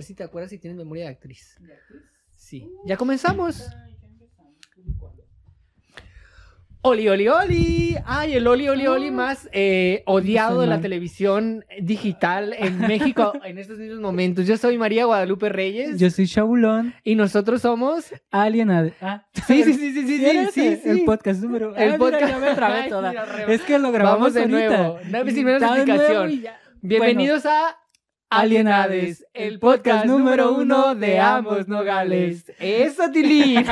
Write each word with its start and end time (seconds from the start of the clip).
ver 0.00 0.06
si 0.06 0.14
te 0.14 0.24
acuerdas 0.24 0.50
si 0.50 0.58
tienes 0.58 0.78
memoria 0.78 1.04
de 1.04 1.10
actriz. 1.10 1.56
Sí. 2.34 2.66
Ya 2.86 2.96
comenzamos. 2.96 3.68
Oli, 6.82 7.06
oli, 7.10 7.28
oli. 7.28 7.96
Ay, 8.06 8.32
el 8.32 8.46
oli, 8.46 8.66
oli, 8.66 8.86
oli 8.86 9.10
más 9.10 9.50
eh, 9.52 10.02
odiado 10.06 10.62
de 10.62 10.66
la 10.66 10.80
televisión 10.80 11.66
digital 11.82 12.54
en 12.54 12.78
México 12.78 13.34
en 13.44 13.58
estos 13.58 13.76
mismos 13.76 14.00
momentos. 14.00 14.46
Yo 14.46 14.56
soy 14.56 14.78
María 14.78 15.04
Guadalupe 15.04 15.50
Reyes. 15.50 15.98
Yo 15.98 16.08
soy 16.08 16.26
Chabulón. 16.26 16.94
Y 17.04 17.16
nosotros 17.16 17.60
somos. 17.60 18.14
Alien. 18.30 18.70
Ah, 18.70 19.26
sí, 19.46 19.62
sí, 19.64 19.74
sí, 19.74 19.92
sí, 19.92 20.06
sí, 20.06 20.18
sí, 20.18 20.46
sí, 20.50 20.76
sí, 20.82 20.88
El 20.88 21.04
podcast 21.04 21.42
número. 21.42 21.76
El 21.76 21.92
ah, 21.92 21.98
podcast. 21.98 22.24
Mira, 22.24 22.38
ya 22.40 22.48
me 22.48 22.54
trabé 22.54 22.88
toda. 22.88 23.12
es 23.48 23.60
que 23.60 23.78
lo 23.78 23.92
grabamos 23.92 24.32
Vamos 24.32 24.34
de 24.34 24.40
ahorita. 24.40 24.78
nuevo. 24.78 24.98
No 25.10 25.24
me 25.26 25.30
sirvió 25.30 25.58
la 25.58 25.66
Está 25.66 25.74
de 25.74 25.84
nuevo 25.84 26.24
explicación. 26.24 26.54
Bienvenidos 26.80 27.44
a 27.44 27.76
Alienades, 28.32 29.26
el 29.34 29.58
podcast 29.58 30.06
número 30.06 30.52
uno 30.54 30.94
de 30.94 31.18
ambos 31.18 31.66
nogales. 31.66 32.44
¡Eso, 32.60 33.10
Tilín! 33.10 33.66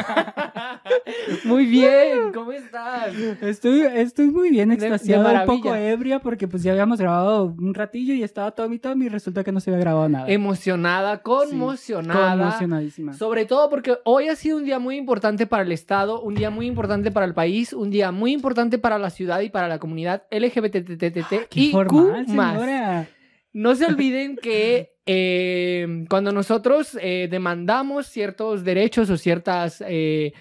Muy 1.44 1.64
bien, 1.64 2.32
¿cómo 2.34 2.50
estás? 2.50 3.14
Estoy, 3.40 3.82
estoy 3.82 4.32
muy 4.32 4.50
bien 4.50 4.70
de 4.70 4.74
extasiado, 4.74 5.32
un 5.32 5.46
poco 5.46 5.76
ebria 5.76 6.18
porque 6.18 6.48
pues 6.48 6.64
ya 6.64 6.72
habíamos 6.72 6.98
grabado 6.98 7.54
un 7.56 7.72
ratillo 7.72 8.14
y 8.14 8.24
estaba 8.24 8.50
Tommy 8.50 8.80
Tommy 8.80 9.06
y 9.06 9.08
resulta 9.08 9.44
que 9.44 9.52
no 9.52 9.60
se 9.60 9.70
había 9.70 9.80
grabado 9.80 10.08
nada. 10.08 10.28
Emocionada, 10.28 11.22
conmocionada. 11.22 12.30
Conmocionadísima. 12.30 13.14
Sobre 13.14 13.44
todo 13.44 13.70
porque 13.70 13.98
hoy 14.04 14.28
ha 14.28 14.34
sido 14.34 14.56
un 14.56 14.64
día 14.64 14.80
muy 14.80 14.96
importante 14.96 15.46
para 15.46 15.62
el 15.62 15.70
Estado, 15.70 16.20
un 16.20 16.34
día 16.34 16.50
muy 16.50 16.66
importante 16.66 17.12
para 17.12 17.26
el 17.26 17.34
país, 17.34 17.72
un 17.72 17.90
día 17.90 18.10
muy 18.10 18.32
importante 18.32 18.78
para 18.78 18.98
la 18.98 19.10
ciudad 19.10 19.40
y 19.40 19.50
para 19.50 19.68
la 19.68 19.78
comunidad 19.78 20.24
LGBTTTT 20.32 21.48
¡Qué 21.48 21.60
y 21.60 21.70
formal, 21.70 22.26
Q 22.26 22.32
más. 22.34 22.54
señora! 22.54 23.08
No 23.52 23.74
se 23.74 23.86
olviden 23.86 24.36
que 24.36 24.94
eh, 25.06 26.04
cuando 26.08 26.32
nosotros 26.32 26.96
eh, 27.00 27.28
demandamos 27.30 28.06
ciertos 28.06 28.64
derechos 28.64 29.10
o 29.10 29.16
ciertas 29.16 29.82
eh, 29.86 30.32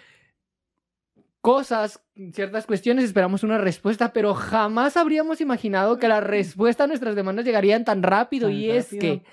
cosas, 1.41 2.01
ciertas 2.33 2.65
cuestiones, 2.65 3.05
esperamos 3.05 3.43
una 3.43 3.57
respuesta, 3.57 4.11
pero 4.11 4.33
jamás 4.33 4.97
habríamos 4.97 5.39
imaginado 5.39 5.97
que 5.97 6.07
la 6.07 6.19
respuesta 6.19 6.83
a 6.83 6.87
nuestras 6.87 7.15
demandas 7.15 7.45
llegarían 7.45 7.85
tan 7.85 8.03
rápido. 8.03 8.49
Tan 8.49 8.57
y 8.57 8.69
es 8.69 8.89
que, 8.89 9.23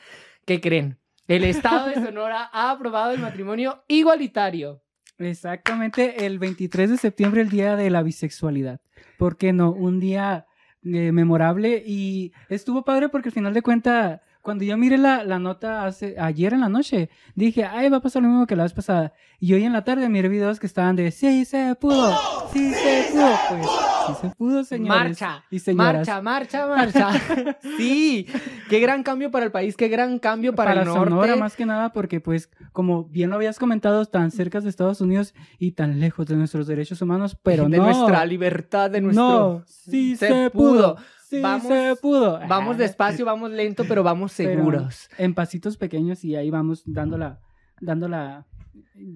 ¿qué 0.44 0.60
creen? 0.60 0.98
El 1.26 1.44
Estado 1.44 1.88
de 1.88 1.94
Sonora 1.94 2.50
ha 2.52 2.70
aprobado 2.70 3.12
el 3.12 3.20
matrimonio 3.20 3.82
igualitario. 3.88 4.82
Exactamente, 5.18 6.26
el 6.26 6.38
23 6.38 6.90
de 6.90 6.96
septiembre, 6.98 7.40
el 7.40 7.48
día 7.48 7.76
de 7.76 7.90
la 7.90 8.02
bisexualidad. 8.02 8.80
¿Por 9.16 9.36
qué 9.36 9.52
no? 9.52 9.70
Un 9.70 10.00
día 10.00 10.46
eh, 10.84 11.12
memorable 11.12 11.82
y 11.86 12.32
estuvo 12.48 12.84
padre 12.84 13.08
porque 13.08 13.30
al 13.30 13.34
final 13.34 13.54
de 13.54 13.62
cuentas, 13.62 14.20
cuando 14.42 14.64
yo 14.64 14.76
miré 14.76 14.98
la, 14.98 15.24
la 15.24 15.38
nota 15.38 15.86
hace, 15.86 16.16
ayer 16.18 16.52
en 16.52 16.60
la 16.60 16.68
noche, 16.68 17.08
dije, 17.34 17.64
ay, 17.64 17.88
va 17.88 17.98
a 17.98 18.02
pasar 18.02 18.22
lo 18.22 18.28
mismo 18.28 18.46
que 18.46 18.56
la 18.56 18.64
vez 18.64 18.74
pasada. 18.74 19.14
Y 19.44 19.52
hoy 19.52 19.64
en 19.64 19.74
la 19.74 19.84
tarde 19.84 20.08
miré 20.08 20.30
videos 20.30 20.58
que 20.58 20.66
estaban 20.66 20.96
de, 20.96 21.10
sí 21.10 21.44
se 21.44 21.74
pudo, 21.74 22.16
sí 22.50 22.72
se 22.72 23.08
pudo. 23.12 23.28
Pues, 23.50 23.66
sí 24.06 24.12
se 24.22 24.30
pudo, 24.34 24.64
señores. 24.64 25.20
Marcha, 25.20 25.44
y 25.50 25.58
señoras. 25.58 26.08
marcha, 26.08 26.22
marcha, 26.22 26.66
marcha. 26.66 27.58
sí, 27.76 28.26
qué 28.70 28.80
gran 28.80 29.02
cambio 29.02 29.30
para 29.30 29.44
el 29.44 29.52
país, 29.52 29.76
qué 29.76 29.88
gran 29.88 30.18
cambio 30.18 30.54
para, 30.54 30.72
el 30.72 30.86
norte. 30.86 31.10
Sonora 31.10 31.36
más 31.36 31.56
que 31.56 31.66
nada 31.66 31.92
porque 31.92 32.22
pues 32.22 32.48
como 32.72 33.04
bien 33.04 33.28
lo 33.28 33.36
habías 33.36 33.58
comentado 33.58 34.06
tan 34.06 34.30
cerca 34.30 34.62
de 34.62 34.70
Estados 34.70 35.02
Unidos 35.02 35.34
y 35.58 35.72
tan 35.72 36.00
lejos 36.00 36.26
de 36.26 36.36
nuestros 36.36 36.66
derechos 36.66 37.02
humanos 37.02 37.36
pero 37.42 37.68
de 37.68 37.76
no 37.76 37.84
nuestra 37.84 38.24
libertad, 38.24 38.90
de 38.90 39.02
nuestro... 39.02 39.22
no 39.24 39.62
sí 39.66 40.16
se, 40.16 40.48
pudo, 40.48 40.96
sí 41.28 41.42
Vamos- 41.42 41.68
se 41.68 41.96
pudo 42.00 42.40
Vamos 42.48 42.78
despacio, 42.78 43.26
vamos 43.26 43.50
lento, 43.50 43.84
pero 43.86 44.02
vamos 44.02 44.32
pero 44.38 44.54
seguros. 44.54 45.10
en 45.18 45.34
pasitos 45.34 45.76
pequeños 45.76 46.24
y 46.24 46.34
ahí 46.34 46.48
vamos 46.48 46.82
dándola 46.86 47.40
dándola 47.82 48.46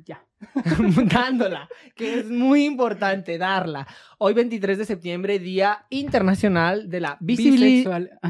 讲。 0.04 0.27
Dándola, 1.12 1.68
que 1.94 2.20
es 2.20 2.30
muy 2.30 2.64
importante 2.64 3.38
darla. 3.38 3.86
Hoy 4.18 4.34
23 4.34 4.78
de 4.78 4.84
septiembre, 4.84 5.38
Día 5.38 5.84
Internacional 5.90 6.88
de 6.90 7.00
la 7.00 7.16
Visibili-. 7.20 7.84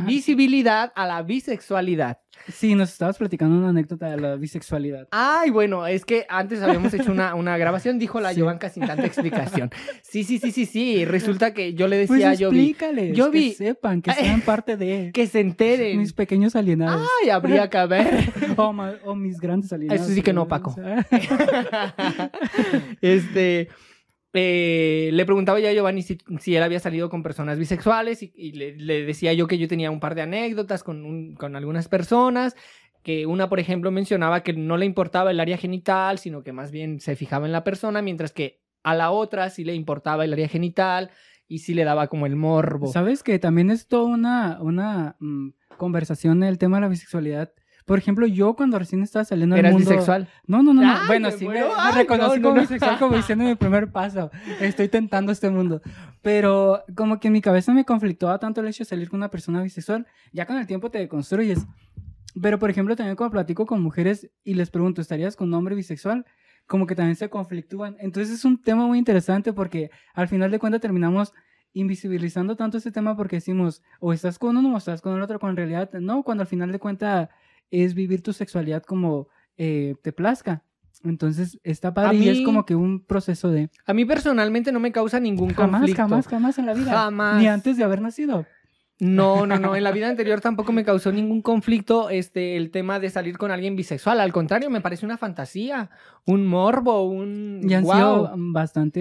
Visibilidad 0.06 0.92
a 0.94 1.06
la 1.06 1.22
Bisexualidad. 1.22 2.18
sí 2.52 2.74
nos 2.74 2.90
estabas 2.92 3.18
platicando 3.18 3.56
una 3.58 3.70
anécdota 3.70 4.06
de 4.10 4.16
la 4.20 4.36
bisexualidad 4.36 5.08
Ay, 5.10 5.50
bueno, 5.50 5.86
es 5.88 6.04
que 6.04 6.24
antes 6.28 6.62
habíamos 6.62 6.94
hecho 6.94 7.10
una, 7.10 7.34
una 7.34 7.56
grabación, 7.58 7.98
dijo 7.98 8.20
la 8.20 8.30
Sí. 8.32 8.36
Giovanca 8.36 8.68
sin 8.68 8.86
tanta 8.86 9.04
explicación. 9.06 9.70
Sí, 10.02 10.22
sí, 10.24 10.38
sí, 10.38 10.52
sí, 10.52 10.64
sí. 10.66 11.04
Resulta 11.04 11.52
que 11.52 11.74
yo 11.74 11.88
le 11.88 12.06
pues 12.06 12.20
decía 12.20 12.32
explícales 12.32 13.16
yo 13.16 13.30
vi- 13.30 13.50
que 13.50 13.56
sepan 13.56 14.02
que 14.02 14.12
sean 14.14 14.40
parte 14.42 14.76
de 14.76 15.10
que 15.12 15.26
se 15.26 15.40
enteren. 15.40 15.98
mis 15.98 16.12
pequeños 16.12 16.54
alienados 16.54 17.08
Ay, 17.22 17.30
habría 17.30 17.68
que 17.68 17.86
ver. 17.86 18.32
o, 18.56 18.74
o 19.04 19.14
mis 19.16 19.40
grandes 19.40 19.72
alienados 19.72 20.02
Eso 20.06 20.14
sí 20.14 20.22
que 20.22 20.32
no, 20.32 20.46
Paco. 20.46 20.74
Este. 23.00 23.68
eh, 24.32 25.10
le 25.12 25.24
preguntaba 25.24 25.58
yo 25.60 25.68
a 25.68 25.72
Giovanni 25.72 26.02
si, 26.02 26.18
él 26.54 26.62
había 26.62 26.80
salido 26.80 27.10
con 27.10 27.22
personas 27.22 27.58
bisexuales 27.58 28.22
y, 28.22 28.52
le, 28.52 29.04
decía 29.04 29.32
yo 29.32 29.46
que 29.46 29.58
yo 29.58 29.68
tenía 29.68 29.90
un 29.90 30.00
par 30.00 30.14
de 30.14 30.22
anécdotas 30.22 30.82
con, 30.82 31.34
con 31.34 31.56
algunas 31.56 31.88
personas, 31.88 32.54
que 33.02 33.26
una, 33.26 33.48
por 33.48 33.60
ejemplo, 33.60 33.90
mencionaba 33.90 34.42
que 34.42 34.52
no 34.52 34.76
le 34.76 34.86
importaba 34.86 35.30
el 35.30 35.40
área 35.40 35.56
genital, 35.56 36.18
sino 36.18 36.42
que 36.42 36.52
más 36.52 36.70
bien 36.70 37.00
se 37.00 37.16
fijaba 37.16 37.46
en 37.46 37.52
la 37.52 37.64
persona, 37.64 38.02
mientras 38.02 38.32
que 38.32 38.60
a 38.82 38.94
la 38.94 39.10
otra 39.10 39.50
sí 39.50 39.64
le 39.64 39.74
importaba 39.74 40.24
el 40.24 40.32
área 40.32 40.48
genital 40.48 41.10
y 41.46 41.60
sí 41.60 41.74
le 41.74 41.84
daba 41.84 42.08
como 42.08 42.26
el 42.26 42.36
morbo. 42.36 42.92
¿Sabes 42.92 43.22
que 43.22 43.38
también 43.38 43.70
es 43.70 43.88
toda 43.88 44.04
una, 44.04 44.58
una 44.60 45.16
mm, 45.18 45.50
conversación 45.76 46.42
el 46.42 46.58
tema 46.58 46.76
de 46.76 46.80
la 46.82 46.88
bisexualidad? 46.88 47.52
Por 47.88 47.98
ejemplo, 47.98 48.26
yo 48.26 48.54
cuando 48.54 48.78
recién 48.78 49.02
estaba 49.02 49.24
saliendo 49.24 49.54
al 49.54 49.60
¿Eras 49.60 49.72
mundo... 49.72 49.88
bisexual? 49.88 50.28
No, 50.46 50.62
no, 50.62 50.74
no, 50.74 50.82
no. 50.82 50.92
Ay, 50.92 51.06
bueno, 51.06 51.28
me 51.30 51.36
sí 51.38 51.48
me, 51.48 51.54
me 51.54 51.64
Ay, 51.74 51.94
reconozco 51.94 52.36
no, 52.36 52.42
como 52.42 52.54
no. 52.56 52.60
bisexual 52.60 52.98
como 52.98 53.16
diciendo 53.16 53.44
mi 53.44 53.54
primer 53.54 53.90
paso. 53.90 54.30
Estoy 54.60 54.88
tentando 54.88 55.32
este 55.32 55.48
mundo. 55.48 55.80
Pero 56.20 56.84
como 56.94 57.18
que 57.18 57.28
en 57.28 57.32
mi 57.32 57.40
cabeza 57.40 57.72
me 57.72 57.86
conflictaba 57.86 58.38
tanto 58.38 58.60
el 58.60 58.68
hecho 58.68 58.84
de 58.84 58.90
salir 58.90 59.08
con 59.08 59.20
una 59.20 59.30
persona 59.30 59.62
bisexual. 59.62 60.06
Ya 60.32 60.44
con 60.44 60.58
el 60.58 60.66
tiempo 60.66 60.90
te 60.90 60.98
deconstruyes. 60.98 61.66
Pero, 62.40 62.58
por 62.58 62.68
ejemplo, 62.68 62.94
también 62.94 63.16
cuando 63.16 63.32
platico 63.32 63.64
con 63.64 63.80
mujeres 63.80 64.30
y 64.44 64.52
les 64.52 64.68
pregunto, 64.70 65.00
¿estarías 65.00 65.34
con 65.34 65.48
un 65.48 65.54
hombre 65.54 65.74
bisexual? 65.74 66.26
Como 66.66 66.86
que 66.86 66.94
también 66.94 67.16
se 67.16 67.30
conflictúan. 67.30 67.96
Entonces 68.00 68.34
es 68.34 68.44
un 68.44 68.62
tema 68.62 68.86
muy 68.86 68.98
interesante 68.98 69.54
porque 69.54 69.90
al 70.12 70.28
final 70.28 70.50
de 70.50 70.58
cuentas 70.58 70.82
terminamos 70.82 71.32
invisibilizando 71.72 72.54
tanto 72.54 72.76
este 72.76 72.92
tema 72.92 73.16
porque 73.16 73.36
decimos, 73.36 73.82
o 73.98 74.12
estás 74.12 74.38
con 74.38 74.58
uno 74.58 74.74
o 74.74 74.76
estás 74.76 75.00
con 75.00 75.16
el 75.16 75.22
otro, 75.22 75.38
cuando 75.38 75.62
en 75.62 75.68
realidad 75.68 75.90
no, 76.00 76.22
cuando 76.22 76.42
al 76.42 76.48
final 76.48 76.70
de 76.70 76.78
cuentas 76.78 77.30
es 77.70 77.94
vivir 77.94 78.22
tu 78.22 78.32
sexualidad 78.32 78.82
como 78.82 79.28
eh, 79.56 79.94
te 80.02 80.12
plazca. 80.12 80.62
Entonces 81.04 81.60
está 81.62 81.94
padre 81.94 82.16
y 82.16 82.28
es 82.28 82.38
mí- 82.38 82.44
como 82.44 82.64
que 82.66 82.74
un 82.74 83.04
proceso 83.04 83.50
de 83.50 83.70
A 83.86 83.94
mí 83.94 84.04
personalmente 84.04 84.72
no 84.72 84.80
me 84.80 84.90
causa 84.90 85.20
ningún 85.20 85.50
jamás, 85.54 85.80
conflicto. 85.80 86.02
jamás, 86.02 86.26
jamás 86.28 86.58
en 86.58 86.66
la 86.66 86.74
vida. 86.74 86.90
Jamás. 86.92 87.40
Ni 87.40 87.46
antes 87.46 87.76
de 87.76 87.84
haber 87.84 88.00
nacido. 88.00 88.46
No, 89.00 89.46
no, 89.46 89.60
no. 89.60 89.76
En 89.76 89.84
la 89.84 89.92
vida 89.92 90.08
anterior 90.08 90.40
tampoco 90.40 90.72
me 90.72 90.84
causó 90.84 91.12
ningún 91.12 91.40
conflicto 91.40 92.10
este, 92.10 92.56
el 92.56 92.72
tema 92.72 92.98
de 92.98 93.10
salir 93.10 93.38
con 93.38 93.52
alguien 93.52 93.76
bisexual. 93.76 94.18
Al 94.20 94.32
contrario, 94.32 94.70
me 94.70 94.80
parece 94.80 95.06
una 95.06 95.16
fantasía, 95.16 95.88
un 96.26 96.44
morbo, 96.48 97.04
un. 97.08 97.60
Y 97.62 97.74
han 97.74 97.84
sido 97.86 98.32
bastante 98.36 99.00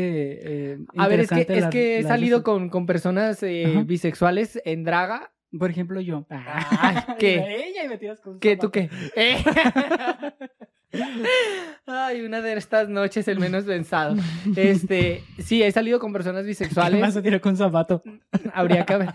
eh, 0.74 0.78
A 0.98 1.08
ver, 1.08 1.22
es 1.22 1.30
que, 1.32 1.48
es 1.50 1.66
que 1.68 1.98
he 1.98 2.04
salido 2.04 2.44
con, 2.44 2.70
con 2.70 2.86
personas 2.86 3.42
eh, 3.42 3.84
bisexuales 3.88 4.62
en 4.66 4.84
draga. 4.84 5.32
Por 5.58 5.70
ejemplo, 5.70 6.02
yo. 6.02 6.26
Ay, 6.30 6.98
¿qué? 7.20 7.68
Ella 7.68 7.86
y 7.86 7.88
me 7.88 7.98
tiras 7.98 8.20
con 8.22 8.40
¿Qué, 8.40 8.58
tú 8.58 8.72
qué? 8.72 8.90
Eh. 9.16 9.44
Ay, 11.86 12.22
una 12.22 12.42
de 12.42 12.54
estas 12.54 12.90
noches 12.90 13.28
el 13.28 13.40
menos 13.40 13.66
pensado. 13.66 14.16
Este, 14.56 15.24
sí, 15.40 15.62
he 15.62 15.72
salido 15.72 16.00
con 16.00 16.14
personas 16.14 16.44
¿Qué 16.44 16.48
bisexuales. 16.48 17.02
vas 17.02 17.18
a 17.18 17.22
tirar 17.22 17.42
con 17.42 17.52
un 17.52 17.58
zapato? 17.58 18.02
Habría 18.54 18.86
que 18.86 18.96
ver. 18.96 19.10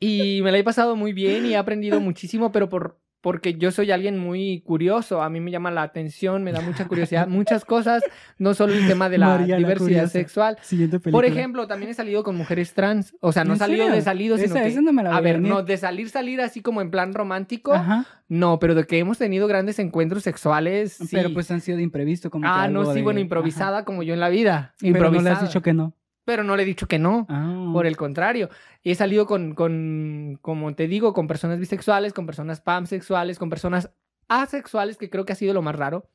Y 0.00 0.40
me 0.42 0.50
la 0.50 0.58
he 0.58 0.64
pasado 0.64 0.96
muy 0.96 1.12
bien 1.12 1.46
y 1.46 1.52
he 1.52 1.56
aprendido 1.56 2.00
muchísimo, 2.00 2.50
pero 2.50 2.68
por, 2.68 2.98
porque 3.22 3.54
yo 3.54 3.70
soy 3.70 3.90
alguien 3.92 4.18
muy 4.18 4.60
curioso. 4.66 5.22
A 5.22 5.30
mí 5.30 5.40
me 5.40 5.50
llama 5.50 5.70
la 5.70 5.82
atención, 5.82 6.42
me 6.44 6.52
da 6.52 6.60
mucha 6.60 6.86
curiosidad, 6.86 7.26
muchas 7.28 7.64
cosas, 7.64 8.02
no 8.36 8.52
solo 8.52 8.74
el 8.74 8.86
tema 8.86 9.08
de 9.08 9.16
la 9.18 9.38
diversidad 9.38 9.78
curiosa. 9.78 10.08
sexual. 10.08 10.58
Siguiente. 10.60 11.00
Por 11.00 11.24
ejemplo, 11.24 11.66
también 11.66 11.90
he 11.90 11.94
salido 11.94 12.22
con 12.24 12.36
mujeres 12.36 12.74
trans. 12.74 13.14
O 13.20 13.32
sea, 13.32 13.44
no 13.44 13.52
he 13.52 13.54
¿En 13.54 13.58
salido 13.60 13.84
serio? 13.84 13.94
de 13.96 14.02
salido, 14.02 14.36
sino 14.36 14.56
Esa- 14.56 14.68
que... 14.68 14.82
no 14.82 14.92
me 14.92 15.02
la 15.02 15.16
a 15.16 15.20
ver, 15.20 15.36
venir. 15.36 15.50
no, 15.52 15.62
de 15.62 15.76
salir, 15.78 16.10
salir 16.10 16.40
así 16.42 16.60
como 16.60 16.82
en 16.82 16.90
plan 16.90 17.14
romántico. 17.14 17.72
Ajá. 17.72 18.04
No, 18.28 18.58
pero 18.58 18.74
de 18.74 18.84
que 18.84 18.98
hemos 18.98 19.18
tenido 19.18 19.46
grandes 19.46 19.78
encuentros 19.78 20.22
sexuales. 20.24 20.94
Sí. 20.94 21.08
Pero 21.12 21.32
pues 21.32 21.50
han 21.50 21.60
sido 21.60 21.76
de 21.76 21.84
imprevisto. 21.84 22.30
Como 22.30 22.42
que 22.42 22.48
ah, 22.48 22.66
no, 22.68 22.80
algo 22.80 22.92
sí, 22.92 22.98
de- 22.98 23.04
bueno, 23.04 23.18
ajá. 23.18 23.22
improvisada 23.24 23.84
como 23.84 24.02
yo 24.02 24.14
en 24.14 24.20
la 24.20 24.30
vida. 24.30 24.74
Pero 24.80 24.90
no 24.92 24.98
Improvisada. 24.98 25.22
le 25.22 25.30
has 25.36 25.42
dicho 25.48 25.62
que 25.62 25.72
no. 25.74 25.94
Pero 26.24 26.44
no 26.44 26.56
le 26.56 26.62
he 26.62 26.66
dicho 26.66 26.86
que 26.86 26.98
no. 26.98 27.26
Ah. 27.28 27.70
Por 27.72 27.86
el 27.86 27.96
contrario, 27.96 28.48
he 28.84 28.94
salido 28.94 29.26
con, 29.26 29.54
con, 29.54 30.38
como 30.40 30.74
te 30.74 30.86
digo, 30.86 31.12
con 31.14 31.26
personas 31.26 31.58
bisexuales, 31.58 32.12
con 32.12 32.26
personas 32.26 32.60
pansexuales, 32.60 33.38
con 33.38 33.50
personas 33.50 33.90
asexuales, 34.28 34.96
que 34.96 35.10
creo 35.10 35.24
que 35.24 35.32
ha 35.32 35.36
sido 35.36 35.52
lo 35.54 35.62
más 35.62 35.74
raro. 35.76 36.08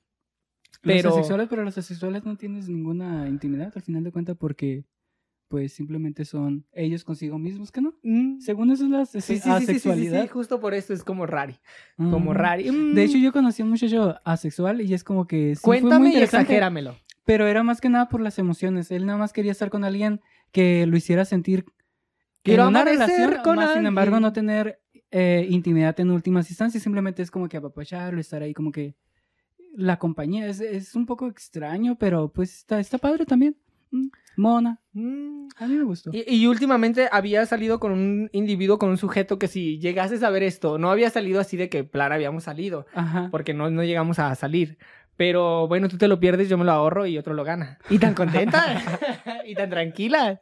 Los 0.82 0.96
Pero 0.96 1.10
asexuales, 1.10 1.48
pero 1.50 1.64
los 1.64 1.78
asexuales 1.78 2.24
no 2.26 2.36
tienes 2.38 2.70
ninguna 2.70 3.28
intimidad 3.28 3.72
al 3.76 3.82
final 3.82 4.04
de 4.04 4.12
cuentas 4.12 4.38
porque 4.38 4.86
pues 5.50 5.72
simplemente 5.72 6.26
son 6.26 6.66
ellos 6.74 7.06
consigo 7.06 7.38
mismos, 7.40 7.72
que 7.72 7.80
no. 7.82 7.94
Mm. 8.04 8.40
Según 8.42 8.70
eso 8.72 8.84
es 8.84 8.90
la 8.90 9.06
Sí, 9.06 9.22
sí, 9.22 9.36
sí, 9.36 9.42
sí, 9.42 9.50
asexualidad. 9.50 10.30
justo 10.30 10.60
por 10.60 10.74
eso 10.74 10.94
es 10.94 11.04
como 11.06 11.26
rari. 11.26 11.56
Como 11.96 12.32
Mm. 12.32 12.36
rari. 12.36 12.70
Mm. 12.72 12.94
De 12.96 13.04
hecho, 13.04 13.18
yo 13.18 13.32
conocí 13.32 13.62
a 13.62 13.66
un 13.66 13.72
muchacho 13.72 14.18
asexual 14.26 14.82
y 14.82 14.94
es 14.94 15.04
como 15.06 15.26
que 15.26 15.56
fue 15.60 15.76
muy 15.82 15.90
Cuéntame 15.90 16.10
y 16.12 16.18
exagéramelo. 16.18 16.96
Pero 17.28 17.46
era 17.46 17.62
más 17.62 17.82
que 17.82 17.90
nada 17.90 18.08
por 18.08 18.22
las 18.22 18.40
emociones. 18.40 18.90
Él 18.90 19.06
nada 19.06 19.20
más 19.20 19.34
quería 19.34 19.52
estar 19.52 19.70
con 19.70 19.84
alguien 19.84 20.22
que 20.54 20.86
lo 20.88 20.96
hiciera 20.96 21.26
sentir 21.26 21.66
Quiero 22.42 22.64
en 22.64 22.70
una 22.70 22.86
relación, 22.86 23.36
con 23.44 23.58
más 23.58 23.74
sin 23.74 23.86
embargo 23.86 24.22
no 24.22 24.32
tener 24.32 24.82
eh, 25.12 25.46
intimidad 25.50 26.00
en 26.00 26.12
últimas 26.12 26.50
instancias. 26.50 26.82
Simplemente 26.82 27.22
es 27.22 27.30
como 27.30 27.50
que 27.50 27.58
apapacharlo, 27.58 28.22
estar 28.22 28.42
ahí 28.42 28.54
como 28.54 28.72
que 28.72 28.96
la 29.76 30.00
compañía. 30.00 30.48
Es, 30.48 30.62
es 30.62 30.96
un 30.96 31.06
poco 31.06 31.28
extraño, 31.28 31.98
pero 32.00 32.32
pues 32.32 32.60
está, 32.60 32.80
está 32.80 32.98
padre 32.98 33.26
también. 33.26 33.58
Mm, 33.92 34.08
Mona. 34.38 34.82
Mm. 34.94 35.48
A 35.58 35.68
mí 35.68 35.76
me 35.76 35.84
gustó. 35.84 36.12
Y, 36.14 36.24
y 36.34 36.48
últimamente 36.48 37.10
había 37.12 37.46
salido 37.46 37.82
con 37.82 37.92
un 37.92 38.30
individuo, 38.32 38.80
con 38.80 38.90
un 38.90 38.98
sujeto 38.98 39.38
que 39.38 39.50
si 39.50 39.80
llegases 39.80 40.24
a 40.24 40.30
ver 40.30 40.44
esto, 40.44 40.78
no 40.78 40.92
había 40.92 41.10
salido 41.10 41.42
así 41.42 41.58
de 41.58 41.68
que 41.68 41.84
plan 41.84 42.14
habíamos 42.14 42.46
salido, 42.46 42.86
Ajá. 42.94 43.28
porque 43.32 43.54
no, 43.54 43.70
no 43.70 43.84
llegamos 43.84 44.20
a 44.20 44.34
salir. 44.36 44.78
Pero 45.18 45.68
bueno, 45.68 45.90
tú 45.90 45.98
te 45.98 46.08
lo 46.08 46.20
pierdes, 46.20 46.48
yo 46.48 46.60
me 46.60 46.64
lo 46.64 46.72
ahorro 46.72 47.08
y 47.08 47.18
otro 47.18 47.34
lo 47.34 47.44
gana. 47.44 47.80
Y 47.90 47.98
tan 47.98 48.14
contenta 48.14 48.82
y 49.48 49.56
tan 49.56 49.72
tranquila. 49.72 50.40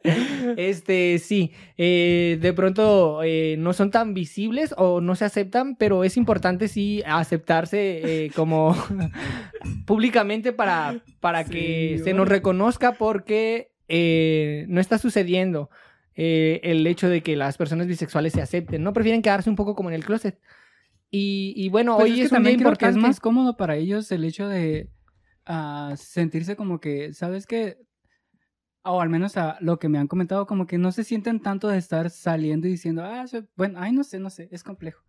Este, 0.58 1.18
sí, 1.18 1.52
eh, 1.78 2.38
de 2.40 2.52
pronto 2.52 3.22
eh, 3.24 3.56
no 3.58 3.72
son 3.72 3.90
tan 3.90 4.12
visibles 4.12 4.74
o 4.76 5.00
no 5.00 5.16
se 5.16 5.24
aceptan, 5.24 5.76
pero 5.76 6.04
es 6.04 6.18
importante 6.18 6.68
sí 6.68 7.02
aceptarse 7.06 8.26
eh, 8.26 8.30
como 8.36 8.76
públicamente 9.86 10.52
para, 10.52 11.00
para 11.20 11.44
que 11.44 11.98
se 12.04 12.12
nos 12.12 12.28
reconozca 12.28 12.92
porque 12.92 13.72
no 13.88 14.80
está 14.80 14.98
sucediendo 14.98 15.70
el 16.14 16.86
hecho 16.86 17.08
de 17.08 17.22
que 17.22 17.34
las 17.34 17.56
personas 17.56 17.86
bisexuales 17.86 18.34
se 18.34 18.42
acepten, 18.42 18.82
¿no? 18.82 18.92
Prefieren 18.92 19.22
quedarse 19.22 19.48
un 19.48 19.56
poco 19.56 19.74
como 19.74 19.88
en 19.88 19.94
el 19.94 20.04
closet. 20.04 20.38
Y, 21.10 21.52
y 21.56 21.68
bueno, 21.68 21.96
Pues 21.96 22.10
hoy 22.12 22.20
es 22.22 22.32
un 22.32 22.42
día 22.42 22.52
también 22.52 22.58
creo 22.58 22.76
que 22.76 22.86
es 22.86 22.96
importante. 22.96 23.00
más 23.08 23.20
cómodo 23.20 23.56
para 23.56 23.76
ellos 23.76 24.10
el 24.12 24.24
hecho 24.24 24.48
de 24.48 24.90
ah, 25.46 25.94
sentirse 25.96 26.56
como 26.56 26.80
que, 26.80 27.12
¿sabes 27.14 27.46
qué? 27.46 27.78
O 28.84 29.00
al 29.00 29.08
menos 29.08 29.36
a 29.36 29.56
lo 29.60 29.78
que 29.78 29.88
me 29.88 29.98
han 29.98 30.06
comentado, 30.06 30.46
como 30.46 30.66
que 30.66 30.78
no 30.78 30.92
se 30.92 31.02
sienten 31.04 31.40
tanto 31.40 31.68
de 31.68 31.78
estar 31.78 32.08
saliendo 32.10 32.68
y 32.68 32.72
diciendo, 32.72 33.04
ah, 33.04 33.26
soy- 33.26 33.46
bueno, 33.56 33.78
ay, 33.80 33.92
no 33.92 34.04
sé, 34.04 34.20
no 34.20 34.30
sé, 34.30 34.48
es 34.52 34.62
complejo. 34.62 35.02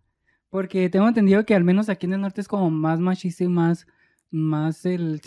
Porque 0.49 0.89
tengo 0.89 1.07
entendido 1.07 1.45
que 1.45 1.55
al 1.55 1.63
menos 1.63 1.89
aquí 1.89 2.05
en 2.07 2.13
el 2.13 2.21
norte 2.21 2.41
es 2.41 2.47
como 2.47 2.71
más 2.71 2.99
machista 2.99 3.43
y 3.43 3.49
más, 3.49 3.85
más 4.31 4.85
el, 4.85 5.21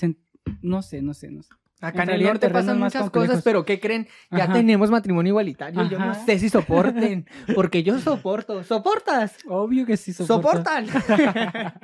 no 0.62 0.82
sé, 0.82 1.02
no 1.02 1.14
sé, 1.14 1.30
no 1.30 1.42
sé. 1.42 1.50
Acá 1.80 2.02
en 2.02 2.10
el 2.10 2.20
en 2.20 2.26
norte 2.26 2.40
terrenos 2.40 2.64
pasan 2.66 2.78
muchas 2.78 3.02
complejos. 3.02 3.28
cosas, 3.28 3.44
pero 3.44 3.64
¿qué 3.64 3.80
creen? 3.80 4.06
Ya 4.30 4.44
Ajá. 4.44 4.52
tenemos 4.52 4.90
matrimonio 4.90 5.30
igualitario. 5.30 5.82
Yo 5.88 5.98
no 5.98 6.14
sé 6.14 6.38
si 6.38 6.48
soporten, 6.50 7.26
porque 7.54 7.82
yo 7.82 7.98
soporto. 7.98 8.62
¿Soportas? 8.64 9.36
Obvio 9.48 9.86
que 9.86 9.96
sí 9.96 10.12
soporto. 10.12 10.48
¿Soportan? 10.48 10.86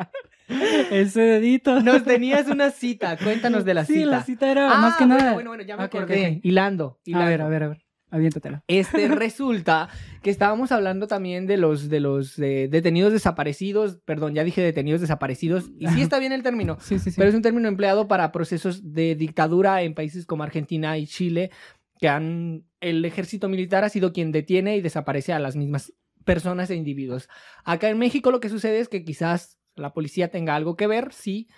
Ese 0.91 1.21
dedito. 1.21 1.81
Nos 1.81 2.05
tenías 2.05 2.47
una 2.49 2.71
cita. 2.71 3.17
Cuéntanos 3.17 3.65
de 3.65 3.75
la 3.75 3.85
sí, 3.85 3.95
cita. 3.95 4.07
la 4.07 4.23
cita 4.23 4.51
era 4.51 4.71
Ah, 4.73 4.81
más 4.81 4.97
que 4.97 5.05
bueno, 5.05 5.19
nada. 5.19 5.33
Bueno, 5.35 5.51
bueno, 5.51 5.65
ya 5.65 5.77
me 5.77 5.85
acordé. 5.85 6.41
Hilando, 6.43 6.99
A 7.15 7.25
ver, 7.25 7.43
a 7.43 7.49
ver, 7.49 7.63
a 7.65 7.69
ver. 7.69 7.86
Aviéntatela. 8.11 8.62
Este 8.69 9.08
resulta 9.08 9.88
que 10.23 10.31
estábamos 10.31 10.73
hablando 10.73 11.06
también 11.06 11.47
de 11.47 11.56
los 11.56 11.88
de 11.88 12.00
los 12.00 12.38
eh, 12.38 12.69
detenidos 12.70 13.12
desaparecidos, 13.12 13.99
perdón, 14.05 14.35
ya 14.35 14.44
dije 14.44 14.62
detenidos 14.62 15.00
desaparecidos 15.00 15.70
y 15.79 15.88
sí 15.88 16.03
está 16.03 16.19
bien 16.19 16.32
el 16.32 16.43
término, 16.43 16.79
Sí, 16.81 16.99
sí, 16.99 17.11
sí. 17.11 17.17
pero 17.17 17.29
es 17.29 17.35
un 17.35 17.43
término 17.43 17.69
empleado 17.69 18.08
para 18.08 18.32
procesos 18.32 18.93
de 18.93 19.14
dictadura 19.14 19.82
en 19.82 19.94
países 19.94 20.26
como 20.26 20.44
Argentina 20.44 20.97
y 20.99 21.06
Chile 21.06 21.50
que 21.99 22.08
han 22.08 22.64
el 22.81 23.05
ejército 23.05 23.49
militar 23.49 23.85
ha 23.85 23.88
sido 23.88 24.12
quien 24.12 24.32
detiene 24.32 24.76
y 24.76 24.82
desaparece 24.82 25.32
a 25.32 25.38
las 25.38 25.56
mismas 25.56 25.93
personas 26.25 26.70
e 26.70 26.75
individuos. 26.75 27.29
Acá 27.64 27.88
en 27.88 27.99
México 27.99 28.31
lo 28.31 28.41
que 28.41 28.49
sucede 28.49 28.81
es 28.81 28.88
que 28.88 29.05
quizás 29.05 29.59
la 29.76 29.93
policía 29.93 30.29
tenga 30.29 30.55
algo 30.55 30.76
que 30.76 30.87
ver, 30.87 31.12
sí, 31.12 31.49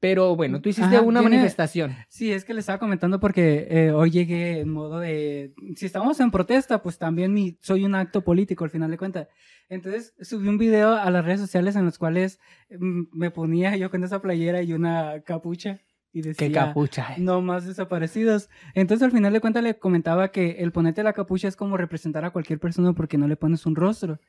pero 0.00 0.36
bueno, 0.36 0.60
tú 0.60 0.68
hiciste 0.68 0.96
Ajá, 0.96 1.02
una 1.04 1.20
tiene- 1.20 1.36
manifestación. 1.36 1.94
Sí, 2.08 2.30
es 2.32 2.44
que 2.44 2.52
le 2.54 2.60
estaba 2.60 2.78
comentando 2.78 3.18
porque 3.18 3.66
eh, 3.70 3.90
hoy 3.92 4.10
llegué 4.10 4.60
en 4.60 4.68
modo 4.70 5.00
de... 5.00 5.54
Si 5.74 5.86
estamos 5.86 6.20
en 6.20 6.30
protesta, 6.30 6.82
pues 6.82 6.98
también 6.98 7.32
mi, 7.32 7.56
soy 7.62 7.84
un 7.84 7.94
acto 7.94 8.22
político 8.22 8.64
al 8.64 8.70
final 8.70 8.90
de 8.90 8.98
cuentas. 8.98 9.28
Entonces 9.68 10.14
subí 10.20 10.48
un 10.48 10.58
video 10.58 10.94
a 10.94 11.10
las 11.10 11.24
redes 11.24 11.40
sociales 11.40 11.76
en 11.76 11.84
los 11.86 11.98
cuales 11.98 12.38
mm, 12.70 13.04
me 13.12 13.30
ponía 13.30 13.74
yo 13.76 13.90
con 13.90 14.04
esa 14.04 14.20
playera 14.20 14.62
y 14.62 14.72
una 14.74 15.22
capucha 15.24 15.80
y 16.12 16.22
decía... 16.22 16.46
Qué 16.48 16.52
capucha. 16.52 17.14
eh. 17.14 17.16
No 17.18 17.40
más 17.40 17.66
desaparecidos. 17.66 18.48
Entonces 18.74 19.04
al 19.04 19.12
final 19.12 19.32
de 19.32 19.40
cuentas 19.40 19.62
le 19.64 19.78
comentaba 19.78 20.30
que 20.30 20.52
el 20.60 20.72
ponerte 20.72 21.02
la 21.02 21.14
capucha 21.14 21.48
es 21.48 21.56
como 21.56 21.76
representar 21.76 22.24
a 22.24 22.30
cualquier 22.30 22.60
persona 22.60 22.92
porque 22.92 23.18
no 23.18 23.26
le 23.28 23.36
pones 23.36 23.64
un 23.66 23.74
rostro. 23.76 24.20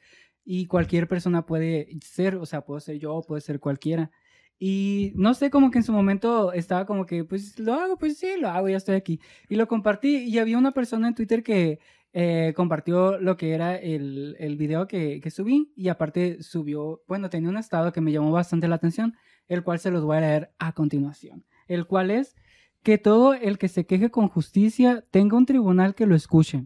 Y 0.46 0.66
cualquier 0.68 1.08
persona 1.10 1.46
puede 1.46 1.90
ser, 2.02 2.36
o 2.38 2.46
sea, 2.46 2.62
puedo 2.62 2.80
ser 2.80 2.98
yo, 3.00 3.22
puede 3.28 3.42
ser 3.42 3.60
cualquiera. 3.60 4.12
Y 4.60 5.12
no 5.16 5.34
sé, 5.34 5.50
como 5.50 5.70
que 5.70 5.80
en 5.80 5.84
su 5.84 5.94
momento 5.94 6.52
estaba 6.52 6.86
como 6.86 7.06
que, 7.06 7.24
pues 7.24 7.60
lo 7.60 7.74
hago, 7.74 7.98
pues 7.98 8.18
sí, 8.18 8.28
lo 8.40 8.50
hago, 8.50 8.70
ya 8.70 8.78
estoy 8.78 8.96
aquí. 8.96 9.20
Y 9.50 9.56
lo 9.56 9.68
compartí 9.68 10.18
y 10.24 10.40
había 10.40 10.58
una 10.58 10.72
persona 10.72 11.08
en 11.08 11.16
Twitter 11.16 11.44
que 11.44 11.80
eh, 12.14 12.54
compartió 12.56 13.20
lo 13.20 13.38
que 13.38 13.54
era 13.54 13.76
el, 13.76 14.36
el 14.40 14.58
video 14.58 14.88
que, 14.88 15.22
que 15.22 15.30
subí 15.30 15.72
y 15.76 15.90
aparte 15.90 16.42
subió, 16.42 17.04
bueno, 17.08 17.30
tenía 17.30 17.50
un 17.50 17.58
estado 17.58 17.92
que 17.92 18.02
me 18.02 18.12
llamó 18.12 18.32
bastante 18.32 18.68
la 18.68 18.76
atención, 18.76 19.16
el 19.48 19.64
cual 19.64 19.80
se 19.80 19.92
los 19.92 20.04
voy 20.04 20.18
a 20.18 20.22
leer 20.22 20.52
a 20.58 20.74
continuación. 20.74 21.46
El 21.68 21.86
cual 21.86 22.10
es 22.10 22.36
que 22.82 22.98
todo 22.98 23.34
el 23.34 23.58
que 23.58 23.68
se 23.68 23.86
queje 23.86 24.10
con 24.10 24.30
justicia 24.30 25.06
tenga 25.12 25.38
un 25.38 25.46
tribunal 25.46 25.94
que 25.94 26.06
lo 26.06 26.16
escuche, 26.16 26.66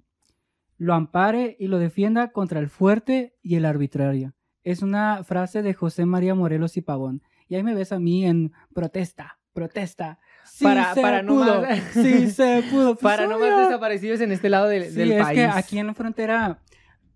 lo 0.77 0.93
ampare 0.93 1.55
y 1.59 1.67
lo 1.67 1.79
defienda 1.79 2.31
contra 2.31 2.59
el 2.59 2.69
fuerte 2.69 3.35
y 3.41 3.55
el 3.55 3.65
arbitrario. 3.65 4.33
Es 4.63 4.81
una 4.81 5.23
frase 5.23 5.61
de 5.61 5.73
José 5.73 6.05
María 6.05 6.35
Morelos 6.35 6.77
y 6.77 6.81
Pavón. 6.81 7.23
Y 7.51 7.55
ahí 7.55 7.63
me 7.63 7.75
ves 7.75 7.91
a 7.91 7.99
mí 7.99 8.25
en 8.25 8.53
protesta, 8.73 9.37
protesta. 9.51 10.19
Sí 10.45 10.63
Para- 10.63 10.93
se 10.93 11.01
para 11.01 11.21
no 11.21 11.33
pudo, 11.33 11.61
más- 11.63 11.79
sí 11.93 12.29
se 12.31 12.63
pudo. 12.71 12.93
Pues, 12.95 13.03
Para 13.03 13.27
no 13.27 13.37
más 13.37 13.51
obvio. 13.51 13.57
desaparecidos 13.67 14.21
en 14.21 14.31
este 14.31 14.47
lado 14.47 14.69
del, 14.69 14.85
Sí, 14.85 14.95
del 14.95 15.11
es 15.11 15.21
país. 15.21 15.37
que 15.37 15.45
aquí 15.47 15.77
en 15.77 15.87
la 15.87 15.93
frontera, 15.93 16.61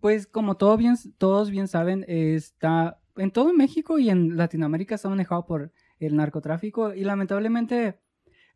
pues 0.01 0.27
como 0.27 0.57
todo 0.57 0.75
bien, 0.75 0.95
todos 1.17 1.49
bien 1.51 1.69
saben, 1.69 2.03
está 2.09 2.99
en 3.15 3.31
todo 3.31 3.53
México 3.53 3.97
y 3.97 4.09
en 4.09 4.35
Latinoamérica 4.35 4.95
está 4.95 5.07
manejado 5.07 5.45
por 5.45 5.71
el 5.99 6.17
narcotráfico 6.17 6.93
y 6.93 7.05
lamentablemente 7.05 8.01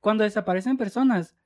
cuando 0.02 0.26
desaparecen 0.26 0.76
personas, 0.76 1.38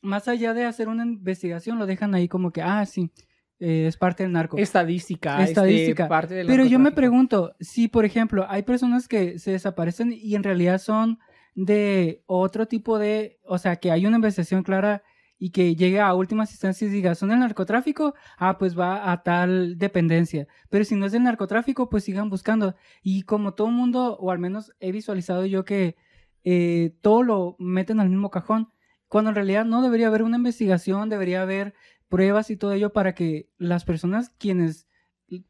más 0.00 0.28
allá 0.28 0.54
de 0.54 0.64
hacer 0.64 0.86
una 0.88 1.02
investigación, 1.04 1.80
lo 1.80 1.86
dejan 1.86 2.14
ahí 2.14 2.28
como 2.28 2.52
que, 2.52 2.62
ah, 2.62 2.86
sí, 2.86 3.10
eh, 3.60 3.86
es 3.86 3.96
parte 3.96 4.22
del 4.22 4.32
narco. 4.32 4.56
Estadística. 4.56 5.42
Estadística. 5.44 6.04
este, 6.04 6.08
parte 6.08 6.34
del 6.34 6.46
Pero 6.46 6.64
yo 6.64 6.78
me 6.78 6.92
pregunto, 6.92 7.54
si 7.60 7.88
por 7.88 8.04
ejemplo 8.04 8.46
hay 8.48 8.62
personas 8.62 9.06
que 9.06 9.38
se 9.38 9.52
desaparecen 9.52 10.12
y 10.12 10.34
en 10.34 10.42
realidad 10.42 10.78
son 10.78 11.18
de 11.54 12.22
otro 12.26 12.66
tipo 12.66 12.98
de, 12.98 13.38
o 13.44 13.58
sea, 13.58 13.76
que 13.76 13.90
hay 13.90 14.06
una 14.06 14.16
investigación 14.16 14.62
clara 14.62 15.02
y 15.38 15.50
que 15.50 15.74
llegue 15.74 16.00
a 16.00 16.14
últimas 16.14 16.50
instancias 16.50 16.90
y 16.90 16.94
diga, 16.94 17.14
son 17.14 17.30
del 17.30 17.38
narcotráfico, 17.38 18.14
ah, 18.38 18.58
pues 18.58 18.78
va 18.78 19.10
a 19.10 19.22
tal 19.22 19.78
dependencia. 19.78 20.46
Pero 20.68 20.84
si 20.84 20.96
no 20.96 21.06
es 21.06 21.12
del 21.12 21.22
narcotráfico, 21.22 21.88
pues 21.88 22.04
sigan 22.04 22.28
buscando. 22.28 22.74
Y 23.02 23.22
como 23.22 23.54
todo 23.54 23.68
mundo, 23.68 24.16
o 24.20 24.30
al 24.30 24.38
menos 24.38 24.72
he 24.80 24.92
visualizado 24.92 25.46
yo 25.46 25.64
que 25.64 25.96
eh, 26.44 26.94
todo 27.00 27.22
lo 27.22 27.56
meten 27.58 28.00
al 28.00 28.10
mismo 28.10 28.30
cajón, 28.30 28.70
cuando 29.08 29.30
en 29.30 29.34
realidad 29.34 29.64
no 29.64 29.82
debería 29.82 30.08
haber 30.08 30.22
una 30.22 30.36
investigación, 30.36 31.08
debería 31.08 31.42
haber 31.42 31.74
pruebas 32.10 32.50
y 32.50 32.56
todo 32.56 32.74
ello 32.74 32.92
para 32.92 33.14
que 33.14 33.48
las 33.56 33.84
personas 33.84 34.28
quienes 34.36 34.86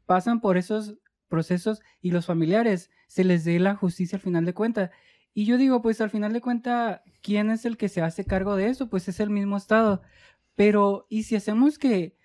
pasan 0.05 0.39
por 0.39 0.57
esos 0.57 0.95
procesos 1.27 1.81
y 2.01 2.11
los 2.11 2.27
familiares 2.27 2.91
se 3.07 3.23
les 3.25 3.43
dé 3.43 3.59
la 3.59 3.75
justicia 3.75 4.17
al 4.17 4.21
final 4.21 4.45
de 4.45 4.53
cuentas. 4.53 4.91
Y 5.33 5.45
yo 5.45 5.57
digo, 5.57 5.81
pues 5.81 5.99
al 5.99 6.09
final 6.09 6.31
de 6.33 6.41
cuentas, 6.41 7.01
¿quién 7.21 7.49
es 7.49 7.65
el 7.65 7.77
que 7.77 7.89
se 7.89 8.01
hace 8.01 8.25
cargo 8.25 8.55
de 8.55 8.67
eso? 8.67 8.89
Pues 8.89 9.07
es 9.07 9.19
el 9.19 9.29
mismo 9.29 9.57
Estado. 9.57 10.01
Pero, 10.55 11.07
¿y 11.09 11.23
si 11.23 11.35
hacemos 11.35 11.77
que 11.77 12.17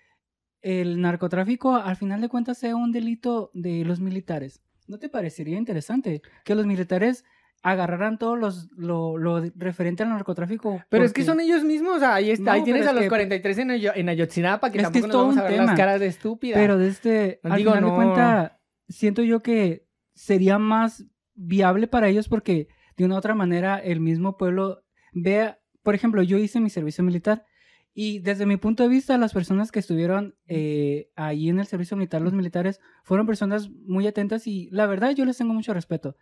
el 0.61 1.01
narcotráfico 1.01 1.75
al 1.75 1.95
final 1.95 2.21
de 2.21 2.29
cuentas 2.29 2.57
sea 2.57 2.75
un 2.75 2.91
delito 2.91 3.49
de 3.53 3.85
los 3.85 3.99
militares? 3.99 4.61
¿No 4.87 4.99
te 4.99 5.09
parecería 5.09 5.57
interesante 5.57 6.21
que 6.45 6.55
los 6.55 6.65
militares 6.65 7.25
agarraran 7.63 8.17
todo 8.17 8.35
los, 8.35 8.69
lo, 8.77 9.17
lo 9.17 9.41
referente 9.55 10.03
al 10.03 10.09
narcotráfico? 10.09 10.81
Pero 10.89 11.03
es 11.03 11.13
que 11.13 11.23
son 11.23 11.39
ellos 11.39 11.63
mismos. 11.63 12.01
Ahí 12.03 12.31
está. 12.31 12.43
No, 12.45 12.51
ahí 12.51 12.63
tienes 12.63 12.87
a 12.87 12.93
los 12.93 13.03
que- 13.03 13.09
43 13.09 13.57
en, 13.59 13.71
en 13.71 14.09
Ayotzinapa 14.09 14.71
que 14.71 14.77
Es 14.79 14.89
que 14.89 15.01
tampoco 15.01 15.07
es 15.07 15.35
nos 15.35 15.35
vamos 15.45 15.59
a 15.59 15.63
las 15.65 15.75
caras 15.77 15.99
de 15.99 16.07
estúpida. 16.07 16.55
Pero 16.55 16.77
de 16.77 16.87
este, 16.87 17.39
al 17.43 17.57
Digo, 17.57 17.71
final 17.71 17.83
no. 17.83 17.89
de 17.89 17.95
cuentas, 17.95 18.51
siento 18.87 19.23
yo 19.23 19.41
que 19.41 19.85
sería 20.13 20.57
más 20.59 21.05
viable 21.35 21.87
para 21.87 22.07
ellos 22.07 22.29
porque 22.29 22.67
de 22.95 23.05
una 23.05 23.15
u 23.15 23.17
otra 23.19 23.35
manera 23.35 23.77
el 23.77 23.99
mismo 23.99 24.37
pueblo 24.37 24.83
vea, 25.13 25.59
por 25.83 25.93
ejemplo, 25.93 26.23
yo 26.23 26.37
hice 26.37 26.59
mi 26.59 26.69
servicio 26.69 27.03
militar 27.03 27.45
y 27.93 28.19
desde 28.19 28.45
mi 28.45 28.57
punto 28.57 28.83
de 28.83 28.89
vista 28.89 29.17
las 29.17 29.33
personas 29.33 29.71
que 29.71 29.79
estuvieron 29.79 30.35
eh, 30.47 31.09
ahí 31.15 31.49
en 31.49 31.59
el 31.59 31.65
servicio 31.65 31.97
militar, 31.97 32.21
los 32.21 32.33
militares, 32.33 32.79
fueron 33.03 33.25
personas 33.27 33.69
muy 33.69 34.05
atentas 34.07 34.47
y 34.47 34.69
la 34.71 34.85
verdad 34.87 35.11
yo 35.11 35.25
les 35.25 35.37
tengo 35.37 35.53
mucho 35.53 35.73
respeto. 35.73 36.15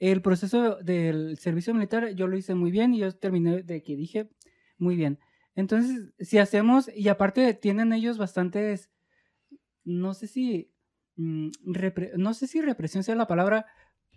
El 0.00 0.22
proceso 0.22 0.76
del 0.76 1.38
servicio 1.38 1.74
militar 1.74 2.14
yo 2.14 2.26
lo 2.26 2.36
hice 2.36 2.54
muy 2.54 2.70
bien 2.70 2.94
y 2.94 2.98
yo 2.98 3.14
terminé 3.14 3.62
de 3.62 3.82
que 3.82 3.96
dije 3.96 4.30
muy 4.78 4.96
bien. 4.96 5.18
Entonces, 5.54 6.12
si 6.18 6.38
hacemos, 6.38 6.90
y 6.94 7.08
aparte 7.08 7.52
tienen 7.54 7.92
ellos 7.92 8.16
bastantes, 8.16 8.90
no 9.84 10.14
sé 10.14 10.26
si, 10.26 10.72
mm, 11.16 11.50
no 12.16 12.34
sé 12.34 12.46
si 12.46 12.62
represión 12.62 13.04
sea 13.04 13.14
la 13.14 13.26
palabra, 13.26 13.66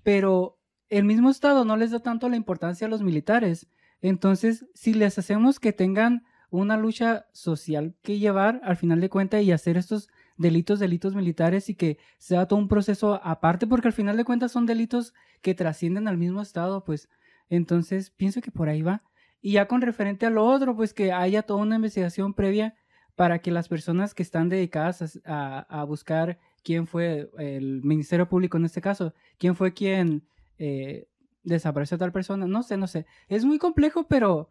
pero 0.03 0.57
el 0.89 1.03
mismo 1.03 1.29
Estado 1.29 1.65
no 1.65 1.75
les 1.75 1.91
da 1.91 1.99
tanto 1.99 2.29
la 2.29 2.37
importancia 2.37 2.87
a 2.87 2.89
los 2.89 3.01
militares. 3.01 3.67
Entonces, 4.01 4.65
si 4.73 4.93
les 4.93 5.17
hacemos 5.19 5.59
que 5.59 5.73
tengan 5.73 6.23
una 6.49 6.77
lucha 6.77 7.25
social 7.33 7.95
que 8.03 8.19
llevar 8.19 8.61
al 8.63 8.77
final 8.77 9.01
de 9.01 9.09
cuentas 9.09 9.43
y 9.43 9.51
hacer 9.51 9.75
estos 9.75 10.09
delitos, 10.37 10.79
delitos 10.79 11.15
militares 11.15 11.69
y 11.69 11.75
que 11.75 11.97
sea 12.17 12.47
todo 12.47 12.59
un 12.59 12.67
proceso 12.67 13.19
aparte, 13.23 13.67
porque 13.67 13.87
al 13.87 13.93
final 13.93 14.17
de 14.17 14.25
cuentas 14.25 14.51
son 14.51 14.65
delitos 14.65 15.13
que 15.41 15.53
trascienden 15.53 16.07
al 16.07 16.17
mismo 16.17 16.41
Estado, 16.41 16.83
pues 16.83 17.09
entonces 17.49 18.09
pienso 18.09 18.41
que 18.41 18.51
por 18.51 18.69
ahí 18.69 18.81
va. 18.81 19.03
Y 19.41 19.53
ya 19.53 19.67
con 19.67 19.81
referente 19.81 20.25
a 20.25 20.29
lo 20.29 20.45
otro, 20.45 20.75
pues 20.75 20.93
que 20.93 21.11
haya 21.11 21.43
toda 21.43 21.61
una 21.61 21.75
investigación 21.75 22.33
previa 22.33 22.75
para 23.15 23.39
que 23.39 23.51
las 23.51 23.67
personas 23.67 24.13
que 24.13 24.23
están 24.23 24.49
dedicadas 24.49 25.19
a, 25.25 25.59
a- 25.69 25.83
buscar 25.83 26.39
quién 26.63 26.87
fue 26.87 27.29
el 27.37 27.81
Ministerio 27.83 28.27
Público 28.27 28.57
en 28.57 28.65
este 28.65 28.81
caso, 28.81 29.13
quién 29.37 29.55
fue 29.55 29.73
quien 29.73 30.23
eh, 30.57 31.07
desapareció 31.43 31.95
a 31.95 31.99
tal 31.99 32.11
persona, 32.11 32.47
no 32.47 32.63
sé, 32.63 32.77
no 32.77 32.87
sé. 32.87 33.05
Es 33.27 33.43
muy 33.45 33.59
complejo, 33.59 34.07
pero 34.07 34.49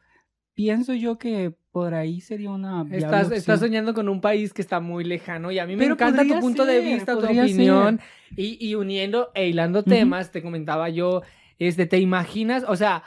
pienso 0.55 0.95
yo 0.95 1.19
que 1.19 1.55
por 1.71 1.95
ahí 1.95 2.21
sería 2.21 2.51
una... 2.51 2.85
Estás, 2.91 3.31
estás 3.33 3.61
soñando 3.61 3.95
con 3.95 4.09
un 4.09 4.21
país 4.21 4.53
que 4.53 4.63
está 4.63 4.81
muy 4.81 5.05
lejano 5.05 5.51
y 5.51 5.59
a 5.59 5.67
mí 5.67 5.75
me 5.75 5.83
Pero 5.83 5.95
encanta 5.95 6.27
tu 6.27 6.39
punto 6.41 6.67
de 6.67 6.81
vista, 6.81 7.13
tu 7.15 7.25
opinión 7.25 8.01
y, 8.37 8.59
y 8.61 8.75
uniendo 8.75 9.31
e 9.35 9.49
hilando 9.49 9.83
temas, 9.83 10.31
te 10.31 10.43
comentaba 10.43 10.89
yo, 10.91 11.23
este, 11.59 11.87
¿te 11.87 11.99
imaginas? 11.99 12.65
O 12.69 12.77
sea, 12.77 13.03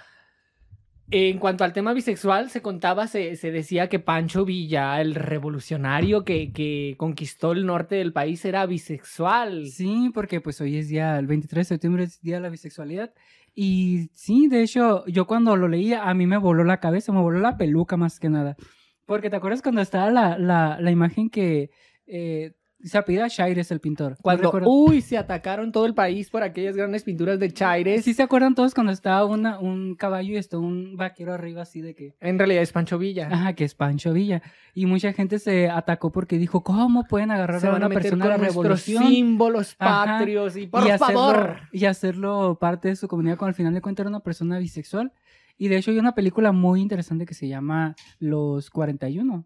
en 1.11 1.37
cuanto 1.37 1.63
al 1.63 1.73
tema 1.73 1.93
bisexual, 1.93 2.49
se 2.49 2.63
contaba, 2.63 3.05
se, 3.05 3.35
se 3.35 3.51
decía 3.51 3.89
que 3.89 3.99
Pancho 3.99 4.43
Villa, 4.43 4.99
el 4.99 5.13
revolucionario 5.13 6.25
que, 6.25 6.51
que 6.51 6.95
conquistó 6.97 7.51
el 7.51 7.67
norte 7.67 7.95
del 7.95 8.11
país, 8.11 8.43
era 8.45 8.65
bisexual. 8.65 9.67
Sí, 9.67 10.09
porque 10.13 10.41
pues 10.41 10.59
hoy 10.61 10.77
es 10.77 10.89
día, 10.89 11.19
el 11.19 11.27
23 11.27 11.67
de 11.67 11.75
septiembre 11.75 12.03
es 12.05 12.19
día 12.21 12.35
de 12.35 12.41
la 12.41 12.49
bisexualidad. 12.49 13.13
Y 13.55 14.09
sí, 14.13 14.47
de 14.47 14.61
hecho, 14.61 15.05
yo 15.07 15.25
cuando 15.25 15.55
lo 15.55 15.69
leía, 15.69 16.03
a 16.03 16.13
mí 16.13 16.27
me 16.27 16.37
voló 16.37 16.65
la 16.65 16.81
cabeza, 16.81 17.13
me 17.13 17.21
voló 17.21 17.39
la 17.39 17.57
peluca 17.57 17.95
más 17.95 18.19
que 18.19 18.29
nada. 18.29 18.57
Porque 19.05 19.29
te 19.29 19.37
acuerdas 19.37 19.61
cuando 19.61 19.81
estaba 19.81 20.11
la, 20.11 20.37
la, 20.37 20.77
la 20.81 20.91
imagen 20.91 21.29
que 21.29 21.69
eh, 22.05 22.53
se 22.83 22.97
apellida 22.97 23.29
Chaires, 23.29 23.71
el 23.71 23.79
pintor. 23.79 24.11
¿No 24.11 24.17
Cuando, 24.21 24.51
uy, 24.65 25.01
se 25.01 25.17
atacaron 25.17 25.71
todo 25.71 25.85
el 25.85 25.93
país 25.93 26.29
por 26.29 26.43
aquellas 26.43 26.75
grandes 26.75 27.03
pinturas 27.03 27.39
de 27.39 27.51
Chaires. 27.51 28.03
¿Sí 28.03 28.13
se 28.13 28.23
acuerdan 28.23 28.53
todos 28.53 28.73
cuando 28.73 28.91
estaba 28.91 29.25
una, 29.25 29.59
un 29.59 29.95
caballo 29.95 30.33
y 30.33 30.37
estaba 30.37 30.61
un 30.61 30.95
vaquero 30.95 31.33
arriba 31.33 31.63
así 31.63 31.81
de 31.81 31.95
que... 31.95 32.15
En 32.19 32.37
realidad 32.37 32.61
es 32.61 32.71
Pancho 32.71 32.97
Villa. 32.97 33.29
Ajá, 33.31 33.53
que 33.53 33.63
es 33.63 33.73
Pancho 33.73 34.13
Villa. 34.13 34.41
Y 34.73 34.85
mucha 34.85 35.13
gente 35.13 35.39
se 35.39 35.69
atacó 35.69 36.11
porque 36.11 36.37
dijo, 36.37 36.63
¿cómo 36.63 37.05
pueden 37.05 37.31
agarrar 37.31 37.61
se 37.61 37.67
a 37.67 37.73
una 37.73 37.87
a 37.87 37.89
persona 37.89 38.25
de 38.25 38.31
la 38.31 38.37
revolución? 38.37 39.03
símbolos 39.03 39.75
Ajá. 39.79 40.17
patrios 40.17 40.55
y 40.55 40.67
por 40.67 40.85
y 40.85 40.91
hacerlo, 40.91 41.55
y 41.71 41.85
hacerlo 41.85 42.57
parte 42.59 42.89
de 42.89 42.95
su 42.95 43.07
comunidad 43.07 43.37
cuando 43.37 43.49
al 43.49 43.55
final 43.55 43.73
de 43.73 43.81
cuentas 43.81 44.03
era 44.03 44.09
una 44.09 44.19
persona 44.19 44.59
bisexual. 44.59 45.11
Y 45.57 45.69
de 45.69 45.77
hecho 45.77 45.91
hay 45.91 45.99
una 45.99 46.15
película 46.15 46.51
muy 46.51 46.81
interesante 46.81 47.25
que 47.25 47.33
se 47.33 47.47
llama 47.47 47.95
Los 48.19 48.69
41. 48.69 49.45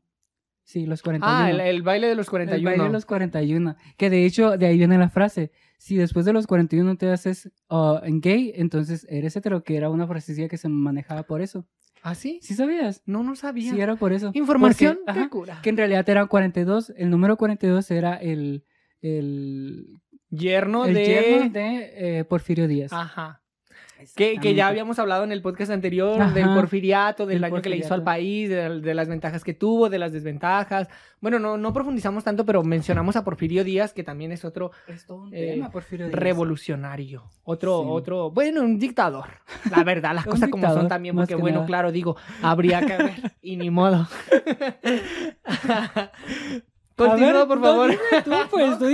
Sí, 0.69 0.85
Los 0.85 1.01
41. 1.01 1.35
Ah, 1.35 1.49
el, 1.49 1.61
el 1.61 1.81
baile 1.81 2.05
de 2.05 2.13
los 2.13 2.27
El 2.27 2.29
41. 2.29 2.63
baile 2.69 2.83
de 2.83 2.89
los 2.91 3.05
41. 3.07 3.75
Que 3.97 4.11
de 4.11 4.23
hecho 4.23 4.55
de 4.55 4.67
ahí 4.67 4.77
viene 4.77 4.99
la 4.99 5.09
frase. 5.09 5.51
Si 5.79 5.95
después 5.95 6.27
de 6.27 6.33
los 6.33 6.45
41 6.45 6.95
te 6.95 7.09
haces 7.09 7.51
uh, 7.71 7.97
gay, 8.03 8.53
entonces 8.55 9.07
eres 9.09 9.35
hetero, 9.35 9.63
que 9.63 9.77
era 9.77 9.89
una 9.89 10.05
frasecilla 10.05 10.47
que 10.47 10.57
se 10.57 10.69
manejaba 10.69 11.23
por 11.23 11.41
eso. 11.41 11.65
¿Ah, 12.03 12.13
sí? 12.13 12.37
¿Sí 12.43 12.53
sabías? 12.53 13.01
No, 13.07 13.23
no 13.23 13.35
sabía. 13.35 13.71
Sí, 13.73 13.81
era 13.81 13.95
por 13.95 14.13
eso. 14.13 14.29
Información. 14.35 14.99
Porque, 15.07 15.19
ajá, 15.21 15.29
cura. 15.31 15.59
que 15.63 15.71
en 15.71 15.77
realidad 15.77 16.07
eran 16.07 16.27
42. 16.27 16.93
El 16.95 17.09
número 17.09 17.35
42 17.35 17.89
era 17.89 18.13
el, 18.17 18.63
el, 19.01 19.99
Yerno 20.29 20.85
el 20.85 20.93
de... 20.93 21.05
yerno 21.05 21.49
de 21.49 22.19
eh, 22.19 22.23
Porfirio 22.25 22.67
Díaz. 22.67 22.93
Ajá. 22.93 23.41
Que, 24.15 24.37
que 24.37 24.53
ya 24.55 24.67
habíamos 24.67 24.97
hablado 24.99 25.23
en 25.23 25.31
el 25.31 25.41
podcast 25.41 25.71
anterior 25.71 26.21
Ajá. 26.21 26.33
del 26.33 26.45
porfiriato, 26.53 27.25
del 27.25 27.41
daño 27.41 27.61
que 27.61 27.69
le 27.69 27.77
hizo 27.77 27.93
al 27.93 28.03
país, 28.03 28.49
de, 28.49 28.79
de 28.81 28.93
las 28.93 29.07
ventajas 29.07 29.43
que 29.43 29.53
tuvo, 29.53 29.89
de 29.89 29.99
las 29.99 30.11
desventajas. 30.13 30.87
Bueno, 31.21 31.37
no, 31.37 31.57
no 31.57 31.73
profundizamos 31.73 32.23
tanto, 32.23 32.45
pero 32.45 32.63
mencionamos 32.63 33.15
a 33.17 33.23
Porfirio 33.25 33.63
Díaz, 33.65 33.91
que 33.93 34.03
también 34.03 34.31
es 34.31 34.45
otro 34.45 34.71
Es 34.87 35.05
eh, 35.33 35.51
tema, 35.55 35.69
Porfirio 35.69 36.07
Díaz. 36.07 36.17
revolucionario. 36.19 37.23
Otro, 37.43 37.81
Sí. 37.81 37.87
otro, 37.91 38.31
bueno, 38.31 38.61
un 38.61 38.79
dictador. 38.79 39.25
La 39.75 39.83
verdad, 39.83 40.13
las 40.15 40.25
cosas 40.27 40.49
como 40.49 40.71
son 40.73 40.87
también, 40.87 41.15
porque 41.15 41.35
que 41.35 41.41
bueno, 41.41 41.57
nada. 41.57 41.67
claro, 41.67 41.91
digo, 41.91 42.15
habría 42.41 42.79
que 42.81 42.97
ver, 42.97 43.33
y 43.41 43.57
ni 43.57 43.69
modo. 43.69 44.07
Continúa, 47.07 47.33
ver, 47.33 47.47
por 47.47 47.61
favor. 47.61 47.91
tú, 48.23 48.31
pues, 48.51 48.77
tú 48.79 48.85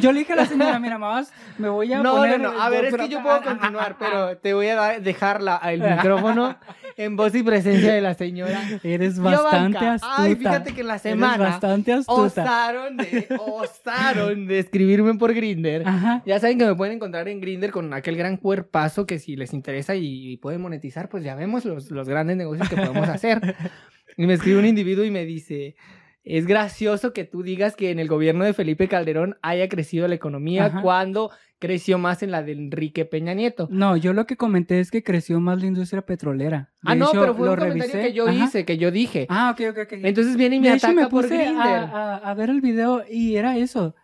yo 0.00 0.12
le 0.12 0.18
dije 0.20 0.32
a 0.32 0.36
la 0.36 0.46
señora, 0.46 0.78
mira, 0.78 0.98
más 0.98 1.32
me 1.58 1.68
voy 1.68 1.92
a 1.92 2.02
No, 2.02 2.12
poner... 2.16 2.40
no, 2.40 2.52
no. 2.52 2.60
A 2.60 2.68
ver, 2.68 2.84
es 2.86 2.94
que 2.94 3.08
yo 3.08 3.22
puedo 3.22 3.40
continuar, 3.42 3.96
pero 3.98 4.36
te 4.36 4.52
voy 4.54 4.68
a 4.68 5.00
dejar 5.00 5.40
la- 5.42 5.56
el 5.72 5.80
micrófono 5.82 6.56
en 6.96 7.16
voz 7.16 7.34
y 7.34 7.42
presencia 7.42 7.94
de 7.94 8.00
la 8.00 8.14
señora. 8.14 8.60
Eres 8.82 9.18
bastante 9.18 9.78
astuta. 9.78 10.14
Ay, 10.22 10.36
fíjate 10.36 10.74
que 10.74 10.80
en 10.82 10.86
la 10.88 10.94
Eres 10.94 11.02
semana 11.02 11.44
bastante 11.44 11.92
astuta. 11.92 12.42
osaron 12.42 12.96
de, 12.98 13.26
osaron 13.38 14.46
de 14.46 14.58
escribirme 14.58 15.14
por 15.14 15.32
Grinder. 15.32 15.84
Ya 16.26 16.38
saben 16.40 16.58
que 16.58 16.66
me 16.66 16.74
pueden 16.74 16.96
encontrar 16.96 17.28
en 17.28 17.40
Grinder 17.40 17.70
con 17.70 17.92
aquel 17.94 18.16
gran 18.16 18.36
cuerpazo 18.36 19.06
que 19.06 19.18
si 19.18 19.36
les 19.36 19.52
interesa 19.52 19.94
y, 19.94 20.36
pueden 20.38 20.60
monetizar, 20.60 21.08
pues 21.08 21.22
ya 21.24 21.34
vemos 21.34 21.64
los, 21.64 21.90
los 21.90 22.08
grandes 22.08 22.36
negocios 22.36 22.68
que 22.68 22.76
podemos 22.76 23.08
hacer. 23.08 23.40
Y 24.14 24.26
me 24.26 24.34
escribe 24.34 24.58
un 24.58 24.66
individuo 24.66 25.06
y 25.06 25.10
me 25.10 25.24
dice, 25.24 25.74
es 26.24 26.46
gracioso 26.46 27.12
que 27.12 27.24
tú 27.24 27.42
digas 27.42 27.74
que 27.76 27.90
en 27.90 27.98
el 27.98 28.08
gobierno 28.08 28.44
de 28.44 28.52
Felipe 28.54 28.86
Calderón 28.88 29.36
haya 29.42 29.68
crecido 29.68 30.06
la 30.08 30.14
economía 30.14 30.66
Ajá. 30.66 30.80
cuando 30.82 31.30
creció 31.58 31.98
más 31.98 32.22
en 32.22 32.30
la 32.30 32.42
de 32.42 32.52
Enrique 32.52 33.04
Peña 33.04 33.34
Nieto. 33.34 33.68
No, 33.70 33.96
yo 33.96 34.12
lo 34.12 34.26
que 34.26 34.36
comenté 34.36 34.80
es 34.80 34.90
que 34.90 35.02
creció 35.02 35.38
más 35.40 35.60
la 35.60 35.66
industria 35.66 36.02
petrolera. 36.02 36.70
De 36.82 36.92
ah, 36.92 36.94
no, 36.94 37.08
hecho, 37.10 37.20
pero 37.20 37.34
fue 37.34 37.46
lo 37.46 37.52
un 37.52 37.58
comentario 37.58 37.92
revisé. 37.92 38.08
que 38.08 38.12
yo 38.14 38.28
Ajá. 38.28 38.44
hice, 38.44 38.64
que 38.64 38.78
yo 38.78 38.90
dije. 38.90 39.26
Ah, 39.28 39.50
ok, 39.52 39.60
ok, 39.70 39.78
ok. 39.84 39.92
Entonces 40.02 40.36
viene 40.36 40.56
y 40.56 40.60
me 40.60 40.68
de 40.70 40.74
hecho, 40.76 40.86
ataca 40.88 41.00
me 41.02 41.08
por 41.08 41.22
puse 41.22 41.46
a, 41.46 41.82
a- 41.82 42.16
a 42.18 42.34
ver 42.34 42.50
el 42.50 42.60
video 42.60 43.02
y 43.08 43.36
era 43.36 43.56
eso. 43.56 43.94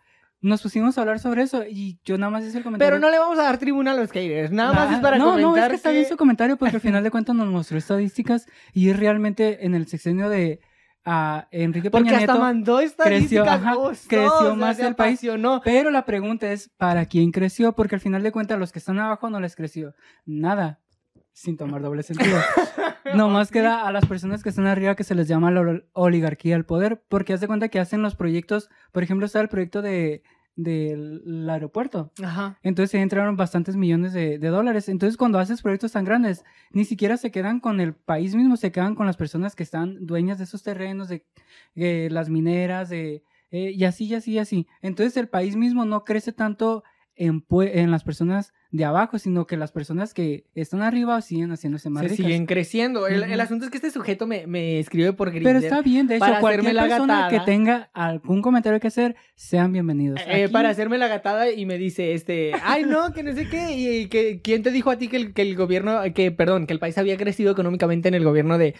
Nos 0.41 0.61
pusimos 0.61 0.97
a 0.97 1.01
hablar 1.01 1.19
sobre 1.19 1.41
eso 1.41 1.63
y 1.69 1.99
yo 2.05 2.17
nada 2.17 2.29
más 2.31 2.45
hice 2.45 2.59
el 2.59 2.63
comentario. 2.63 2.93
Pero 2.95 2.99
no 3.01 3.11
le 3.11 3.19
vamos 3.19 3.37
a 3.39 3.43
dar 3.43 3.57
tribuna 3.57 3.91
a 3.91 3.95
los 3.95 4.09
haters, 4.09 4.51
nada 4.53 4.71
más 4.71 4.93
es 4.93 4.99
para 4.99 5.17
no, 5.17 5.31
comentar 5.31 5.51
No, 5.51 5.57
es 5.57 5.67
que 5.69 5.75
está 5.75 5.91
bien 5.91 6.03
que- 6.03 6.09
su 6.09 6.15
comentario 6.15 6.55
porque 6.55 6.77
al 6.77 6.81
final 6.81 7.03
de 7.03 7.11
cuentas 7.11 7.35
nos 7.35 7.47
mostró 7.47 7.77
estadísticas 7.77 8.45
y 8.73 8.89
es 8.89 8.97
realmente 8.97 9.65
en 9.65 9.75
el 9.75 9.85
sexenio 9.87 10.29
de 10.29 10.61
ah, 11.05 11.47
Enrique 11.51 11.89
Porque 11.89 12.05
Peña 12.09 12.19
hasta 12.19 12.33
Nieto. 12.33 12.45
mandó 12.45 12.79
estadísticas, 12.79 13.47
ajá, 13.47 13.75
gustó, 13.75 14.07
creció 14.09 14.39
sea, 14.41 14.53
más 14.55 14.77
se 14.77 14.87
el 14.87 14.95
país. 14.95 15.21
Pero 15.63 15.91
la 15.91 16.05
pregunta 16.05 16.51
es, 16.51 16.69
¿para 16.77 17.05
quién 17.05 17.31
creció? 17.31 17.73
Porque 17.73 17.95
al 17.95 18.01
final 18.01 18.23
de 18.23 18.31
cuentas 18.31 18.59
los 18.59 18.71
que 18.71 18.79
están 18.79 18.99
abajo 18.99 19.29
no 19.29 19.39
les 19.39 19.55
creció 19.55 19.93
nada. 20.25 20.79
Sin 21.31 21.55
tomar 21.55 21.81
doble 21.81 22.03
sentido. 22.03 22.37
Nomás 23.15 23.49
queda 23.49 23.87
a 23.87 23.91
las 23.93 24.05
personas 24.05 24.43
que 24.43 24.49
están 24.49 24.67
arriba 24.67 24.95
que 24.95 25.05
se 25.05 25.15
les 25.15 25.27
llama 25.27 25.51
la 25.51 25.61
ol- 25.61 25.85
oligarquía 25.93 26.55
del 26.55 26.65
poder, 26.65 27.01
porque 27.07 27.31
haz 27.33 27.39
de 27.39 27.47
cuenta 27.47 27.69
que 27.69 27.79
hacen 27.79 28.01
los 28.01 28.15
proyectos, 28.15 28.69
por 28.91 29.03
ejemplo, 29.03 29.25
está 29.25 29.39
el 29.39 29.47
proyecto 29.47 29.81
de 29.81 30.21
del 30.63 31.49
aeropuerto. 31.49 32.11
Ajá. 32.23 32.57
Entonces 32.63 32.99
entraron 32.99 33.37
bastantes 33.37 33.75
millones 33.75 34.13
de, 34.13 34.39
de 34.39 34.47
dólares. 34.49 34.89
Entonces 34.89 35.17
cuando 35.17 35.39
haces 35.39 35.61
proyectos 35.61 35.93
tan 35.93 36.05
grandes, 36.05 36.43
ni 36.71 36.85
siquiera 36.85 37.17
se 37.17 37.31
quedan 37.31 37.59
con 37.59 37.79
el 37.79 37.93
país 37.93 38.35
mismo, 38.35 38.57
se 38.57 38.71
quedan 38.71 38.95
con 38.95 39.05
las 39.05 39.17
personas 39.17 39.55
que 39.55 39.63
están 39.63 40.05
dueñas 40.05 40.37
de 40.37 40.43
esos 40.43 40.63
terrenos, 40.63 41.07
de, 41.07 41.25
de 41.75 42.09
las 42.09 42.29
mineras, 42.29 42.89
de, 42.89 43.23
eh, 43.51 43.71
y 43.75 43.83
así, 43.85 44.05
y 44.05 44.15
así, 44.15 44.33
y 44.33 44.39
así. 44.39 44.67
Entonces 44.81 45.17
el 45.17 45.27
país 45.27 45.55
mismo 45.55 45.85
no 45.85 46.03
crece 46.03 46.31
tanto 46.31 46.83
en, 47.19 47.91
las 47.91 48.03
personas 48.03 48.53
de 48.71 48.85
abajo, 48.85 49.19
sino 49.19 49.45
que 49.45 49.57
las 49.57 49.73
personas 49.73 50.13
que 50.13 50.45
están 50.55 50.81
arriba 50.81 51.21
siguen 51.21 51.51
haciéndose 51.51 51.89
más 51.89 52.03
Se 52.03 52.09
ricas. 52.09 52.25
siguen 52.25 52.45
creciendo. 52.45 53.07
El, 53.07 53.23
el 53.23 53.41
asunto 53.41 53.65
es 53.65 53.71
que 53.71 53.77
este 53.77 53.91
sujeto 53.91 54.25
me, 54.25 54.47
me 54.47 54.79
escribe 54.79 55.11
por 55.11 55.29
Grindr. 55.29 55.43
Pero 55.43 55.59
está 55.59 55.81
bien, 55.81 56.07
de 56.07 56.15
hecho, 56.15 56.25
para 56.25 56.39
cualquier 56.39 56.61
hacerme 56.61 56.73
la 56.73 56.87
persona 56.87 57.27
que 57.29 57.35
gatada. 57.35 57.45
tenga 57.45 57.89
algún 57.93 58.41
comentario 58.41 58.79
que 58.79 58.87
hacer, 58.87 59.17
sean 59.35 59.73
bienvenidos. 59.73 60.21
Eh, 60.27 60.47
para 60.49 60.69
hacerme 60.69 60.97
la 60.97 61.09
gatada 61.09 61.51
y 61.51 61.65
me 61.65 61.77
dice, 61.77 62.13
este, 62.13 62.53
ay 62.63 62.83
no, 62.83 63.11
que 63.11 63.23
no 63.23 63.33
sé 63.33 63.49
qué, 63.49 63.75
y, 63.75 64.07
que 64.07 64.39
quién 64.41 64.63
te 64.63 64.71
dijo 64.71 64.89
a 64.89 64.97
ti 64.97 65.09
que 65.09 65.17
el, 65.17 65.33
que 65.33 65.41
el 65.41 65.55
gobierno, 65.55 66.01
que 66.15 66.31
perdón, 66.31 66.67
que 66.67 66.73
el 66.73 66.79
país 66.79 66.97
había 66.97 67.17
crecido 67.17 67.51
económicamente 67.51 68.07
en 68.07 68.13
el 68.13 68.23
gobierno 68.23 68.57
de, 68.57 68.75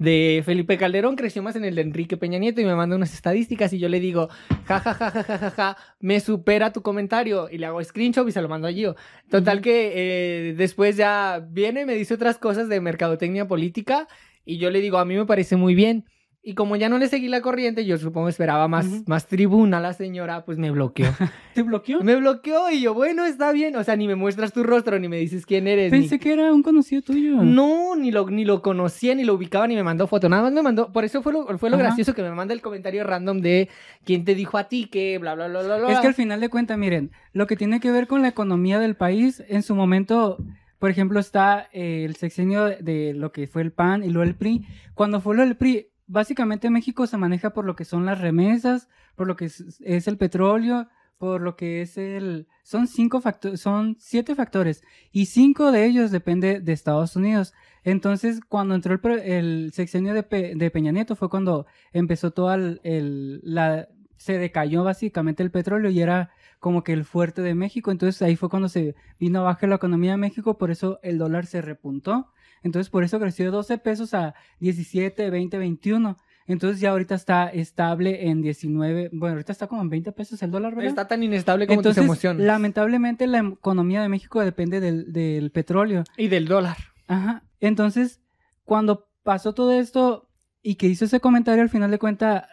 de 0.00 0.42
Felipe 0.46 0.78
Calderón, 0.78 1.14
creció 1.14 1.42
más 1.42 1.56
en 1.56 1.64
el 1.66 1.74
de 1.74 1.82
Enrique 1.82 2.16
Peña 2.16 2.38
Nieto 2.38 2.62
y 2.62 2.64
me 2.64 2.74
manda 2.74 2.96
unas 2.96 3.12
estadísticas 3.12 3.70
y 3.74 3.78
yo 3.78 3.90
le 3.90 4.00
digo, 4.00 4.28
ja, 4.64 4.80
ja, 4.80 4.94
ja, 4.94 5.10
ja, 5.10 5.22
ja, 5.22 5.38
ja, 5.38 5.50
ja, 5.50 5.76
me 6.00 6.20
supera 6.20 6.72
tu 6.72 6.80
comentario 6.80 7.50
y 7.50 7.58
le 7.58 7.66
hago 7.66 7.84
screenshot 7.84 8.26
y 8.26 8.32
se 8.32 8.40
lo 8.40 8.48
mando 8.48 8.66
a 8.66 8.72
Gio. 8.72 8.96
Total 9.28 9.60
que 9.60 9.92
eh, 9.94 10.54
después 10.54 10.96
ya 10.96 11.46
viene 11.46 11.82
y 11.82 11.84
me 11.84 11.94
dice 11.94 12.14
otras 12.14 12.38
cosas 12.38 12.70
de 12.70 12.80
mercadotecnia 12.80 13.46
política 13.46 14.08
y 14.46 14.56
yo 14.56 14.70
le 14.70 14.80
digo, 14.80 14.96
a 14.96 15.04
mí 15.04 15.16
me 15.16 15.26
parece 15.26 15.56
muy 15.56 15.74
bien. 15.74 16.06
Y 16.42 16.54
como 16.54 16.74
ya 16.76 16.88
no 16.88 16.96
le 16.96 17.06
seguí 17.06 17.28
la 17.28 17.42
corriente, 17.42 17.84
yo 17.84 17.98
supongo 17.98 18.30
esperaba 18.30 18.66
más, 18.66 18.86
Ujú. 18.86 19.04
más 19.06 19.26
tribuna 19.26 19.78
la 19.78 19.92
señora, 19.92 20.46
pues 20.46 20.56
me 20.56 20.70
bloqueó. 20.70 21.06
¿Te 21.54 21.62
bloqueó? 21.62 22.02
me 22.02 22.16
bloqueó 22.16 22.70
y 22.70 22.80
yo, 22.80 22.94
bueno, 22.94 23.26
está 23.26 23.52
bien. 23.52 23.76
O 23.76 23.84
sea, 23.84 23.94
ni 23.96 24.06
me 24.08 24.14
muestras 24.14 24.50
tu 24.54 24.62
rostro, 24.62 24.98
ni 24.98 25.06
me 25.08 25.18
dices 25.18 25.44
quién 25.44 25.68
eres. 25.68 25.92
ni- 25.92 25.98
Pensé 26.00 26.18
que 26.18 26.32
era 26.32 26.50
un 26.54 26.62
conocido 26.62 27.02
tuyo. 27.02 27.42
No, 27.42 27.94
ni 27.94 28.10
lo, 28.10 28.28
ni 28.30 28.46
lo 28.46 28.62
conocía, 28.62 29.14
ni 29.14 29.24
lo 29.24 29.34
ubicaba, 29.34 29.66
ni 29.66 29.74
me 29.74 29.82
mandó 29.82 30.06
foto. 30.06 30.30
Nada 30.30 30.44
más 30.44 30.52
me 30.54 30.62
mandó. 30.62 30.90
Por 30.92 31.04
eso 31.04 31.20
fue 31.22 31.34
lo, 31.34 31.58
fue 31.58 31.68
lo 31.68 31.76
Ajá. 31.76 31.84
gracioso 31.84 32.14
que 32.14 32.22
me 32.22 32.30
manda 32.30 32.54
el 32.54 32.62
comentario 32.62 33.04
random 33.04 33.40
de 33.42 33.68
quién 34.06 34.24
te 34.24 34.34
dijo 34.34 34.56
a 34.56 34.64
ti 34.64 34.86
que 34.86 35.18
bla, 35.18 35.34
bla, 35.34 35.46
bla, 35.48 35.62
bla, 35.62 35.76
bla. 35.76 35.92
Es 35.92 36.00
que 36.00 36.06
al 36.06 36.14
final 36.14 36.40
de 36.40 36.48
cuentas, 36.48 36.78
miren, 36.78 37.10
lo 37.34 37.46
que 37.46 37.56
tiene 37.56 37.80
que 37.80 37.90
ver 37.92 38.06
con 38.06 38.22
la 38.22 38.28
economía 38.28 38.78
del 38.78 38.96
país, 38.96 39.42
en 39.48 39.62
su 39.62 39.74
momento, 39.74 40.38
por 40.78 40.88
ejemplo, 40.88 41.20
está 41.20 41.68
eh, 41.74 42.04
el 42.06 42.16
sexenio 42.16 42.64
de, 42.64 42.76
de 42.80 43.12
lo 43.12 43.30
que 43.30 43.46
fue 43.46 43.60
el 43.60 43.72
PAN 43.72 44.02
y 44.04 44.08
luego 44.08 44.22
el 44.26 44.36
PRI. 44.36 44.64
Cuando 44.94 45.20
fue 45.20 45.36
lo 45.36 45.42
del 45.42 45.56
PRI, 45.58 45.88
básicamente 46.10 46.70
México 46.70 47.06
se 47.06 47.16
maneja 47.16 47.50
por 47.50 47.64
lo 47.64 47.74
que 47.76 47.84
son 47.84 48.04
las 48.04 48.20
remesas, 48.20 48.88
por 49.16 49.26
lo 49.26 49.36
que 49.36 49.46
es, 49.46 50.06
el 50.08 50.16
petróleo, 50.18 50.88
por 51.18 51.40
lo 51.40 51.54
que 51.56 51.82
es 51.82 51.96
el... 51.98 52.46
Son 52.62 52.86
cinco 52.86 53.22
son 53.54 53.96
siete 53.98 54.34
factores, 54.34 54.82
y 55.12 55.26
cinco 55.26 55.70
de 55.72 55.84
ellos 55.86 56.10
depende 56.10 56.60
de 56.60 56.72
Estados 56.72 57.16
Unidos. 57.16 57.52
Entonces, 57.84 58.40
cuando 58.48 58.74
entró 58.74 58.94
el, 58.94 59.20
el 59.20 59.72
sexenio 59.72 60.14
de, 60.14 60.22
Pe- 60.22 60.54
de 60.54 60.70
Peña 60.70 60.92
Nieto 60.92 61.16
fue 61.16 61.28
cuando 61.28 61.66
empezó 61.92 62.30
toda 62.32 62.54
el, 62.56 62.80
el- 62.84 63.40
la... 63.42 63.88
Se 64.16 64.36
decayó 64.36 64.84
básicamente 64.84 65.42
el 65.42 65.50
petróleo 65.50 65.90
y 65.90 66.00
era 66.00 66.30
como 66.58 66.84
que 66.84 66.92
el 66.92 67.04
fuerte 67.04 67.40
de 67.40 67.54
México. 67.54 67.90
Entonces 67.90 68.20
ahí 68.20 68.36
fue 68.36 68.50
cuando 68.50 68.68
se 68.68 68.94
vino 69.18 69.40
abajo 69.40 69.66
la 69.66 69.76
economía 69.76 70.10
de 70.12 70.18
México, 70.18 70.58
por 70.58 70.70
eso 70.70 71.00
el 71.02 71.16
dólar 71.16 71.46
se 71.46 71.62
repuntó. 71.62 72.28
Entonces 72.62 72.90
por 72.90 73.04
eso 73.04 73.18
creció 73.18 73.44
de 73.46 73.50
12 73.50 73.78
pesos 73.78 74.14
a 74.14 74.34
17, 74.60 75.30
20, 75.30 75.58
21. 75.58 76.16
Entonces 76.46 76.80
ya 76.80 76.90
ahorita 76.90 77.14
está 77.14 77.48
estable 77.48 78.28
en 78.28 78.42
19, 78.42 79.10
bueno, 79.12 79.34
ahorita 79.34 79.52
está 79.52 79.68
como 79.68 79.82
en 79.82 79.88
20 79.88 80.10
pesos 80.12 80.42
el 80.42 80.50
dólar, 80.50 80.74
¿verdad? 80.74 80.88
Está 80.88 81.06
tan 81.06 81.22
inestable 81.22 81.66
como 81.66 81.78
Entonces, 81.78 82.00
tus 82.00 82.04
emociones. 82.04 82.44
lamentablemente 82.44 83.26
la 83.28 83.38
economía 83.38 84.02
de 84.02 84.08
México 84.08 84.40
depende 84.40 84.80
del, 84.80 85.12
del 85.12 85.52
petróleo. 85.52 86.02
Y 86.16 86.26
del 86.28 86.46
dólar. 86.46 86.76
Ajá. 87.06 87.44
Entonces, 87.60 88.20
cuando 88.64 89.08
pasó 89.22 89.54
todo 89.54 89.72
esto 89.72 90.28
y 90.62 90.74
que 90.74 90.88
hizo 90.88 91.04
ese 91.04 91.20
comentario, 91.20 91.62
al 91.62 91.68
final 91.68 91.90
de 91.90 91.98
cuentas, 91.98 92.44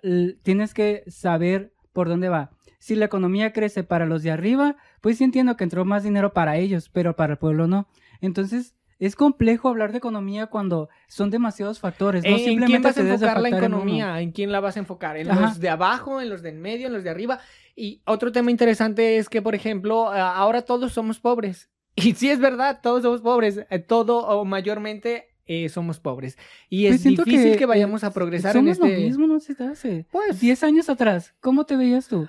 tienes 0.44 0.74
que 0.74 1.04
saber 1.08 1.74
por 1.92 2.08
dónde 2.08 2.30
va. 2.30 2.52
Si 2.80 2.96
la 2.96 3.06
economía 3.06 3.52
crece 3.52 3.84
para 3.84 4.06
los 4.06 4.22
de 4.22 4.30
arriba, 4.32 4.76
pues 5.02 5.18
sí 5.18 5.24
entiendo 5.24 5.58
que 5.58 5.64
entró 5.64 5.86
más 5.86 6.04
dinero 6.04 6.34
para 6.34 6.58
ellos, 6.58 6.90
pero 6.90 7.16
para 7.16 7.34
el 7.34 7.40
pueblo 7.40 7.66
no. 7.68 7.88
Entonces, 8.22 8.76
es 9.00 9.16
complejo 9.16 9.70
hablar 9.70 9.92
de 9.92 10.00
economía 10.00 10.48
cuando 10.48 10.90
son 11.08 11.30
demasiados 11.30 11.80
factores. 11.80 12.24
No 12.24 12.30
¿En, 12.30 12.36
en 12.36 12.40
quién 12.40 12.60
simplemente 12.60 12.88
vas 12.88 12.98
a 12.98 13.02
enfocar 13.02 13.42
la 13.42 13.50
en 13.50 13.56
economía? 13.56 14.22
¿En 14.22 14.32
quién 14.32 14.52
la 14.52 14.60
vas 14.60 14.76
a 14.76 14.80
enfocar? 14.80 15.18
¿En 15.18 15.30
Ajá. 15.30 15.42
los 15.42 15.60
de 15.60 15.70
abajo, 15.70 16.22
en 16.22 16.30
los 16.30 16.42
del 16.42 16.56
medio, 16.58 16.88
en 16.88 16.94
los 16.94 17.04
de 17.04 17.10
arriba? 17.10 17.40
Y 17.76 18.02
otro 18.06 18.32
tema 18.32 18.50
interesante 18.50 19.18
es 19.18 19.30
que, 19.30 19.42
por 19.42 19.54
ejemplo, 19.56 20.10
ahora 20.10 20.64
todos 20.64 20.94
somos 20.94 21.20
pobres. 21.20 21.70
Y 22.00 22.14
sí 22.14 22.30
es 22.30 22.40
verdad, 22.40 22.80
todos 22.84 23.02
somos 23.02 23.22
pobres. 23.22 23.66
Eh, 23.72 23.80
Todo 23.80 24.20
o 24.28 24.46
mayormente 24.46 25.30
eh, 25.48 25.70
somos 25.70 26.00
pobres. 26.00 26.38
Y 26.70 26.86
es 26.86 27.02
Pues 27.02 27.04
difícil 27.04 27.58
que, 27.58 27.64
eh, 27.64 27.68
vayamos 27.68 28.04
a 28.04 28.14
progresar 28.14 28.56
en 28.56 28.64
somos 28.64 28.80
lo 28.80 28.86
este... 28.86 29.04
mismo, 29.04 29.28
no 29.28 29.40
se 29.40 29.56
te 29.56 29.64
hace. 29.64 30.06
Pues, 30.12 30.40
10 30.40 30.64
años 30.64 30.90
atrás, 30.90 31.34
¿cómo 31.40 31.66
te 31.66 31.76
veías 31.76 32.08
tú? 32.08 32.28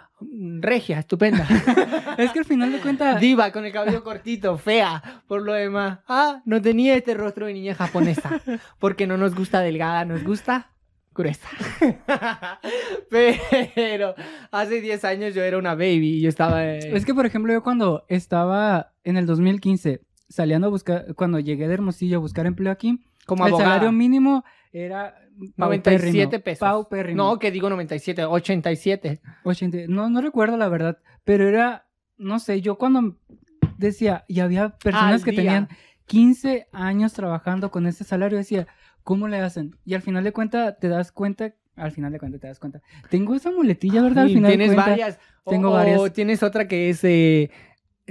regia, 0.60 0.98
estupenda. 0.98 1.46
es 2.18 2.32
que 2.32 2.40
al 2.40 2.44
final 2.44 2.72
de 2.72 2.80
cuentas, 2.80 3.20
Diva, 3.20 3.52
con 3.52 3.64
el 3.64 3.72
cabello 3.72 4.02
cortito, 4.02 4.58
fea, 4.58 5.22
por 5.28 5.42
lo 5.42 5.52
demás. 5.52 6.00
Ah, 6.08 6.42
no 6.44 6.60
tenía 6.60 6.96
este 6.96 7.14
rostro 7.14 7.46
de 7.46 7.54
niña 7.54 7.75
japonesa. 7.75 8.40
Porque 8.80 9.06
no 9.06 9.16
nos 9.16 9.34
gusta 9.34 9.60
delgada, 9.60 10.04
nos 10.04 10.25
gusta 10.25 10.72
gruesa. 11.14 11.48
Pero 13.10 14.14
hace 14.50 14.80
10 14.80 15.04
años 15.04 15.34
yo 15.34 15.42
era 15.42 15.58
una 15.58 15.75
baby 15.75 16.16
y 16.16 16.20
yo 16.20 16.28
estaba... 16.28 16.64
eh, 16.64 16.78
Es 16.94 17.04
que, 17.04 17.14
por 17.14 17.26
ejemplo, 17.26 17.52
yo 17.52 17.62
cuando 17.62 18.04
estaba 18.08 18.92
en 19.04 19.16
el 19.16 19.26
2015 19.26 20.00
saliendo 20.28 20.66
a 20.66 20.70
buscar, 20.70 21.14
cuando 21.14 21.38
llegué 21.40 21.68
de 21.68 21.75
Hermosillo 21.75 22.18
a 22.18 22.20
buscar 22.20 22.47
empleo 22.47 22.73
aquí, 22.73 23.00
como 23.26 23.44
el 23.47 23.52
abogada. 23.52 23.70
salario 23.75 23.92
mínimo 23.92 24.44
era 24.73 25.14
97 25.56 25.56
paupérrimo, 25.58 26.44
pesos. 26.44 26.58
paupérrimo. 26.61 27.16
No, 27.25 27.38
que 27.38 27.50
digo 27.50 27.68
97, 27.70 28.25
87. 28.25 29.20
80, 29.44 29.78
no, 29.88 30.08
no 30.11 30.20
recuerdo 30.20 30.56
la 30.56 30.68
verdad, 30.68 30.99
pero 31.25 31.49
era, 31.49 31.87
no 32.16 32.38
sé, 32.38 32.61
yo 32.61 32.76
cuando 32.78 33.16
decía, 33.76 34.25
y 34.28 34.40
había 34.40 34.70
personas 34.78 35.20
Al 35.20 35.25
que 35.25 35.30
día. 35.32 35.40
tenían 35.42 35.68
15 36.06 36.68
años 36.73 37.12
trabajando 37.12 37.70
con 37.70 37.87
ese 37.87 38.05
salario, 38.05 38.38
decía, 38.38 38.66
¿cómo 39.02 39.29
le 39.29 39.38
hacen? 39.38 39.76
Y 39.85 39.94
al 39.94 40.02
final 40.02 40.24
de 40.24 40.33
cuentas 40.33 40.79
te 40.79 40.88
das 40.88 41.12
cuenta, 41.12 41.55
al 41.76 41.92
final 41.92 42.12
de 42.12 42.18
cuentas 42.18 42.40
te 42.40 42.46
das 42.48 42.59
cuenta. 42.59 42.81
Tengo 43.11 43.35
esa 43.35 43.50
muletilla, 43.52 44.02
¿verdad? 44.02 44.24
Al 44.24 44.31
final 44.31 44.50
de 44.50 44.57
tienes 44.57 44.68
cuentas. 44.74 44.88
varias. 44.88 45.18
O- 45.44 45.50
tengo 45.50 45.68
o 45.70 45.72
varias. 45.74 46.12
tienes 46.12 46.42
otra 46.42 46.66
que 46.66 46.90
es... 46.90 47.05
eh, 47.05 47.50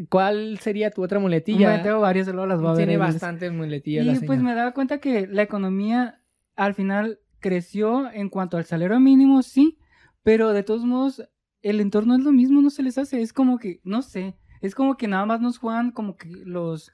¿Cuál 0.10 0.60
sería 0.60 0.92
tu 0.92 1.04
otra 1.04 1.20
muletilla? 1.20 1.82
Tengo 1.82 2.00
varias, 2.00 2.28
luego 2.28 2.46
las 2.46 2.62
voy 2.62 2.70
a 2.70 2.74
ver. 2.74 2.88
Tiene 2.88 2.98
bastantes 2.98 3.52
muletillas. 3.52 4.06
la 4.06 4.14
Y 4.14 4.20
pues 4.20 4.42
me 4.42 4.54
daba 4.54 4.74
cuenta 4.74 5.00
que 5.00 5.28
la 5.28 5.42
economía 5.42 6.22
al 6.56 6.74
final 6.74 7.20
creció 7.40 8.12
en 8.12 8.30
cuanto 8.30 8.58
al 8.58 8.66
salario 8.66 9.00
mínimo, 9.00 9.42
sí, 9.44 9.78
pero 10.24 10.54
de 10.54 10.64
todos 10.64 10.86
modos 10.86 11.28
el 11.62 11.80
entorno 11.80 12.16
es 12.16 12.22
lo 12.22 12.32
mismo, 12.32 12.62
no 12.62 12.70
se 12.70 12.84
les 12.84 12.98
hace, 12.98 13.22
es 13.22 13.34
como 13.34 13.58
que, 13.58 13.80
no 13.84 14.02
sé, 14.02 14.36
es 14.62 14.76
como 14.76 14.98
que 14.98 15.08
nada 15.08 15.26
más 15.26 15.42
nos 15.42 15.58
juegan 15.58 15.92
como 15.92 16.16
que 16.16 16.30
los, 16.30 16.92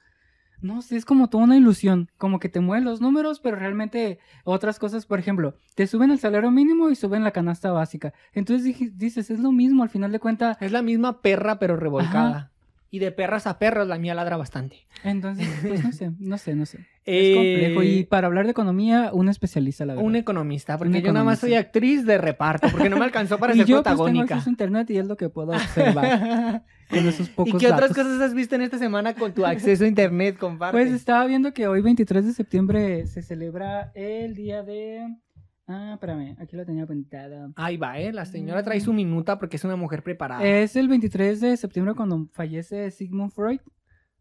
no 0.60 0.82
sé, 0.82 0.96
es 0.96 1.04
como 1.04 1.28
toda 1.28 1.44
una 1.44 1.56
ilusión, 1.56 2.10
como 2.16 2.38
que 2.38 2.48
te 2.48 2.60
mueven 2.60 2.84
los 2.84 3.00
números, 3.00 3.40
pero 3.40 3.56
realmente 3.56 4.18
otras 4.44 4.78
cosas, 4.78 5.06
por 5.06 5.18
ejemplo, 5.18 5.56
te 5.74 5.86
suben 5.86 6.10
el 6.10 6.18
salario 6.18 6.50
mínimo 6.50 6.90
y 6.90 6.96
suben 6.96 7.24
la 7.24 7.30
canasta 7.30 7.72
básica. 7.72 8.14
Entonces 8.32 8.76
dices, 8.96 9.30
es 9.30 9.40
lo 9.40 9.52
mismo, 9.52 9.82
al 9.82 9.90
final 9.90 10.12
de 10.12 10.20
cuentas, 10.20 10.56
Es 10.60 10.72
la 10.72 10.82
misma 10.82 11.20
perra, 11.20 11.58
pero 11.58 11.76
revolcada. 11.76 12.53
Y 12.94 13.00
de 13.00 13.10
perras 13.10 13.48
a 13.48 13.58
perros, 13.58 13.88
la 13.88 13.98
mía 13.98 14.14
ladra 14.14 14.36
bastante. 14.36 14.86
entonces, 15.02 15.48
pues 15.66 15.82
no 15.82 15.90
sé, 15.90 16.12
no 16.20 16.38
sé, 16.38 16.54
no 16.54 16.64
sé. 16.64 16.78
Es 16.78 16.84
Eh, 17.06 17.34
complejo. 17.34 17.82
Y 17.82 18.04
para 18.04 18.28
hablar 18.28 18.44
de 18.44 18.52
economía, 18.52 19.10
un 19.12 19.28
especialista, 19.28 19.84
la 19.84 19.94
verdad. 19.94 20.06
Un 20.08 20.14
economista, 20.14 20.78
porque 20.78 20.98
Un 20.98 21.02
yo 21.02 21.12
nada 21.12 21.24
más 21.24 21.40
soy 21.40 21.54
actriz 21.54 22.06
de 22.06 22.18
reparto, 22.18 22.68
porque 22.70 22.88
no 22.88 22.96
me 22.96 23.04
alcanzó 23.04 23.38
para 23.38 23.52
y 23.54 23.58
ser 23.58 23.66
yo 23.66 23.76
pues 23.82 23.84
tengo 23.84 24.04
protagónica. 24.04 24.34
acceso 24.36 24.48
a 24.48 24.52
internet 24.52 24.90
y 24.90 24.98
es 24.98 25.06
lo 25.06 25.16
que 25.16 25.28
puedo 25.28 25.50
observar 25.56 26.62
con 26.88 26.98
esos 27.00 27.26
¿Y 27.28 27.32
pocos 27.32 27.60
qué 27.60 27.66
otras 27.66 27.90
datos. 27.90 27.96
cosas 27.96 28.20
has 28.20 28.32
visto 28.34 28.54
en 28.54 28.62
esta 28.62 28.78
semana 28.78 29.14
con 29.14 29.32
tu 29.34 29.44
acceso 29.44 29.82
a 29.84 29.88
internet? 29.88 30.38
Comparte. 30.38 30.72
Pues 30.78 30.92
estaba 30.92 31.26
viendo 31.26 31.52
que 31.52 31.66
hoy 31.66 31.80
23 31.82 32.24
de 32.26 32.32
septiembre 32.32 33.06
se 33.08 33.22
celebra 33.22 33.90
el 33.96 34.34
día 34.36 34.62
de... 34.62 35.04
Ah, 35.66 35.92
espérame, 35.94 36.36
aquí 36.38 36.56
lo 36.56 36.66
tenía 36.66 36.84
apuntada. 36.84 37.50
Ahí 37.56 37.76
va, 37.76 37.98
¿eh? 37.98 38.12
La 38.12 38.26
señora 38.26 38.62
trae 38.62 38.80
su 38.80 38.92
minuta 38.92 39.38
porque 39.38 39.56
es 39.56 39.64
una 39.64 39.76
mujer 39.76 40.02
preparada. 40.02 40.44
Es 40.44 40.76
el 40.76 40.88
23 40.88 41.40
de 41.40 41.56
septiembre 41.56 41.94
cuando 41.94 42.28
fallece 42.32 42.90
Sigmund 42.90 43.32
Freud. 43.32 43.60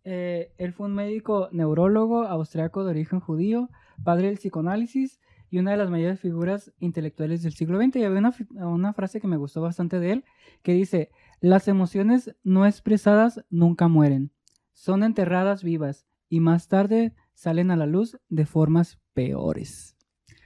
Eh, 0.06 0.54
él 0.58 0.74
fue 0.74 0.88
un 0.88 0.94
médico 0.94 1.50
neurólogo 1.52 2.24
austriaco 2.24 2.84
de 2.84 2.92
origen 2.92 3.20
judío, 3.20 3.70
padre 4.04 4.28
del 4.28 4.38
psicoanálisis 4.38 5.20
y 5.50 5.60
una 5.60 5.72
de 5.72 5.78
las 5.78 5.90
mayores 5.90 6.20
figuras 6.20 6.74
intelectuales 6.80 7.44
del 7.44 7.54
siglo 7.54 7.78
XX. 7.78 7.98
Y 7.98 8.04
había 8.06 8.20
una, 8.20 8.34
una 8.66 8.94
frase 8.94 9.20
que 9.20 9.28
me 9.28 9.38
gustó 9.38 9.62
bastante 9.62 10.00
de 10.00 10.12
él 10.14 10.26
que 10.62 10.74
dice, 10.74 11.12
las 11.42 11.68
emociones 11.68 12.36
no 12.44 12.66
expresadas 12.66 13.44
nunca 13.50 13.90
mueren, 13.90 14.32
son 14.72 15.04
enterradas 15.04 15.62
vivas 15.64 16.08
y 16.30 16.40
más 16.40 16.70
tarde 16.70 17.14
salen 17.34 17.70
a 17.70 17.76
la 17.76 17.86
luz 17.86 18.18
de 18.30 18.46
formas 18.46 19.00
peores. 19.14 19.93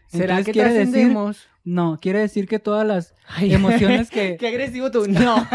¿Será 0.08 0.40
Entonces, 0.40 0.46
que 0.46 0.52
quiere 0.54 0.74
decir-? 0.74 1.16
No, 1.64 2.00
quiere 2.02 2.20
decir 2.20 2.48
que 2.48 2.60
todas 2.60 2.88
las 2.88 3.14
Ay, 3.28 3.54
emociones 3.54 4.10
que... 4.10 4.38
Qué 4.40 4.48
agresivo 4.48 4.90
tú. 4.90 5.06
No. 5.08 5.36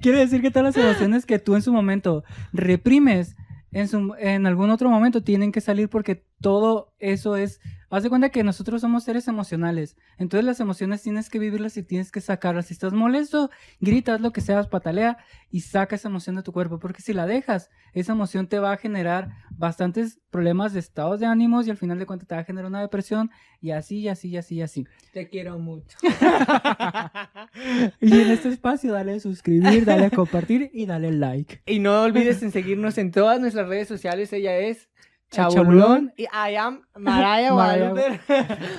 Quiere 0.00 0.18
decir 0.18 0.40
que 0.40 0.52
todas 0.52 0.76
las 0.76 0.84
emociones 0.84 1.26
que 1.26 1.40
tú 1.40 1.56
en 1.56 1.62
su 1.62 1.72
momento 1.72 2.22
reprimes, 2.52 3.34
en, 3.72 3.88
su, 3.88 4.14
en 4.20 4.46
algún 4.46 4.70
otro 4.70 4.88
momento 4.88 5.24
tienen 5.24 5.50
que 5.50 5.60
salir 5.60 5.88
porque 5.88 6.24
todo 6.40 6.92
eso 7.00 7.36
es... 7.36 7.60
Haz 7.90 8.04
de 8.04 8.08
cuenta 8.08 8.28
que 8.28 8.44
nosotros 8.44 8.80
somos 8.82 9.02
seres 9.02 9.26
emocionales. 9.26 9.96
Entonces 10.16 10.44
las 10.44 10.60
emociones 10.60 11.02
tienes 11.02 11.28
que 11.28 11.40
vivirlas 11.40 11.76
y 11.76 11.82
tienes 11.82 12.12
que 12.12 12.20
sacarlas. 12.20 12.66
Si 12.66 12.74
estás 12.74 12.92
molesto, 12.92 13.50
gritas 13.80 14.20
lo 14.20 14.32
que 14.32 14.40
seas, 14.40 14.68
patalea 14.68 15.18
y 15.50 15.62
saca 15.62 15.96
esa 15.96 16.08
emoción 16.08 16.36
de 16.36 16.44
tu 16.44 16.52
cuerpo. 16.52 16.78
Porque 16.78 17.02
si 17.02 17.12
la 17.12 17.26
dejas, 17.26 17.68
esa 17.92 18.12
emoción 18.12 18.46
te 18.46 18.60
va 18.60 18.70
a 18.72 18.76
generar 18.76 19.30
bastantes 19.50 20.20
problemas 20.30 20.72
de 20.72 20.78
estados 20.78 21.18
de 21.18 21.26
ánimos 21.26 21.66
y 21.66 21.70
al 21.70 21.76
final 21.76 21.98
de 21.98 22.06
cuentas 22.06 22.28
te 22.28 22.36
va 22.36 22.42
a 22.42 22.44
generar 22.44 22.70
una 22.70 22.80
depresión 22.80 23.30
y 23.60 23.72
así, 23.72 23.98
y 23.98 24.08
así, 24.08 24.28
y 24.28 24.36
así, 24.36 24.54
y 24.54 24.62
así. 24.62 24.86
Te 25.12 25.28
quiero 25.28 25.58
mucho. 25.58 25.98
Y 28.00 28.20
en 28.20 28.30
este 28.30 28.48
espacio 28.48 28.92
dale 28.92 29.14
a 29.14 29.20
suscribir, 29.20 29.84
dale 29.84 30.06
a 30.06 30.10
compartir 30.10 30.70
y 30.72 30.86
dale 30.86 31.10
like. 31.12 31.62
y 31.66 31.78
no 31.78 32.02
olvides 32.02 32.42
en 32.42 32.52
seguirnos 32.52 32.98
en 32.98 33.10
todas 33.10 33.40
nuestras 33.40 33.68
redes 33.68 33.88
sociales. 33.88 34.32
Ella 34.32 34.56
es 34.58 34.88
Chabulón. 35.30 36.12
Y 36.16 36.22
I 36.24 36.56
am 36.56 36.82
Maraya 36.96 37.52
Maraya 37.52 37.52
Guadalupe. 37.52 38.20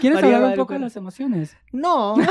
¿Quieres 0.02 0.22
María 0.22 0.36
hablar 0.38 0.52
un 0.52 0.56
poco 0.58 0.74
de 0.74 0.80
las 0.80 0.96
emociones? 0.96 1.56
No. 1.72 2.16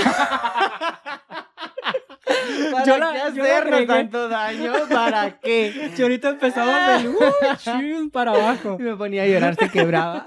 ¿Para 2.73 2.85
Yo 2.85 2.99
la- 2.99 3.13
qué 3.13 3.19
yo 3.37 3.43
hacernos 3.43 3.87
tanto 3.87 4.29
daño? 4.29 4.73
¿Para 4.89 5.39
qué? 5.41 5.91
Y 5.99 6.03
ahorita 6.03 6.31
empezaba 6.31 6.99
del 6.99 7.09
uy, 7.09 7.17
chun, 7.59 8.11
para 8.11 8.33
abajo. 8.33 8.77
Y 8.79 8.83
me 8.83 8.97
ponía 8.97 9.23
a 9.25 9.27
llorar, 9.27 9.57
se 9.57 9.69
quebraba. 9.69 10.27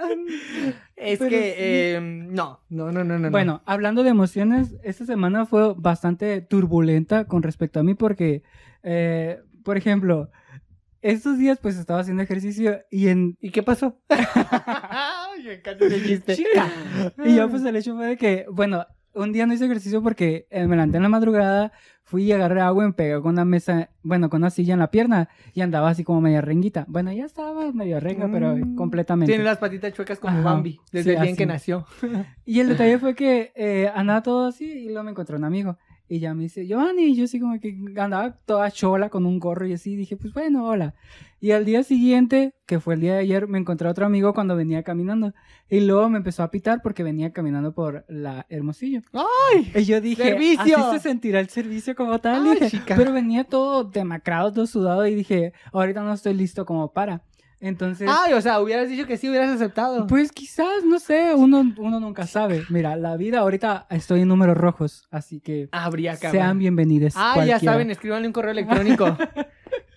Es 0.95 1.19
Pero 1.19 1.29
que, 1.29 1.41
sí. 1.41 1.53
eh, 1.57 1.99
no, 2.01 2.59
no, 2.69 2.91
no, 2.91 3.03
no, 3.03 3.13
no. 3.13 3.19
no. 3.19 3.31
Bueno, 3.31 3.61
hablando 3.65 4.03
de 4.03 4.09
emociones, 4.09 4.75
esta 4.83 5.05
semana 5.05 5.45
fue 5.45 5.73
bastante 5.75 6.41
turbulenta 6.41 7.25
con 7.25 7.43
respecto 7.43 7.79
a 7.79 7.83
mí 7.83 7.93
porque, 7.93 8.43
eh, 8.83 9.41
por 9.63 9.77
ejemplo, 9.77 10.29
estos 11.03 11.37
días 11.37 11.59
pues 11.61 11.77
estaba 11.77 11.99
haciendo 11.99 12.23
ejercicio 12.23 12.79
y 12.89 13.09
en... 13.09 13.37
¿Y 13.41 13.51
qué 13.51 13.61
pasó? 13.63 13.99
Ay, 14.09 15.43
me 15.43 15.53
encanta. 15.55 15.85
Chica. 16.35 16.71
Y 17.25 17.35
ya 17.35 17.47
pues 17.47 17.63
el 17.63 17.75
hecho 17.75 17.95
fue 17.95 18.07
de 18.07 18.17
que, 18.17 18.45
bueno, 18.51 18.85
un 19.13 19.31
día 19.31 19.45
no 19.45 19.53
hice 19.53 19.65
ejercicio 19.65 20.01
porque 20.01 20.47
eh, 20.49 20.65
me 20.65 20.75
levanté 20.75 20.97
en 20.97 21.03
la 21.03 21.09
madrugada, 21.09 21.71
fui 22.03 22.23
y 22.23 22.31
agarré 22.31 22.61
agua 22.61 22.83
y 22.83 22.87
me 22.87 22.93
pegué 22.93 23.21
con 23.21 23.33
una 23.33 23.45
mesa, 23.45 23.89
bueno, 24.01 24.29
con 24.29 24.41
una 24.41 24.49
silla 24.49 24.73
en 24.73 24.79
la 24.79 24.89
pierna 24.91 25.29
y 25.53 25.61
andaba 25.61 25.89
así 25.89 26.03
como 26.03 26.19
media 26.21 26.41
renguita. 26.41 26.85
Bueno, 26.87 27.11
ya 27.11 27.25
estaba 27.25 27.71
medio 27.73 27.99
renga, 27.99 28.27
pero 28.31 28.55
Mm. 28.55 28.75
completamente. 28.75 29.31
Tiene 29.31 29.43
las 29.43 29.57
patitas 29.59 29.93
chuecas 29.93 30.19
como 30.19 30.33
Ajá. 30.39 30.43
Bambi, 30.53 30.79
desde 30.91 31.11
Sí, 31.11 31.15
el 31.15 31.21
día 31.21 31.29
en 31.29 31.35
que 31.35 31.45
nació. 31.45 31.85
Y 32.45 32.59
el 32.59 32.69
detalle 32.69 32.97
fue 32.99 33.13
que 33.15 33.51
eh, 33.55 33.91
andaba 33.93 34.23
todo 34.23 34.47
así 34.47 34.65
y 34.65 34.85
luego 34.87 35.03
me 35.03 35.11
encontró 35.11 35.37
un 35.37 35.43
amigo. 35.43 35.77
Y 36.13 36.19
ya 36.19 36.35
me 36.35 36.43
dice, 36.43 36.67
Giovanni, 36.67 37.05
y 37.05 37.15
yo 37.15 37.23
así 37.23 37.39
como 37.39 37.59
que 37.59 37.75
andaba 37.97 38.37
toda 38.45 38.69
chola 38.69 39.09
con 39.09 39.25
un 39.25 39.39
gorro 39.39 39.65
y 39.65 39.73
así, 39.73 39.95
dije, 39.95 40.15
pues 40.15 40.31
bueno, 40.31 40.67
hola. 40.67 40.93
Y 41.39 41.53
al 41.53 41.65
día 41.65 41.81
siguiente, 41.81 42.53
que 42.67 42.79
fue 42.79 42.93
el 42.93 43.01
día 43.01 43.13
de 43.13 43.21
ayer, 43.21 43.47
me 43.47 43.57
encontré 43.57 43.87
a 43.87 43.91
otro 43.91 44.05
amigo 44.05 44.31
cuando 44.35 44.55
venía 44.55 44.83
caminando. 44.83 45.33
Y 45.71 45.79
luego 45.79 46.07
me 46.09 46.17
empezó 46.17 46.43
a 46.43 46.51
pitar 46.51 46.83
porque 46.83 47.01
venía 47.01 47.33
caminando 47.33 47.73
por 47.73 48.05
la 48.07 48.45
Hermosillo. 48.49 49.01
¡Ay! 49.11 49.71
Y 49.73 49.85
yo 49.85 49.99
dije, 50.01 50.21
¡Servicio! 50.21 50.77
así 50.77 50.99
se 50.99 51.09
sentirá 51.09 51.39
el 51.39 51.49
servicio 51.49 51.95
como 51.95 52.19
tal. 52.19 52.45
Ay, 52.47 52.59
dije, 52.59 52.81
pero 52.95 53.11
venía 53.11 53.43
todo 53.45 53.83
demacrado, 53.83 54.53
todo 54.53 54.67
sudado 54.67 55.07
y 55.07 55.15
dije, 55.15 55.53
ahorita 55.71 56.03
no 56.03 56.13
estoy 56.13 56.35
listo 56.35 56.63
como 56.63 56.93
para. 56.93 57.23
Entonces... 57.63 58.09
Ay, 58.11 58.33
o 58.33 58.41
sea, 58.41 58.59
hubieras 58.59 58.89
dicho 58.89 59.07
que 59.07 59.15
sí, 59.15 59.29
hubieras 59.29 59.49
aceptado. 59.49 60.05
Pues 60.07 60.33
quizás, 60.33 60.83
no 60.85 60.99
sé, 60.99 61.33
uno, 61.33 61.63
uno 61.77 61.99
nunca 62.01 62.27
sabe. 62.27 62.65
Mira, 62.67 62.97
la 62.97 63.15
vida 63.15 63.39
ahorita 63.39 63.87
estoy 63.89 64.21
en 64.21 64.27
números 64.27 64.57
rojos, 64.57 65.07
así 65.11 65.39
que 65.39 65.69
Habría 65.71 66.17
que 66.17 66.29
sean 66.29 66.59
bienvenidos. 66.59 67.13
Ah, 67.15 67.41
ya 67.45 67.59
saben, 67.59 67.89
escríbanle 67.89 68.27
un 68.27 68.33
correo 68.33 68.51
electrónico. 68.51 69.17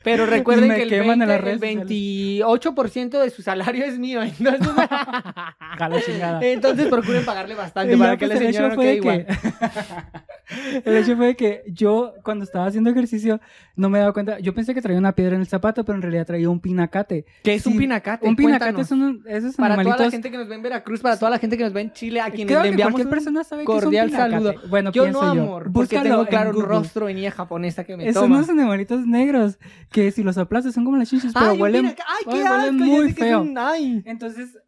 Pero 0.05 0.27
recuerden 0.27 0.77
que 0.77 0.83
el, 0.83 0.89
queman 0.91 1.21
en 1.23 1.27
20, 1.27 1.27
las 1.27 1.41
redes 1.41 1.63
el 1.63 1.81
sociales. 1.81 2.45
28% 2.45 3.23
de 3.23 3.31
su 3.31 3.43
salario 3.43 3.85
es 3.85 3.99
mío. 3.99 4.23
Entonces, 4.23 4.61
entonces 6.43 6.87
procuren 6.87 7.25
pagarle 7.25 7.57
bastante 7.57 7.95
Y 7.95 7.99
para 7.99 8.17
que 8.17 8.29
la 8.29 8.35
el 8.35 8.41
señora 8.41 8.69
no 8.69 8.81
quede 8.81 8.91
de 8.91 8.95
igual. 8.95 9.27
que- 9.27 9.37
el 10.85 10.97
hecho 10.97 11.17
fue 11.17 11.35
que 11.37 11.63
yo, 11.69 12.15
cuando 12.23 12.45
estaba 12.45 12.67
haciendo 12.67 12.91
ejercicio, 12.91 13.41
no 13.75 13.89
me 13.89 13.99
daba 13.99 14.13
cuenta. 14.13 14.39
Yo 14.39 14.55
pensé 14.55 14.75
que 14.75 14.81
traía 14.83 14.99
una 14.99 15.13
piedra 15.13 15.35
en 15.35 15.41
el 15.41 15.47
zapato, 15.47 15.85
pero 15.85 15.97
en 15.97 16.03
realidad 16.03 16.27
traía 16.27 16.49
un 16.49 16.61
pinacate. 16.61 17.25
¿Qué 17.43 17.55
es 17.55 17.67
un 17.67 17.77
pinacate? 17.77 18.27
Un 18.29 18.37
pinacate 18.37 18.73
Cuéntanos. 18.75 18.89
son 18.89 19.03
un- 19.03 19.25
esos 19.27 19.57
Para 19.57 19.83
toda 19.83 19.97
la 19.99 20.11
gente 20.11 20.31
que 20.31 20.37
nos 20.39 20.49
ve 20.49 20.55
en 20.55 20.63
Veracruz, 20.63 21.01
para 21.01 21.17
toda 21.19 21.31
la 21.31 21.39
gente 21.39 21.57
que 21.57 21.65
nos 21.65 21.73
ve 21.73 21.81
en 21.83 21.93
Chile, 21.93 22.21
a 22.21 22.31
quienes 22.31 22.47
Creo 22.47 22.59
le 22.61 22.65
que 22.65 22.71
enviamos 22.71 22.93
cualquier 22.93 23.07
un 23.07 23.11
persona 23.11 23.45
sabe 23.45 23.65
que 23.65 23.77
es 23.77 23.85
un 23.85 24.11
saludo. 24.11 24.55
Bueno, 24.69 24.93
Yo 24.93 25.03
pienso 25.05 25.23
no, 25.23 25.35
yo. 25.35 25.43
amor, 25.43 25.63
porque 25.65 25.97
Búscalo 25.97 26.03
tengo 26.05 26.21
en 26.23 26.27
claro 26.29 26.51
un 26.51 26.63
rostro 26.65 27.07
de 27.07 27.15
niña 27.15 27.31
japonesa 27.31 27.85
que 27.85 27.97
me 27.97 28.13
Son 28.13 28.23
toma. 28.25 28.37
unos 28.37 28.49
animalitos 28.49 29.07
negros 29.07 29.59
que 29.91 30.11
si 30.11 30.23
los 30.23 30.39
aplastas 30.39 30.75
son 30.75 30.85
como 30.85 30.97
las 30.97 31.09
chinches, 31.09 31.33
pero 31.33 31.51
Ay, 31.51 31.61
huelen, 31.61 31.87
Ay, 31.87 31.95
qué 32.25 32.31
huelen 32.31 32.51
asco, 32.55 32.73
muy 32.73 33.09
sé 33.09 33.15
que 33.15 33.21
es 33.23 33.29
feo. 33.29 33.41
un- 33.43 33.59
ay. 33.59 34.03
Entonces, 34.07 34.59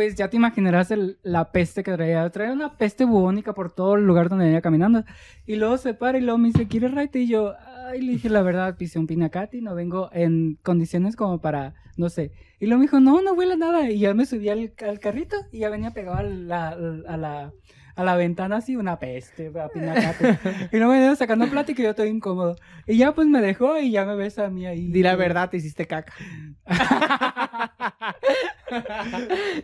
pues 0.00 0.14
ya 0.14 0.28
te 0.30 0.36
imaginarás 0.38 0.90
el- 0.92 1.18
la 1.22 1.52
peste 1.52 1.82
que 1.82 1.92
traía. 1.92 2.30
Traía 2.30 2.54
una 2.54 2.78
peste 2.78 3.04
bubónica 3.04 3.52
por 3.52 3.70
todo 3.70 3.96
el 3.96 4.06
lugar 4.06 4.30
donde 4.30 4.46
venía 4.46 4.62
caminando. 4.62 5.04
Y 5.44 5.56
luego 5.56 5.76
se 5.76 5.92
para 5.92 6.16
y 6.16 6.22
luego 6.22 6.38
me 6.38 6.48
dice, 6.48 6.66
¿quieres 6.68 6.94
raite? 6.94 7.18
Y 7.18 7.28
yo, 7.28 7.52
ay, 7.90 8.00
le 8.00 8.12
dije 8.12 8.30
la 8.30 8.40
verdad, 8.40 8.78
pisé 8.78 8.98
un 8.98 9.06
pinacate 9.06 9.58
y 9.58 9.60
no 9.60 9.74
vengo 9.74 10.08
en 10.14 10.58
condiciones 10.62 11.16
como 11.16 11.42
para, 11.42 11.74
no 11.98 12.08
sé. 12.08 12.32
Y 12.60 12.64
luego 12.64 12.78
me 12.78 12.84
dijo, 12.86 12.98
no, 12.98 13.20
no 13.20 13.34
huele 13.34 13.58
nada. 13.58 13.90
Y 13.90 13.98
ya 13.98 14.14
me 14.14 14.24
subí 14.24 14.48
al, 14.48 14.72
al 14.88 15.00
carrito 15.00 15.36
y 15.52 15.58
ya 15.58 15.68
venía 15.68 15.90
pegado 15.90 16.16
a 16.16 16.22
la, 16.22 16.68
a 16.68 17.16
la, 17.18 17.52
a 17.94 18.02
la 18.04 18.16
ventana 18.16 18.56
así, 18.56 18.76
una 18.76 18.98
peste, 18.98 19.52
a 19.60 19.68
pinacate. 19.68 20.38
y 20.72 20.78
luego 20.78 20.92
me 20.94 21.04
iba 21.04 21.14
sacando 21.14 21.46
plática 21.50 21.82
y 21.82 21.84
yo 21.84 21.90
estoy 21.90 22.08
incómodo. 22.08 22.56
Y 22.86 22.96
ya 22.96 23.12
pues 23.12 23.28
me 23.28 23.42
dejó 23.42 23.76
y 23.78 23.90
ya 23.90 24.06
me 24.06 24.16
ves 24.16 24.38
a 24.38 24.48
mí 24.48 24.64
ahí. 24.64 24.90
Di 24.90 25.02
la 25.02 25.14
verdad, 25.14 25.50
te 25.50 25.58
hiciste 25.58 25.86
caca. 25.86 26.14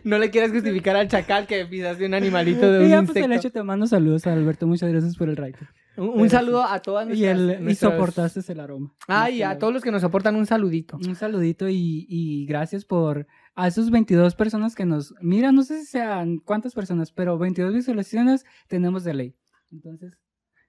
no 0.03 0.17
le 0.17 0.29
quieras 0.29 0.51
justificar 0.51 0.95
al 0.95 1.07
chacal 1.07 1.47
que 1.47 1.65
pisaste 1.65 2.05
un 2.05 2.13
animalito 2.13 2.71
de 2.71 2.79
un 2.81 2.85
Y 2.85 2.89
ya 2.89 2.97
pues 2.99 3.09
insecto. 3.09 3.25
el 3.25 3.31
hecho 3.37 3.51
te 3.51 3.63
mando 3.63 3.87
saludos 3.87 4.27
a 4.27 4.33
Alberto, 4.33 4.67
muchas 4.67 4.89
gracias 4.91 5.15
por 5.17 5.29
el 5.29 5.37
raite. 5.37 5.67
Un, 5.97 6.09
un 6.09 6.15
Pero 6.17 6.29
saludo 6.29 6.63
a 6.63 6.79
todas 6.79 7.05
Y, 7.05 7.09
nuestras... 7.09 7.39
el, 7.39 7.59
y 7.59 7.63
nuestras- 7.63 7.91
soportaste 7.93 8.51
el 8.53 8.59
aroma. 8.59 8.93
Ay, 9.07 9.41
a 9.41 9.47
Nuestro- 9.47 9.59
todos 9.59 9.73
los 9.73 9.83
que 9.83 9.91
nos 9.91 10.01
soportan 10.01 10.35
un 10.35 10.45
saludito. 10.45 10.97
Un 10.97 11.15
saludito 11.15 11.67
y, 11.69 12.05
y 12.07 12.45
gracias 12.45 12.85
por 12.85 13.25
a 13.55 13.67
esos 13.67 13.89
22 13.89 14.35
personas 14.35 14.75
que 14.75 14.85
nos... 14.85 15.15
Mira, 15.21 15.51
no 15.51 15.63
sé 15.63 15.79
si 15.79 15.85
sean 15.87 16.37
cuántas 16.37 16.75
personas, 16.75 17.11
pero 17.11 17.39
22 17.39 17.73
visualizaciones 17.73 18.45
tenemos 18.67 19.03
de 19.03 19.13
ley. 19.15 19.35
Entonces, 19.71 20.13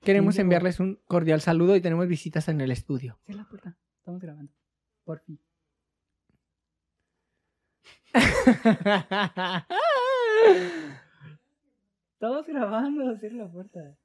Queremos 0.01 0.39
enviarles 0.39 0.79
un 0.81 0.99
cordial 1.07 1.41
saludo 1.43 1.75
y 1.77 1.81
tenemos 1.83 2.07
visitas 2.09 2.49
en 2.49 2.61
el 2.63 2.71
estudio. 2.71 3.19
cierra 3.27 3.43
la 3.43 3.49
puerta. 3.49 3.77
Estamos 3.99 4.23
grabando. 4.23 4.53
Por 5.05 5.21
fin. 5.21 5.39
Estamos 12.13 12.47
grabando, 12.47 13.17
cierra 13.19 13.37
la 13.37 13.51
puerta. 13.51 13.97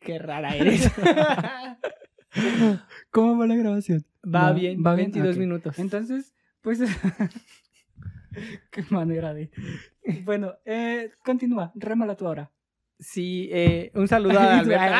Qué 0.00 0.18
rara 0.18 0.54
eres. 0.54 0.92
¿Cómo 3.10 3.38
va 3.38 3.46
la 3.46 3.56
grabación? 3.56 4.04
Va 4.24 4.52
bien, 4.52 4.82
va 4.84 4.94
bien, 4.94 5.10
22 5.10 5.34
ok. 5.34 5.40
minutos. 5.40 5.78
Entonces, 5.78 6.34
pues... 6.60 6.80
Qué 8.70 8.84
manera 8.90 9.32
de... 9.32 9.50
Bueno, 10.24 10.54
eh, 10.64 11.10
continúa, 11.24 11.72
rémala 11.74 12.16
tú 12.16 12.26
ahora. 12.26 12.50
Sí, 12.98 13.50
eh, 13.52 13.90
un 13.94 14.08
saludo 14.08 14.38
a 14.38 14.58
Alberto. 14.58 14.94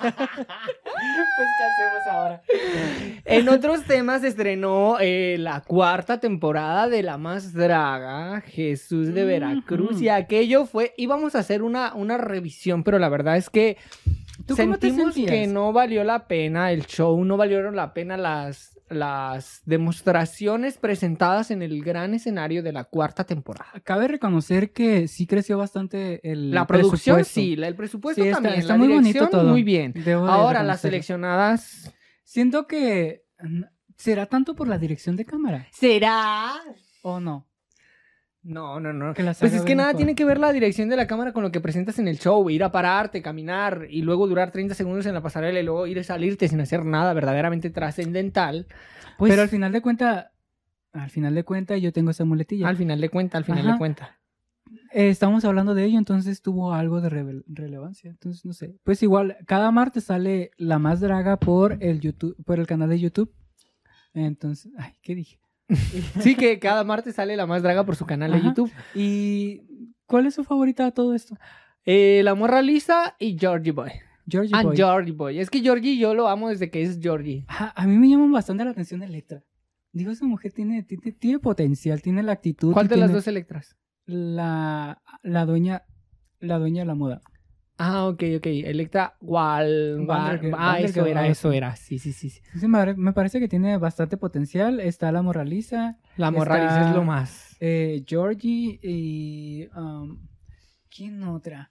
pues, 0.00 1.48
¿qué 1.58 1.64
hacemos 1.64 2.06
ahora? 2.10 2.42
En 3.24 3.48
otros 3.48 3.84
temas 3.84 4.22
estrenó 4.22 4.98
eh, 5.00 5.36
la 5.38 5.60
cuarta 5.60 6.20
temporada 6.20 6.88
de 6.88 7.02
La 7.02 7.18
Más 7.18 7.52
Draga, 7.52 8.40
Jesús 8.42 9.12
de 9.12 9.24
Veracruz. 9.24 10.00
Y 10.00 10.08
aquello 10.08 10.66
fue, 10.66 10.94
íbamos 10.96 11.34
a 11.34 11.40
hacer 11.40 11.62
una, 11.62 11.94
una 11.94 12.18
revisión, 12.18 12.84
pero 12.84 12.98
la 12.98 13.08
verdad 13.08 13.36
es 13.36 13.50
que 13.50 13.78
¿Tú 14.46 14.56
cómo 14.56 14.78
te 14.78 14.88
sentimos 14.88 15.14
que 15.14 15.46
no 15.46 15.72
valió 15.72 16.04
la 16.04 16.26
pena 16.26 16.70
el 16.70 16.86
show, 16.86 17.24
no 17.24 17.36
valieron 17.36 17.76
la 17.76 17.94
pena 17.94 18.16
las, 18.16 18.73
las 18.94 19.60
demostraciones 19.64 20.78
presentadas 20.78 21.50
en 21.50 21.62
el 21.62 21.82
gran 21.84 22.14
escenario 22.14 22.62
de 22.62 22.72
la 22.72 22.84
cuarta 22.84 23.24
temporada. 23.24 23.72
Cabe 23.84 24.08
reconocer 24.08 24.72
que 24.72 25.08
sí 25.08 25.26
creció 25.26 25.58
bastante 25.58 26.20
el 26.30 26.50
La 26.50 26.66
producción 26.66 27.16
presupuesto. 27.16 27.40
sí, 27.40 27.56
la- 27.56 27.68
el 27.68 27.74
presupuesto 27.76 28.22
Sí, 28.22 28.28
está- 28.28 28.42
también, 28.42 28.60
está 28.60 28.74
la 28.74 28.78
muy 28.78 28.88
bonito 28.88 29.28
todo. 29.28 29.50
muy 29.50 29.62
bien. 29.62 29.92
Debo 29.94 30.26
Ahora 30.26 30.62
las 30.62 30.80
seleccionadas... 30.80 31.92
Siento 32.22 32.66
que... 32.66 33.22
mm, 33.40 33.62
¿Será 33.96 34.26
tanto 34.26 34.54
por 34.56 34.66
la 34.66 34.76
dirección 34.78 35.14
de 35.14 35.24
cámara? 35.24 35.68
¿Será? 35.72 36.52
¿O 37.02 37.20
no? 37.20 37.46
No, 38.44 38.78
no, 38.78 38.92
no. 38.92 39.14
Pues 39.14 39.54
es 39.54 39.62
que 39.62 39.74
nada 39.74 39.94
tiene 39.94 40.14
que 40.14 40.26
ver 40.26 40.38
la 40.38 40.52
dirección 40.52 40.90
de 40.90 40.96
la 40.96 41.06
cámara 41.06 41.32
con 41.32 41.42
lo 41.42 41.50
que 41.50 41.62
presentas 41.62 41.98
en 41.98 42.08
el 42.08 42.18
show. 42.18 42.48
Ir 42.50 42.62
a 42.62 42.70
pararte, 42.70 43.22
caminar 43.22 43.86
y 43.88 44.02
luego 44.02 44.28
durar 44.28 44.50
30 44.50 44.74
segundos 44.74 45.06
en 45.06 45.14
la 45.14 45.22
pasarela 45.22 45.58
y 45.58 45.62
luego 45.62 45.86
ir 45.86 45.98
a 45.98 46.04
salirte 46.04 46.46
sin 46.46 46.60
hacer 46.60 46.84
nada 46.84 47.14
verdaderamente 47.14 47.70
trascendental. 47.70 48.66
Pues 49.16 49.30
Pero 49.30 49.42
al 49.42 49.48
final 49.48 49.72
de 49.72 49.80
cuenta... 49.80 50.30
Al 50.92 51.10
final 51.10 51.34
de 51.34 51.42
cuenta 51.42 51.76
yo 51.78 51.92
tengo 51.92 52.10
esa 52.10 52.24
muletilla. 52.24 52.68
al 52.68 52.76
final 52.76 53.00
de 53.00 53.08
cuenta, 53.08 53.38
al 53.38 53.44
final 53.44 53.64
Ajá. 53.64 53.72
de 53.72 53.78
cuenta. 53.78 54.18
Eh, 54.92 55.08
estamos 55.08 55.44
hablando 55.44 55.74
de 55.74 55.84
ello, 55.84 55.98
entonces 55.98 56.40
tuvo 56.40 56.72
algo 56.72 57.00
de 57.00 57.08
relevancia. 57.48 58.10
Entonces, 58.10 58.44
no 58.44 58.52
sé. 58.52 58.76
Pues 58.84 59.02
igual, 59.02 59.36
cada 59.46 59.70
martes 59.72 60.04
sale 60.04 60.52
La 60.56 60.78
Más 60.78 61.00
Draga 61.00 61.36
por 61.38 61.78
el 61.80 62.00
YouTube, 62.00 62.36
por 62.44 62.60
el 62.60 62.66
canal 62.66 62.90
de 62.90 63.00
YouTube. 63.00 63.34
Entonces, 64.12 64.70
ay, 64.78 64.92
¿qué 65.02 65.14
dije? 65.16 65.40
Sí, 66.20 66.34
que 66.34 66.58
cada 66.58 66.84
martes 66.84 67.14
sale 67.16 67.36
la 67.36 67.46
más 67.46 67.62
draga 67.62 67.84
por 67.84 67.96
su 67.96 68.06
canal 68.06 68.30
de 68.32 68.38
Ajá. 68.38 68.48
YouTube. 68.48 68.70
¿Y 68.94 69.62
cuál 70.06 70.26
es 70.26 70.34
su 70.34 70.44
favorita 70.44 70.84
de 70.84 70.92
todo 70.92 71.14
esto? 71.14 71.36
Eh, 71.84 72.22
la 72.24 72.34
morra 72.34 72.62
lisa 72.62 73.16
y 73.18 73.38
Georgie 73.38 73.72
Boy. 73.72 73.90
Georgie 74.26 74.52
Ah, 74.54 74.62
Boy. 74.62 74.76
Georgie 74.76 75.12
Boy. 75.12 75.38
Es 75.38 75.50
que 75.50 75.60
Georgie 75.60 75.98
yo 75.98 76.14
lo 76.14 76.28
amo 76.28 76.48
desde 76.48 76.70
que 76.70 76.82
es 76.82 76.98
Georgie. 77.00 77.44
Ajá, 77.48 77.72
a 77.76 77.86
mí 77.86 77.96
me 77.98 78.08
llama 78.08 78.30
bastante 78.32 78.64
la 78.64 78.70
atención 78.70 79.02
Electra. 79.02 79.42
Digo, 79.92 80.10
esa 80.10 80.24
mujer 80.24 80.52
tiene, 80.52 80.82
tiene, 80.82 81.12
tiene 81.12 81.38
potencial, 81.38 82.02
tiene 82.02 82.22
la 82.22 82.32
actitud. 82.32 82.72
¿Cuál 82.72 82.88
de 82.88 82.96
las 82.96 83.08
tiene 83.08 83.14
dos 83.16 83.28
Electras? 83.28 83.76
La, 84.06 85.02
la 85.22 85.44
dueña, 85.46 85.84
la 86.40 86.58
dueña 86.58 86.82
de 86.82 86.86
la 86.86 86.94
moda. 86.94 87.20
Ah, 87.76 88.06
ok, 88.06 88.22
ok. 88.36 88.46
Electra 88.46 89.16
Wal... 89.20 90.00
Wal- 90.06 90.52
Ah, 90.56 90.80
eso 90.80 91.04
era, 91.06 91.26
eso 91.26 91.50
era. 91.52 91.74
Sí, 91.76 91.98
sí, 91.98 92.12
sí. 92.12 92.30
sí. 92.30 92.40
Sí, 92.58 92.68
me, 92.68 92.78
pare- 92.78 92.94
me 92.94 93.12
parece 93.12 93.40
que 93.40 93.48
tiene 93.48 93.76
bastante 93.78 94.16
potencial. 94.16 94.78
Está 94.80 95.10
la 95.12 95.22
moraliza, 95.22 95.96
La 96.16 96.30
morra 96.30 96.56
Está- 96.56 96.66
lisa 96.68 96.80
es 96.88 96.94
lo 96.94 97.04
más. 97.04 97.56
eh, 97.60 98.04
Georgie 98.06 98.78
y... 98.82 99.68
um, 99.76 100.18
¿Quién 100.94 101.22
otra? 101.24 101.70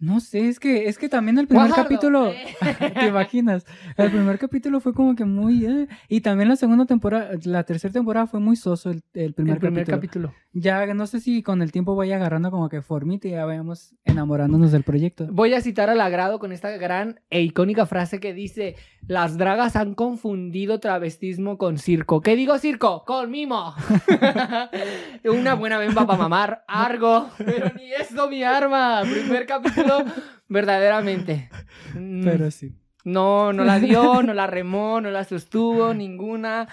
No 0.00 0.20
sé, 0.20 0.48
es 0.48 0.60
que, 0.60 0.86
es 0.88 0.96
que 0.96 1.08
también 1.08 1.38
el 1.38 1.48
primer 1.48 1.72
capítulo, 1.72 2.32
¿te 3.00 3.06
imaginas? 3.06 3.64
El 3.96 4.10
primer 4.12 4.38
capítulo 4.38 4.78
fue 4.80 4.92
como 4.94 5.16
que 5.16 5.24
muy... 5.24 5.66
eh, 5.66 5.88
Y 6.08 6.20
también 6.20 6.48
la 6.48 6.54
segunda 6.54 6.86
temporada, 6.86 7.30
la 7.42 7.64
tercera 7.64 7.92
temporada 7.92 8.28
fue 8.28 8.38
muy 8.38 8.54
soso 8.54 8.90
el, 8.90 9.02
el 9.14 9.34
primer, 9.34 9.54
el 9.54 9.60
primer 9.60 9.84
capítulo. 9.86 10.28
capítulo. 10.28 10.34
Ya 10.52 10.94
no 10.94 11.06
sé 11.08 11.18
si 11.20 11.42
con 11.42 11.62
el 11.62 11.72
tiempo 11.72 11.96
vaya 11.96 12.14
agarrando 12.14 12.50
como 12.52 12.68
que 12.68 12.80
formita 12.80 13.26
y 13.26 13.32
ya 13.32 13.44
vayamos 13.44 13.94
enamorándonos 14.08 14.72
del 14.72 14.82
proyecto. 14.82 15.26
Voy 15.30 15.54
a 15.54 15.60
citar 15.60 15.90
al 15.90 16.00
agrado 16.00 16.38
con 16.38 16.52
esta 16.52 16.70
gran 16.70 17.20
e 17.30 17.42
icónica 17.42 17.86
frase 17.86 18.18
que 18.20 18.34
dice: 18.34 18.74
Las 19.06 19.38
dragas 19.38 19.76
han 19.76 19.94
confundido 19.94 20.80
travestismo 20.80 21.58
con 21.58 21.78
circo. 21.78 22.20
¿Qué 22.20 22.34
digo 22.36 22.58
circo? 22.58 23.04
Con 23.06 23.30
mimo. 23.30 23.74
Una 25.24 25.54
buena 25.54 25.78
bemba 25.78 26.06
para 26.06 26.18
mamar. 26.18 26.64
Argo. 26.66 27.28
Pero 27.38 27.70
ni 27.76 27.92
esto 27.92 28.28
mi 28.28 28.42
arma. 28.42 29.02
Primer 29.02 29.46
capítulo, 29.46 30.04
verdaderamente. 30.48 31.48
Mm, 31.94 32.24
Pero 32.24 32.50
sí. 32.50 32.72
No, 33.04 33.52
no 33.52 33.64
la 33.64 33.78
dio, 33.78 34.22
no 34.22 34.34
la 34.34 34.46
remó, 34.46 35.00
no 35.00 35.10
la 35.10 35.24
sostuvo, 35.24 35.94
ninguna. 35.94 36.68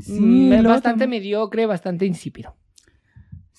Sí, 0.00 0.20
Mm, 0.20 0.48
luego 0.50 0.68
bastante 0.70 1.06
mediocre, 1.06 1.66
bastante 1.66 2.06
insípido. 2.06 2.56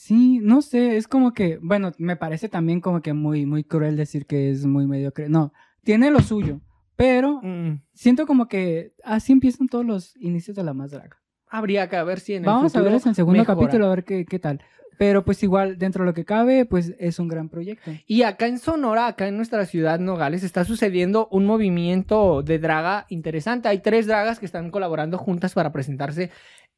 Sí, 0.06 0.40
no 0.40 0.62
sé, 0.62 0.98
es 0.98 1.08
como 1.08 1.34
que, 1.34 1.58
bueno, 1.64 1.92
me 1.98 2.16
parece 2.16 2.48
también 2.48 2.80
como 2.80 3.02
que 3.02 3.14
muy, 3.14 3.48
muy 3.48 3.64
cruel 3.64 3.98
decir 3.98 4.28
que 4.28 4.52
es 4.52 4.64
muy 4.68 4.86
mediocre. 4.86 5.30
No, 5.30 5.52
tiene 5.84 6.12
lo 6.12 6.20
suyo, 6.22 6.62
pero 6.96 7.40
Mm, 7.42 7.82
siento 7.94 8.28
como 8.28 8.48
que 8.48 8.94
así 9.04 9.34
empiezan 9.34 9.68
todos 9.68 9.84
los 9.84 10.16
inicios 10.18 10.56
de 10.56 10.64
la 10.64 10.76
más 10.76 10.92
draga. 10.92 11.18
Habría 11.48 11.90
que 11.90 12.04
ver 12.04 12.20
si 12.20 12.34
en 12.36 12.44
el 12.44 12.46
Vamos 12.46 12.76
a 12.76 12.82
ver 12.82 12.94
eso 12.94 13.08
en 13.08 13.12
el 13.12 13.16
segundo 13.16 13.40
mejora. 13.40 13.58
capítulo, 13.58 13.86
a 13.88 13.90
ver 13.90 14.04
qué, 14.04 14.26
qué 14.26 14.38
tal. 14.38 14.62
Pero 14.98 15.26
pues 15.26 15.44
igual, 15.44 15.78
dentro 15.78 16.04
de 16.04 16.12
lo 16.12 16.14
que 16.14 16.24
cabe, 16.24 16.66
pues 16.66 16.94
es 17.00 17.20
un 17.20 17.28
gran 17.28 17.50
proyecto. 17.50 17.92
Y 18.08 18.22
acá 18.24 18.48
en 18.48 18.60
Sonora, 18.60 19.08
acá 19.08 19.28
en 19.28 19.36
nuestra 19.36 19.66
ciudad 19.66 20.00
Nogales, 20.00 20.44
está 20.44 20.64
sucediendo 20.64 21.28
un 21.32 21.46
movimiento 21.46 22.44
de 22.44 22.60
draga 22.60 23.06
interesante. 23.10 23.68
Hay 23.68 23.80
tres 23.80 24.06
dragas 24.08 24.40
que 24.40 24.46
están 24.46 24.72
colaborando 24.72 25.18
juntas 25.18 25.54
para 25.54 25.72
presentarse 25.74 26.30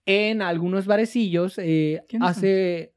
en 0.07 0.41
algunos 0.41 0.87
barecillos. 0.87 1.59
Eh, 1.59 2.01
¿Quiénes 2.09 2.29
hace. 2.29 2.93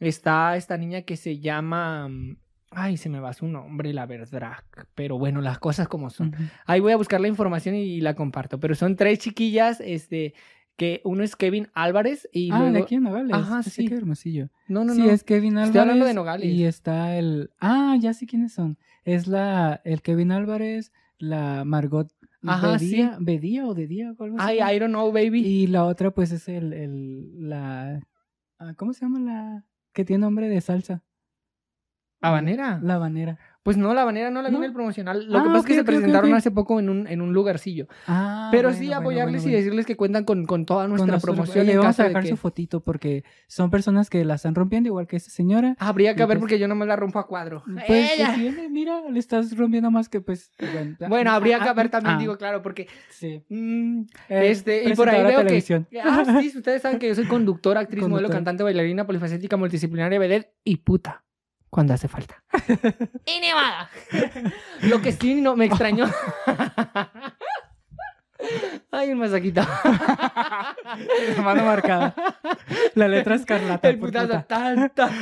Está 0.00 0.56
esta 0.56 0.78
niña 0.78 1.02
que 1.02 1.16
se 1.16 1.38
llama. 1.38 2.08
mm, 2.08 2.36
Ay, 2.70 2.96
se 2.96 3.08
me 3.08 3.20
va 3.20 3.32
su 3.32 3.46
nombre, 3.46 3.92
la 3.92 4.06
verdad. 4.06 4.56
Pero 4.94 5.16
bueno, 5.18 5.40
las 5.40 5.58
cosas 5.58 5.86
como 5.86 6.10
son. 6.10 6.34
Ahí 6.66 6.80
voy 6.80 6.92
a 6.92 6.96
buscar 6.96 7.20
la 7.20 7.28
información 7.28 7.74
y, 7.76 8.00
la 8.00 8.14
comparto. 8.14 8.58
Pero 8.58 8.74
son 8.74 8.96
tres 8.96 9.18
chiquillas, 9.18 9.80
este. 9.80 10.34
Que 10.76 11.00
uno 11.04 11.22
es 11.22 11.36
Kevin 11.36 11.68
Álvarez 11.72 12.28
y 12.32 12.50
Ah, 12.50 12.68
de 12.68 12.80
aquí 12.80 12.96
en 12.96 13.04
Nogales. 13.04 13.32
Ajá, 13.32 13.60
Ese 13.60 13.70
sí. 13.70 13.86
qué 13.86 13.94
hermosillo. 13.94 14.48
No, 14.66 14.84
no, 14.84 14.94
sí, 14.94 15.02
no. 15.02 15.10
es 15.10 15.22
Kevin 15.22 15.52
Álvarez. 15.52 15.68
Estoy 15.68 15.80
hablando 15.82 16.04
de 16.04 16.14
Nogales. 16.14 16.46
Y 16.48 16.64
está 16.64 17.16
el. 17.16 17.50
Ah, 17.60 17.96
ya 18.00 18.12
sé 18.12 18.26
quiénes 18.26 18.54
son. 18.54 18.76
Es 19.04 19.28
la 19.28 19.80
el 19.84 20.02
Kevin 20.02 20.32
Álvarez, 20.32 20.90
la 21.18 21.64
Margot 21.64 22.10
Ajá, 22.52 22.78
sí. 22.78 22.90
Bedía, 22.90 23.16
Bedía 23.20 23.66
o 23.66 23.74
de 23.74 23.86
Día 23.86 24.14
o 24.16 24.22
algo 24.22 24.38
así. 24.38 24.58
Ay, 24.60 24.76
I 24.76 24.78
don't 24.78 24.92
know, 24.92 25.12
baby. 25.12 25.40
Y 25.40 25.66
la 25.66 25.84
otra, 25.84 26.10
pues, 26.10 26.32
es 26.32 26.48
el, 26.48 26.72
el 26.72 27.48
la 27.48 28.00
ah, 28.58 28.74
¿cómo 28.76 28.92
se 28.92 29.00
llama 29.02 29.20
la 29.20 29.66
que 29.92 30.04
tiene 30.04 30.22
nombre 30.22 30.48
de 30.48 30.60
salsa? 30.60 31.02
¿Habanera? 32.20 32.80
La 32.82 32.98
banera. 32.98 33.38
Pues 33.64 33.78
no, 33.78 33.94
la 33.94 34.02
habanera 34.02 34.30
no 34.30 34.42
la 34.42 34.50
vi 34.50 34.54
en 34.56 34.60
¿No? 34.60 34.66
el 34.66 34.72
promocional. 34.74 35.24
Lo 35.26 35.32
que 35.42 35.48
Ah, 35.48 35.52
pasa 35.52 35.58
es 35.60 35.64
que 35.64 35.74
se 35.74 35.84
presentaron 35.84 36.34
hace 36.34 36.50
poco 36.50 36.78
en 36.78 36.90
un, 36.90 37.06
en 37.08 37.22
un 37.22 37.32
lugarcillo. 37.32 37.88
Ah, 38.06 38.48
Pero 38.52 38.68
bueno, 38.68 38.78
sí 38.78 38.92
apoyarles 38.92 39.42
bueno, 39.42 39.56
y 39.56 39.58
decirles 39.58 39.86
que 39.86 39.96
cuentan 39.96 40.24
con, 40.24 40.44
con 40.44 40.66
toda 40.66 40.82
Con 40.82 40.90
nuestra 40.90 41.14
nosotros, 41.14 41.34
promoción 41.34 41.62
oye, 41.64 41.72
en 41.72 41.78
vamos 41.78 41.98
a 41.98 42.02
de 42.02 42.08
sacar 42.10 42.22
que... 42.24 42.28
su 42.28 42.36
fotito 42.36 42.80
porque 42.80 43.24
son 43.48 43.70
personas 43.70 44.10
que 44.10 44.22
la 44.26 44.34
están 44.34 44.54
rompiendo 44.54 44.88
igual 44.88 45.06
que 45.06 45.16
esta 45.16 45.30
señora. 45.30 45.76
Habría 45.78 46.14
que 46.14 46.22
Y 46.22 46.26
ver 46.26 46.36
pues- 46.36 46.40
porque 46.40 46.58
yo 46.58 46.68
no 46.68 46.74
me 46.74 46.84
la 46.84 46.94
rompo 46.94 47.18
a 47.18 47.26
cuadro. 47.26 47.62
Pues, 47.64 48.12
¡Ella! 48.12 48.26
pues, 48.26 48.38
viene, 48.38 48.68
mira, 48.68 49.00
le 49.10 49.18
estás 49.18 49.56
rompiendo 49.56 49.90
más 49.90 50.10
que 50.10 50.20
pues. 50.20 50.52
Bueno, 51.08 51.30
habría 51.30 51.58
que 51.58 51.68
ah, 51.70 51.72
ver 51.72 51.88
también, 51.88 52.16
ah, 52.16 52.18
digo, 52.20 52.36
claro, 52.36 52.60
porque... 52.60 52.86
Sí. 53.08 53.42
mm, 53.48 54.02
Eh, 54.28 54.50
este, 54.50 54.86
y 54.90 54.92
por 54.94 55.08
ahí 55.08 55.22
veo 55.24 55.44
que... 55.46 55.64
Ah, 56.04 56.40
sí, 56.42 56.52
ustedes 56.54 56.82
saben 56.82 56.98
que 56.98 57.08
yo 57.08 57.14
soy 57.14 57.24
conductora, 57.26 57.80
actriz, 57.80 58.06
modelo, 58.06 58.28
cantante, 58.28 58.62
bailarina, 58.62 59.06
polifacética, 59.06 59.56
multidisciplinaria, 59.56 60.18
vedette 60.18 60.52
y 60.64 60.76
puta. 60.76 61.23
Cuando 61.74 61.92
hace 61.92 62.06
falta. 62.06 62.40
y 63.26 63.40
nevada. 63.40 63.90
Lo 64.82 65.02
que 65.02 65.10
sí 65.10 65.34
no 65.34 65.56
me 65.56 65.64
extrañó. 65.64 66.06
Ay, 68.92 69.10
un 69.10 69.18
masajito. 69.18 69.60
La 69.60 71.42
mano 71.42 71.64
marcada. 71.64 72.14
La 72.94 73.08
letra 73.08 73.34
escarlata. 73.34 73.88
El 73.88 73.98
putazo. 73.98 74.28
puta. 74.28 74.44
tan, 74.44 74.90
tan. 74.90 75.12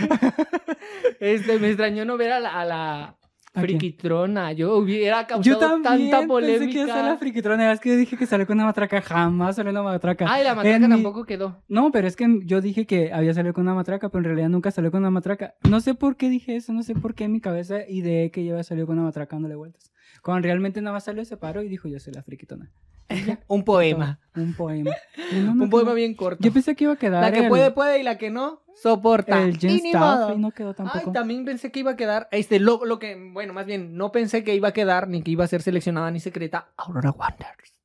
Este, 1.20 1.58
me 1.58 1.68
extrañó 1.68 2.04
no 2.04 2.18
ver 2.18 2.32
a 2.32 2.40
la. 2.40 3.16
Friquitrona. 3.60 4.52
Yo 4.52 4.76
hubiera 4.76 5.22
Yo 5.22 5.26
causado 5.28 5.58
también 5.58 5.82
tanta 5.82 5.90
pensé 5.90 6.04
que 6.06 6.20
la 6.22 6.26
polémica. 6.26 7.16
friquitrona. 7.18 7.72
Es 7.72 7.80
que 7.80 7.90
yo 7.90 7.96
dije 7.96 8.16
que 8.16 8.26
salió 8.26 8.46
con 8.46 8.56
una 8.56 8.64
matraca. 8.66 9.00
Jamás 9.02 9.56
salió 9.56 9.70
una 9.70 9.82
matraca. 9.82 10.26
Ay, 10.28 10.44
la 10.44 10.54
matraca 10.54 10.76
En 10.76 10.82
mi- 10.82 10.88
tampoco 10.88 11.24
quedó. 11.24 11.62
No, 11.68 11.90
pero 11.92 12.06
es 12.08 12.16
que 12.16 12.40
yo 12.44 12.60
dije 12.60 12.86
que 12.86 13.12
había 13.12 13.34
salido 13.34 13.54
con 13.54 13.62
una 13.64 13.74
matraca, 13.74 14.08
pero 14.08 14.20
en 14.20 14.24
realidad 14.24 14.48
nunca 14.48 14.70
salió 14.70 14.90
con 14.90 15.00
una 15.00 15.10
matraca. 15.10 15.54
No 15.68 15.80
sé 15.80 15.94
por 15.94 16.16
qué 16.16 16.28
dije 16.30 16.56
eso, 16.56 16.72
no 16.72 16.82
sé 16.82 16.94
por 16.94 17.14
qué 17.14 17.24
en 17.24 17.32
mi 17.32 17.40
cabeza 17.40 17.78
ideé 17.88 18.30
que 18.30 18.44
yo 18.44 18.52
había 18.54 18.64
salido 18.64 18.86
con 18.86 18.96
una 18.98 19.06
matraca 19.06 19.36
dándole 19.36 19.54
vueltas. 19.56 19.92
Cuando 20.22 20.42
realmente 20.46 20.80
nada 20.80 20.94
más 20.94 21.04
salió, 21.04 21.24
se 21.24 21.36
paró 21.36 21.62
y 21.62 21.68
dijo, 21.68 21.88
yo 21.88 21.98
soy 21.98 22.12
la 22.14 22.22
friquitona. 22.22 22.70
Un 23.48 23.64
poema. 23.64 24.20
Un 24.34 24.54
poema. 24.54 24.90
Y 25.32 25.36
no, 25.40 25.54
no 25.54 25.64
Un 25.64 25.70
poema 25.70 25.92
bien 25.94 26.14
corto. 26.14 26.42
Yo 26.42 26.52
pensé 26.52 26.74
que 26.74 26.84
iba 26.84 26.94
a 26.94 26.96
quedar 26.96 27.22
La 27.22 27.32
que 27.32 27.40
el, 27.40 27.48
puede, 27.48 27.70
puede 27.70 28.00
y 28.00 28.02
la 28.02 28.16
que 28.18 28.30
no, 28.30 28.62
soporta. 28.74 29.42
el 29.42 29.56
Y 29.62 29.66
ni 29.82 29.88
Staff 29.90 30.00
modo. 30.20 30.34
y 30.34 30.38
no 30.38 30.50
quedó 30.52 30.70
Ay, 30.70 30.74
tampoco. 30.76 31.12
también 31.12 31.44
pensé 31.44 31.70
que 31.70 31.80
iba 31.80 31.92
a 31.92 31.96
quedar, 31.96 32.28
este, 32.32 32.58
lo, 32.60 32.84
lo 32.84 32.98
que, 32.98 33.16
bueno, 33.32 33.52
más 33.52 33.66
bien, 33.66 33.94
no 33.96 34.10
pensé 34.12 34.42
que 34.44 34.54
iba 34.54 34.68
a 34.68 34.72
quedar, 34.72 35.08
ni 35.08 35.22
que 35.22 35.30
iba 35.30 35.44
a 35.44 35.48
ser 35.48 35.62
seleccionada 35.62 36.10
ni 36.10 36.20
secreta, 36.20 36.72
Aurora 36.76 37.10
Wonders. 37.10 37.80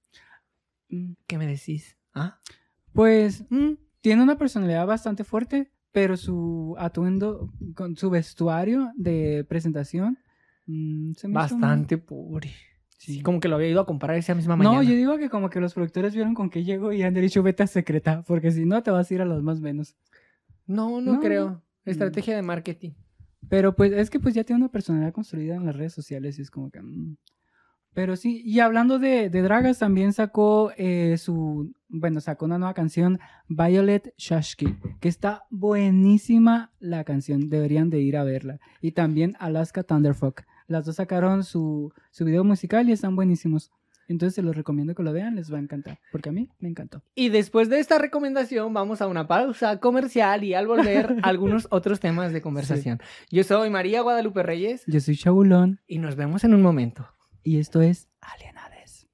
Mm, 0.90 1.13
¿Qué 1.28 1.38
me 1.38 1.48
decís? 1.48 1.98
¿Ah? 2.13 2.40
Pues 2.94 3.44
¿Mm? 3.50 3.74
tiene 4.02 4.24
una 4.24 4.38
personalidad 4.38 4.86
bastante 4.88 5.24
fuerte, 5.24 5.72
pero 5.92 6.16
su 6.18 6.76
atuendo, 6.80 7.52
con 7.76 7.96
su 7.98 8.10
vestuario 8.10 8.92
de 8.96 9.46
presentación, 9.50 10.18
mm, 10.66 11.13
se 11.13 11.28
me 11.28 11.34
hizo 11.34 11.40
Bastante 11.56 11.98
pobre. 11.98 12.54
Sí. 12.98 13.22
Como 13.22 13.40
que 13.40 13.48
lo 13.48 13.56
había 13.56 13.70
ido 13.70 13.82
a 13.82 13.86
comprar 13.86 14.18
esa 14.18 14.34
misma 14.36 14.56
mañana. 14.56 14.78
No, 14.78 14.84
yo 14.84 14.96
digo 14.96 15.18
que 15.18 15.30
como 15.30 15.50
que 15.50 15.60
los 15.60 15.74
productores 15.74 16.14
vieron 16.14 16.34
con 16.34 16.50
qué 16.50 16.64
llegó 16.64 16.92
y 16.92 17.04
han 17.04 17.14
dicho 17.14 17.44
vete 17.44 17.64
a 17.64 17.68
secreta, 17.68 18.24
porque 18.28 18.52
si 18.52 18.66
no 18.66 18.82
te 18.84 18.92
vas 18.92 19.10
a 19.10 19.14
ir 19.14 19.22
a 19.22 19.26
los 19.26 19.44
más 19.44 19.62
menos. 19.62 19.96
no, 20.66 21.00
no 21.02 21.14
No. 21.14 21.20
creo. 21.20 21.64
Estrategia 21.86 22.36
de 22.36 22.42
marketing. 22.42 22.92
Pero 23.48 23.76
pues 23.76 23.94
es 23.94 24.10
que 24.10 24.20
pues 24.20 24.34
ya 24.36 24.44
tiene 24.44 24.62
una 24.62 24.72
personalidad 24.72 25.14
construida 25.14 25.56
en 25.56 25.66
las 25.66 25.76
redes 25.76 25.94
sociales 25.94 26.38
y 26.38 26.42
es 26.42 26.52
como 26.52 26.70
que... 26.70 26.82
mm. 26.82 27.16
Pero 27.94 28.16
sí, 28.16 28.42
y 28.46 28.60
hablando 28.60 29.00
de, 29.00 29.30
de 29.30 29.42
dragas, 29.42 29.80
también 29.80 30.14
sacó 30.14 30.72
eh, 30.78 31.18
su... 31.18 31.74
Bueno, 31.88 32.20
sacó 32.20 32.46
una 32.46 32.60
nueva 32.60 32.74
canción, 32.76 33.20
Violet 33.48 34.14
Shashki, 34.18 34.78
que 35.00 35.08
está 35.08 35.46
buenísima 35.50 36.72
la 36.80 37.04
canción, 37.06 37.50
deberían 37.50 37.90
de 37.90 38.02
ir 38.02 38.18
a 38.18 38.24
verla. 38.24 38.60
Y 38.82 38.92
también 38.92 39.36
Alaska 39.40 39.84
Thunderfuck. 39.84 40.42
Las 40.67 40.86
dos 40.86 40.95
sacaron 40.97 41.43
su, 41.43 41.93
su 42.12 42.25
video 42.25 42.43
musical 42.43 42.89
y 42.89 42.91
están 42.91 43.15
buenísimos. 43.15 43.71
Entonces 44.10 44.36
se 44.36 44.41
los 44.41 44.56
recomiendo 44.56 44.95
que 44.95 45.03
lo 45.03 45.12
vean, 45.12 45.36
les 45.36 45.51
va 45.51 45.58
a 45.58 45.62
encantar, 45.62 45.99
porque 46.13 46.30
a 46.30 46.32
mí 46.32 46.49
me 46.60 46.69
encantó. 46.69 47.03
Y 47.13 47.27
después 47.27 47.69
de 47.69 47.80
esta 47.80 47.97
recomendación, 47.97 48.73
vamos 48.73 49.01
a 49.01 49.08
una 49.08 49.27
pausa 49.27 49.80
comercial 49.82 50.45
y 50.45 50.53
al 50.53 50.65
volver, 50.65 51.17
algunos 51.23 51.67
otros 51.71 51.99
temas 51.99 52.32
de 52.32 52.41
conversación. 52.41 52.99
Yo 53.30 53.43
soy 53.43 53.69
María 53.69 54.01
Guadalupe 54.01 54.43
Reyes 54.43 54.84
Yo 54.88 55.01
soy 55.01 55.17
Chabulón 55.17 55.82
y 55.88 55.99
nos 55.99 56.15
vemos 56.15 56.43
en 56.45 56.53
un 56.53 56.62
momento. 56.62 57.06
y 57.43 57.60
esto 57.60 57.82
es 57.82 58.08
Alienades, 58.21 59.08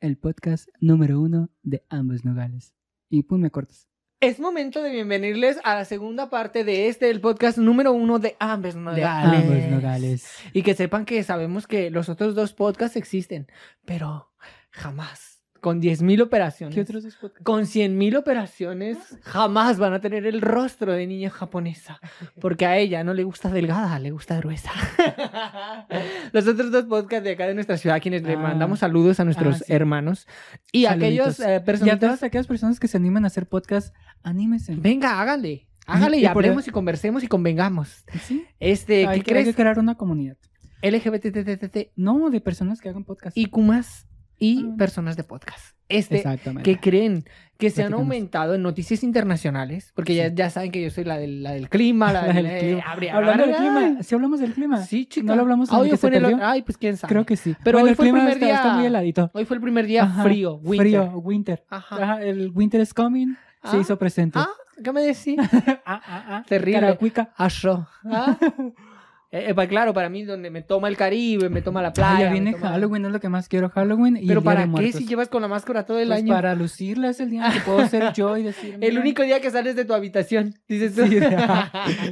el 0.00 0.16
podcast 0.16 0.68
número 0.80 1.20
uno 1.20 1.50
de 1.62 1.84
ambos 1.90 2.24
nogales. 2.24 2.72
Y 3.10 3.24
pum, 3.24 3.40
me 3.40 3.50
cortas. 3.50 3.86
Es 4.20 4.40
momento 4.40 4.82
de 4.82 4.90
bienvenirles 4.90 5.60
a 5.62 5.76
la 5.76 5.84
segunda 5.84 6.28
parte 6.28 6.64
de 6.64 6.88
este, 6.88 7.08
el 7.08 7.20
podcast 7.20 7.56
número 7.56 7.92
uno 7.92 8.18
de 8.18 8.34
Ambos 8.40 8.74
De 8.74 8.80
Nogales. 8.80 9.70
nogales. 9.70 10.28
Y 10.52 10.64
que 10.64 10.74
sepan 10.74 11.04
que 11.04 11.22
sabemos 11.22 11.68
que 11.68 11.88
los 11.92 12.08
otros 12.08 12.34
dos 12.34 12.52
podcasts 12.52 12.96
existen, 12.96 13.46
pero 13.84 14.32
jamás, 14.72 15.37
con 15.60 15.80
10.000 15.82 16.22
operaciones, 16.22 16.74
¿Qué 16.74 16.80
otros 16.82 17.02
dos 17.04 17.16
podcasts? 17.16 17.44
con 17.44 17.62
100.000 17.66 18.16
operaciones, 18.16 18.96
jamás 19.22 19.78
van 19.78 19.92
a 19.92 20.00
tener 20.00 20.26
el 20.26 20.40
rostro 20.40 20.92
de 20.92 21.06
niña 21.06 21.30
japonesa, 21.30 22.00
porque 22.40 22.66
a 22.66 22.76
ella 22.76 23.04
no 23.04 23.14
le 23.14 23.24
gusta 23.24 23.48
delgada, 23.50 23.98
le 23.98 24.10
gusta 24.10 24.36
gruesa. 24.38 24.70
los 26.32 26.46
otros 26.46 26.70
dos 26.70 26.84
podcasts 26.84 27.24
de 27.24 27.32
acá 27.32 27.46
de 27.46 27.54
nuestra 27.54 27.76
ciudad, 27.76 27.96
a 27.96 28.00
quienes 28.00 28.22
le 28.22 28.34
Ah. 28.34 28.38
mandamos 28.38 28.78
saludos 28.80 29.20
a 29.20 29.24
nuestros 29.24 29.56
Ah, 29.62 29.64
sí. 29.66 29.72
hermanos 29.72 30.26
y 30.72 30.84
a 30.86 30.92
aquellos 30.92 31.36
Saluditos. 31.36 31.80
eh, 31.80 31.86
Y 31.86 31.90
a 31.90 31.98
todas 31.98 32.22
aquellas 32.22 32.46
personas 32.46 32.78
que 32.80 32.88
se 32.88 32.96
animan 32.96 33.24
a 33.24 33.28
hacer 33.28 33.46
podcast, 33.46 33.94
anímense. 34.22 34.74
Venga, 34.76 35.20
hágale. 35.20 35.66
Hágale 35.86 36.18
y, 36.18 36.24
Y 36.24 36.28
por- 36.28 36.44
hablemos 36.44 36.68
y 36.68 36.70
conversemos 36.70 37.22
y 37.22 37.28
convengamos. 37.28 38.04
¿Sí? 38.22 38.44
Este, 38.60 39.06
hay, 39.06 39.20
¿qué 39.20 39.24
que, 39.24 39.38
hay 39.38 39.38
que 39.40 39.42
crees? 39.44 39.56
crear 39.56 39.78
una 39.78 39.94
comunidad. 39.96 40.36
LGBTTTT 40.82 41.92
No, 41.96 42.30
de 42.30 42.40
personas 42.40 42.80
que 42.80 42.88
hagan 42.88 43.04
podcast. 43.04 43.36
y 43.36 43.50
más. 43.56 44.06
Y 44.38 44.64
Ah. 44.66 44.74
personas 44.76 45.16
de 45.16 45.24
podcast. 45.24 45.76
Este, 45.90 46.16
Exactamente. 46.18 46.70
que 46.70 46.78
creen 46.78 47.24
que 47.56 47.70
se 47.70 47.82
han 47.82 47.94
aumentado 47.94 48.54
en 48.54 48.62
noticias 48.62 49.02
internacionales, 49.02 49.90
porque 49.94 50.14
ya, 50.14 50.28
Sí. 50.28 50.34
ya 50.36 50.50
saben 50.50 50.70
que 50.70 50.82
yo 50.82 50.90
soy 50.90 51.04
la 51.04 51.16
del, 51.16 51.42
la 51.42 51.52
del 51.52 51.70
clima, 51.70 52.12
la, 52.12 52.26
La 52.26 52.32
del 52.34 52.58
clima. 52.58 52.84
Hablando 53.14 53.46
del 53.46 53.56
clima, 53.56 54.02
si 54.02 54.14
hablamos 54.14 54.40
del 54.40 54.52
clima. 54.52 54.82
Sí, 54.82 55.06
chica. 55.06 55.26
¿No 55.26 55.34
lo 55.34 55.42
hablamos 55.42 55.70
el 55.70 55.76
hoy 55.76 55.90
fue 55.96 56.14
el-? 56.14 56.38
Ay, 56.42 56.60
pues 56.62 56.76
quién 56.76 56.96
sabe. 56.98 57.10
Creo 57.10 57.24
que 57.24 57.36
sí. 57.36 57.56
Pero 57.64 57.76
Bueno, 57.78 57.84
hoy 57.86 57.90
el 57.90 57.96
fue 57.96 58.04
el 58.06 58.12
clima 58.12 58.26
primer 58.30 58.42
está, 58.42 58.54
está 58.54 58.68
día- 58.68 58.74
muy 58.76 58.86
heladito. 58.86 59.30
Hoy 59.32 59.44
fue 59.46 59.56
el 59.56 59.62
primer 59.62 59.86
día 59.86 60.02
Ajá, 60.02 60.22
frío, 60.24 60.54
winter. 60.56 60.86
Frío, 60.86 61.18
winter. 61.20 61.64
Ajá. 61.70 61.96
Ajá, 61.96 62.22
el 62.22 62.50
winter 62.54 62.80
is 62.82 62.92
coming. 62.92 63.34
Ah, 63.62 63.70
Se 63.70 63.78
hizo 63.78 63.98
presente. 63.98 64.38
Ah, 64.38 64.48
¿qué 64.84 64.92
me 64.92 65.00
decís? 65.00 65.36
ah, 65.86 66.00
ah, 66.06 66.24
ah. 66.28 66.44
Terrible. 66.46 66.80
Caracuica. 66.80 67.32
Aso. 67.36 67.88
Ah. 68.04 68.36
Eh, 69.30 69.52
eh, 69.54 69.68
claro, 69.68 69.92
para 69.92 70.08
mí, 70.08 70.22
donde 70.22 70.48
me 70.50 70.62
toma 70.62 70.88
el 70.88 70.96
Caribe, 70.96 71.50
me 71.50 71.60
toma 71.60 71.82
la 71.82 71.88
Ah, 71.88 71.92
playa. 71.92 72.20
ya 72.20 72.32
viene 72.32 72.52
toma- 72.52 72.70
Halloween, 72.70 73.04
es 73.04 73.12
lo 73.12 73.20
que 73.20 73.28
más 73.28 73.46
quiero. 73.46 73.68
Halloween 73.68 74.16
y 74.16 74.26
Pero 74.26 74.38
el 74.40 74.42
Día 74.42 74.54
¿para 74.54 74.66
de 74.66 74.72
qué 74.72 74.92
si 74.92 75.06
llevas 75.06 75.28
con 75.28 75.42
la 75.42 75.48
máscara 75.48 75.84
todo 75.84 75.98
el 75.98 76.08
Pues 76.08 76.20
año? 76.20 76.32
para 76.32 76.54
lucirla 76.54 77.10
es 77.10 77.20
el 77.20 77.28
día 77.28 77.46
en 77.46 77.52
que 77.52 77.60
puedo 77.60 77.86
ser 77.88 78.14
yo 78.14 78.38
y 78.38 78.42
decir... 78.42 78.78
El 78.80 78.98
único 78.98 79.22
día 79.22 79.40
que 79.42 79.50
sales 79.50 79.76
de 79.76 79.84
tu 79.84 79.92
habitación, 79.92 80.54
dices 80.66 80.94
tú. 80.94 81.06
Sí, 81.06 81.18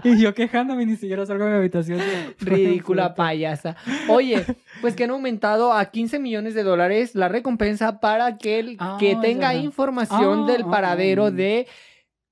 y 0.05 0.21
yo 0.21 0.35
quejándome 0.35 0.85
ni 0.85 0.97
siquiera 0.97 1.25
salgo 1.25 1.45
de 1.47 1.53
mi 1.53 1.57
habitación. 1.57 2.01
Ridícula 2.41 3.15
payasa. 3.15 3.77
Oye, 4.09 4.45
pues 4.83 4.95
que 4.95 5.05
han 5.05 5.11
aumentado 5.11 5.73
a 5.73 5.87
15 5.87 6.19
millones 6.19 6.53
de 6.55 6.65
dólares 6.65 7.15
la 7.15 7.29
recompensa 7.29 7.99
para 7.99 8.27
aquel 8.27 8.77
Ah, 8.79 8.99
que 9.01 9.13
es 9.13 9.21
tenga 9.23 9.55
información 9.55 10.45
Ah, 10.45 10.53
del 10.53 10.63
ah, 10.65 10.71
paradero 10.71 11.27
ah. 11.27 11.31
de 11.31 11.67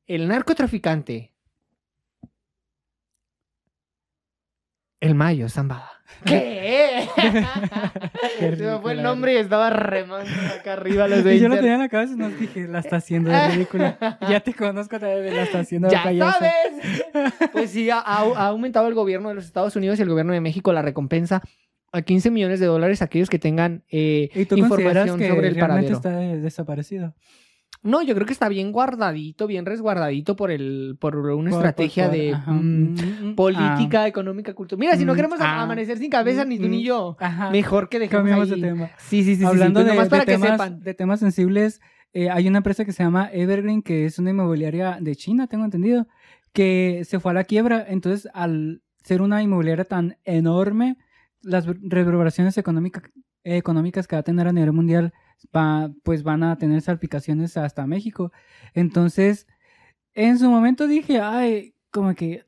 el 0.06 0.28
narcotraficante. 0.28 1.30
El 5.04 5.14
Mayo 5.14 5.48
Zambada. 5.48 5.90
¿Qué? 6.24 7.06
Qué 8.38 8.56
Se 8.56 8.62
me 8.64 8.78
fue 8.78 8.92
el 8.92 9.02
nombre 9.02 9.34
y 9.34 9.36
estaba 9.36 9.68
remando 9.68 10.30
acá 10.58 10.72
arriba 10.74 11.06
los 11.08 11.22
de 11.24 11.36
Y 11.36 11.40
yo 11.40 11.48
lo 11.48 11.56
tenía 11.56 11.74
en 11.74 11.80
la 11.80 11.88
cabeza 11.88 12.14
y 12.14 12.16
nos 12.16 12.38
dije, 12.38 12.66
la 12.66 12.78
está 12.78 12.96
haciendo 12.96 13.30
de 13.30 13.48
ridícula. 13.48 14.18
Ya 14.30 14.40
te 14.40 14.54
conozco 14.54 14.98
también 14.98 15.24
de 15.24 15.32
la 15.32 15.42
está 15.42 15.60
haciendo 15.60 15.88
de 15.88 15.94
¡Ya 15.94 16.02
payasa. 16.02 16.38
sabes! 16.38 17.32
Pues 17.52 17.70
sí, 17.70 17.90
ha, 17.90 17.98
aumentado 18.00 18.88
el 18.88 18.94
gobierno 18.94 19.28
de 19.28 19.34
los 19.34 19.44
Estados 19.44 19.76
Unidos 19.76 19.98
y 19.98 20.02
el 20.02 20.08
gobierno 20.08 20.32
de 20.32 20.40
México 20.40 20.72
la 20.72 20.82
recompensa 20.82 21.42
a 21.92 22.02
15 22.02 22.30
millones 22.30 22.58
de 22.60 22.66
dólares 22.66 23.02
a 23.02 23.06
aquellos 23.06 23.28
que 23.28 23.38
tengan 23.38 23.84
eh, 23.90 24.30
¿Y 24.34 24.46
tú 24.46 24.56
información 24.56 25.18
que 25.18 25.28
sobre 25.28 25.48
el 25.48 25.54
realmente 25.54 25.92
paradero. 25.92 25.96
está 25.96 26.16
de- 26.16 26.40
desaparecido? 26.40 27.14
No, 27.84 28.02
yo 28.02 28.14
creo 28.14 28.26
que 28.26 28.32
está 28.32 28.48
bien 28.48 28.72
guardadito, 28.72 29.46
bien 29.46 29.66
resguardadito 29.66 30.34
por 30.36 30.50
el 30.50 30.96
por 30.98 31.16
una 31.16 31.50
Por- 31.50 31.58
estrategia 31.60 32.06
por- 32.06 32.16
de 32.16 32.34
mm, 32.34 32.50
Mm, 32.50 32.94
mm, 33.30 33.34
política, 33.36 34.06
económica, 34.08 34.54
cultural. 34.54 34.80
Mira, 34.80 34.96
si 34.96 35.04
no 35.04 35.14
queremos 35.14 35.38
ah, 35.40 35.62
amanecer 35.62 35.98
sin 35.98 36.10
cabeza, 36.10 36.44
ni 36.44 36.58
tú 36.58 36.66
ni 36.66 36.82
yo. 36.82 37.16
ah, 37.20 37.26
Ajá. 37.26 37.50
Mejor 37.50 37.88
que 37.88 37.98
dejemos 37.98 38.48
de 38.48 38.56
tema. 38.56 38.90
Sí, 38.98 39.22
sí, 39.22 39.34
sí, 39.34 39.36
sí, 39.36 39.44
Hablando 39.44 39.80
sí, 39.80 39.84
pues 39.84 39.86
de, 39.86 39.90
nomás 39.94 40.06
de 40.06 40.10
para 40.10 40.24
que 40.24 40.32
temas, 40.32 40.50
sepan. 40.52 40.80
de 40.80 40.94
temas 40.94 41.20
sensibles, 41.20 41.80
eh, 42.14 42.30
hay 42.30 42.48
una 42.48 42.58
empresa 42.58 42.84
que 42.84 42.92
se 42.92 43.02
llama 43.04 43.28
Evergreen, 43.32 43.82
que 43.82 44.06
es 44.06 44.18
una 44.18 44.30
inmobiliaria 44.30 44.98
de 45.00 45.14
China, 45.14 45.46
tengo 45.46 45.64
entendido, 45.64 46.08
que 46.54 47.02
se 47.04 47.20
fue 47.20 47.32
a 47.32 47.34
la 47.34 47.44
quiebra. 47.44 47.84
Entonces, 47.88 48.30
al 48.32 48.82
ser 49.02 49.20
una 49.20 49.42
inmobiliaria 49.42 49.84
tan 49.84 50.16
enorme, 50.24 50.96
las 51.42 51.66
reverberaciones 51.66 52.56
económicas 52.56 54.06
que 54.08 54.16
va 54.16 54.20
a 54.20 54.22
tener 54.22 54.48
a 54.48 54.52
nivel 54.52 54.72
mundial 54.72 55.12
va- 55.54 55.90
pues 56.02 56.22
van 56.22 56.42
a 56.42 56.56
tener 56.58 56.80
salpicaciones 56.82 57.56
hasta 57.56 57.86
México. 57.86 58.32
Entonces, 58.74 59.46
en 60.14 60.38
su 60.38 60.48
momento 60.50 60.86
dije, 60.86 61.20
ay, 61.20 61.74
como 61.90 62.14
que... 62.14 62.44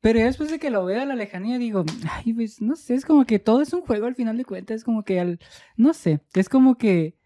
Pero 0.00 0.20
después 0.20 0.50
de 0.50 0.58
que 0.60 0.70
lo 0.70 0.84
veo 0.84 1.02
a 1.02 1.04
la 1.04 1.16
lejanía, 1.16 1.58
digo, 1.58 1.84
ay, 2.10 2.32
pues 2.32 2.60
no 2.62 2.76
sé, 2.76 2.94
es 2.94 3.04
como 3.04 3.24
que 3.24 3.38
todo 3.40 3.62
es 3.62 3.72
un 3.72 3.80
juego 3.82 4.06
al 4.06 4.14
final 4.14 4.36
de 4.36 4.44
cuentas, 4.44 4.76
es 4.76 4.84
como 4.84 5.02
que 5.02 5.18
al, 5.20 5.40
no 5.76 5.92
sé, 5.92 6.20
es 6.34 6.48
como 6.48 6.78
que 6.78 7.16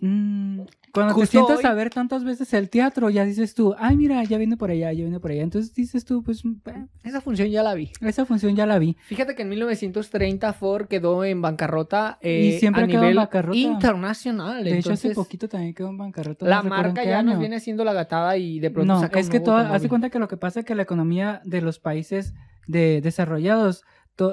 mm, 0.00 0.62
cuando 0.92 1.14
te 1.14 1.20
Justo 1.20 1.30
sientas 1.30 1.58
hoy- 1.58 1.64
a 1.70 1.74
ver 1.74 1.90
tantas 1.90 2.24
veces 2.24 2.52
el 2.54 2.70
teatro, 2.70 3.10
ya 3.10 3.24
dices 3.24 3.54
tú, 3.54 3.74
ay, 3.78 3.96
mira, 3.96 4.22
ya 4.24 4.38
viene 4.38 4.56
por 4.56 4.70
allá, 4.70 4.92
ya 4.92 5.02
viene 5.02 5.20
por 5.20 5.30
allá. 5.30 5.42
Entonces 5.42 5.74
dices 5.74 6.04
tú, 6.04 6.22
pues 6.22 6.42
eh, 6.44 6.86
Esa 7.04 7.20
función 7.20 7.48
ya 7.48 7.62
la 7.62 7.74
vi. 7.74 7.90
esa 8.00 8.24
función 8.24 8.54
ya 8.56 8.66
la 8.66 8.78
vi. 8.78 8.96
Fíjate 9.06 9.34
que 9.34 9.42
en 9.42 9.48
1930 9.50 10.52
Ford 10.52 10.86
quedó 10.88 11.24
en 11.24 11.40
bancarrota 11.42 12.18
eh, 12.20 12.52
Y 12.54 12.58
siempre 12.58 12.82
a 12.82 12.84
ha 12.86 12.88
quedado 12.88 13.06
en 13.08 13.16
bancarrota. 13.16 13.56
internacional. 13.58 14.64
De 14.64 14.78
hecho, 14.78 14.92
hace 14.92 15.10
poquito 15.14 15.48
también 15.48 15.74
quedó 15.74 15.88
en 15.88 15.98
bancarrota. 15.98 16.46
la 16.46 16.62
marca 16.62 17.04
ya 17.04 17.22
nos 17.22 17.38
viene 17.38 17.56
haciendo 17.56 17.84
la 17.84 17.92
gatada 17.92 18.36
y 18.36 18.60
de 18.60 18.70
pronto 18.70 18.94
No, 18.94 19.00
saca 19.00 19.18
es 19.20 19.28
que 19.30 19.38
automóvil. 19.38 19.66
hace 19.72 19.88
cuenta 19.88 20.10
que 20.10 20.18
lo 20.18 20.28
que 20.28 20.36
pasa 20.36 20.60
es 20.60 20.66
que 20.66 20.74
la 20.74 20.82
economía 20.82 21.40
de 21.44 21.60
los 21.62 21.78
países 21.78 22.34
de, 22.66 23.00
desarrollados 23.00 23.82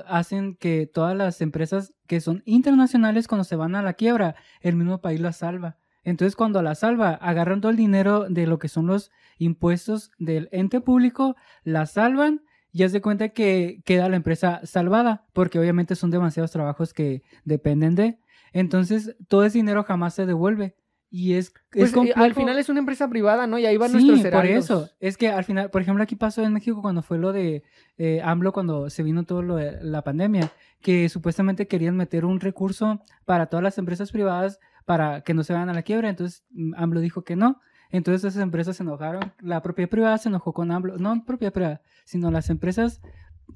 hacen 0.07 0.55
que 0.55 0.87
todas 0.91 1.15
las 1.15 1.41
empresas 1.41 1.93
que 2.07 2.19
son 2.19 2.41
internacionales 2.45 3.27
cuando 3.27 3.43
se 3.43 3.55
van 3.55 3.75
a 3.75 3.83
la 3.83 3.93
quiebra, 3.93 4.35
el 4.61 4.75
mismo 4.75 4.99
país 4.99 5.19
las 5.19 5.37
salva. 5.37 5.77
Entonces 6.05 6.37
cuando 6.37 6.61
la 6.61 6.75
salva, 6.75 7.11
agarran 7.15 7.59
todo 7.59 7.71
el 7.71 7.77
dinero 7.77 8.27
de 8.29 8.47
lo 8.47 8.57
que 8.59 8.69
son 8.69 8.87
los 8.87 9.11
impuestos 9.37 10.11
del 10.17 10.47
ente 10.53 10.79
público, 10.79 11.35
la 11.65 11.85
salvan 11.85 12.41
y 12.71 12.83
haz 12.83 12.93
de 12.93 13.01
cuenta 13.01 13.29
que 13.29 13.81
queda 13.85 14.07
la 14.07 14.15
empresa 14.15 14.61
salvada, 14.63 15.25
porque 15.33 15.59
obviamente 15.59 15.95
son 15.95 16.11
demasiados 16.11 16.51
trabajos 16.51 16.93
que 16.93 17.23
dependen 17.43 17.95
de. 17.95 18.19
Entonces 18.53 19.15
todo 19.27 19.43
ese 19.43 19.57
dinero 19.57 19.83
jamás 19.83 20.13
se 20.13 20.25
devuelve. 20.25 20.75
Y 21.11 21.33
es, 21.35 21.53
Pues, 21.71 21.85
es 21.85 21.89
eh, 21.95 21.99
al 21.99 22.13
complejo. 22.13 22.39
final 22.41 22.57
es 22.59 22.67
una 22.67 22.79
empresa 22.79 23.07
privada, 23.09 23.47
¿no? 23.47 23.57
Y 23.57 23.65
ahí 23.65 23.77
van 23.77 23.89
Sí, 23.91 23.93
nuestros 23.95 24.19
por 24.19 24.27
heraldos. 24.27 24.65
eso. 24.65 24.89
Es 24.99 25.15
que 25.15 25.29
al 25.29 25.45
final, 25.45 25.69
por 25.69 25.81
ejemplo, 25.81 26.03
aquí 26.03 26.15
pasó 26.17 26.43
en 26.43 26.51
México 26.51 26.81
cuando 26.81 27.01
fue 27.03 27.17
lo 27.17 27.31
de 27.31 27.63
eh, 27.97 28.21
AMLO, 28.23 28.51
cuando 28.51 28.89
se 28.89 29.03
vino 29.03 29.23
todo 29.23 29.41
lo 29.41 29.55
de 29.55 29.77
la 29.81 30.01
pandemia, 30.03 30.51
que 30.81 31.07
supuestamente 31.07 31.67
querían 31.67 31.95
meter 31.95 32.25
un 32.25 32.41
recurso 32.41 33.01
para 33.23 33.45
todas 33.45 33.63
las 33.63 33.77
empresas 33.77 34.11
privadas 34.11 34.59
para 34.85 35.21
que 35.21 35.33
no 35.33 35.43
se 35.43 35.53
vayan 35.53 35.69
a 35.69 35.73
la 35.73 35.83
quiebra. 35.83 36.09
Entonces, 36.09 36.45
mm, 36.51 36.73
AMLO 36.77 36.99
dijo 37.01 37.23
que 37.23 37.35
no. 37.35 37.59
Entonces, 37.91 38.23
esas 38.23 38.41
empresas 38.41 38.77
se 38.77 38.83
enojaron. 38.83 39.33
La 39.39 39.61
propiedad 39.61 39.89
privada 39.89 40.17
se 40.17 40.29
enojó 40.29 40.53
con 40.53 40.71
AMLO. 40.71 40.97
No 40.97 41.25
propiedad 41.25 41.53
privada, 41.53 41.81
sino 42.05 42.31
las 42.31 42.49
empresas 42.49 43.01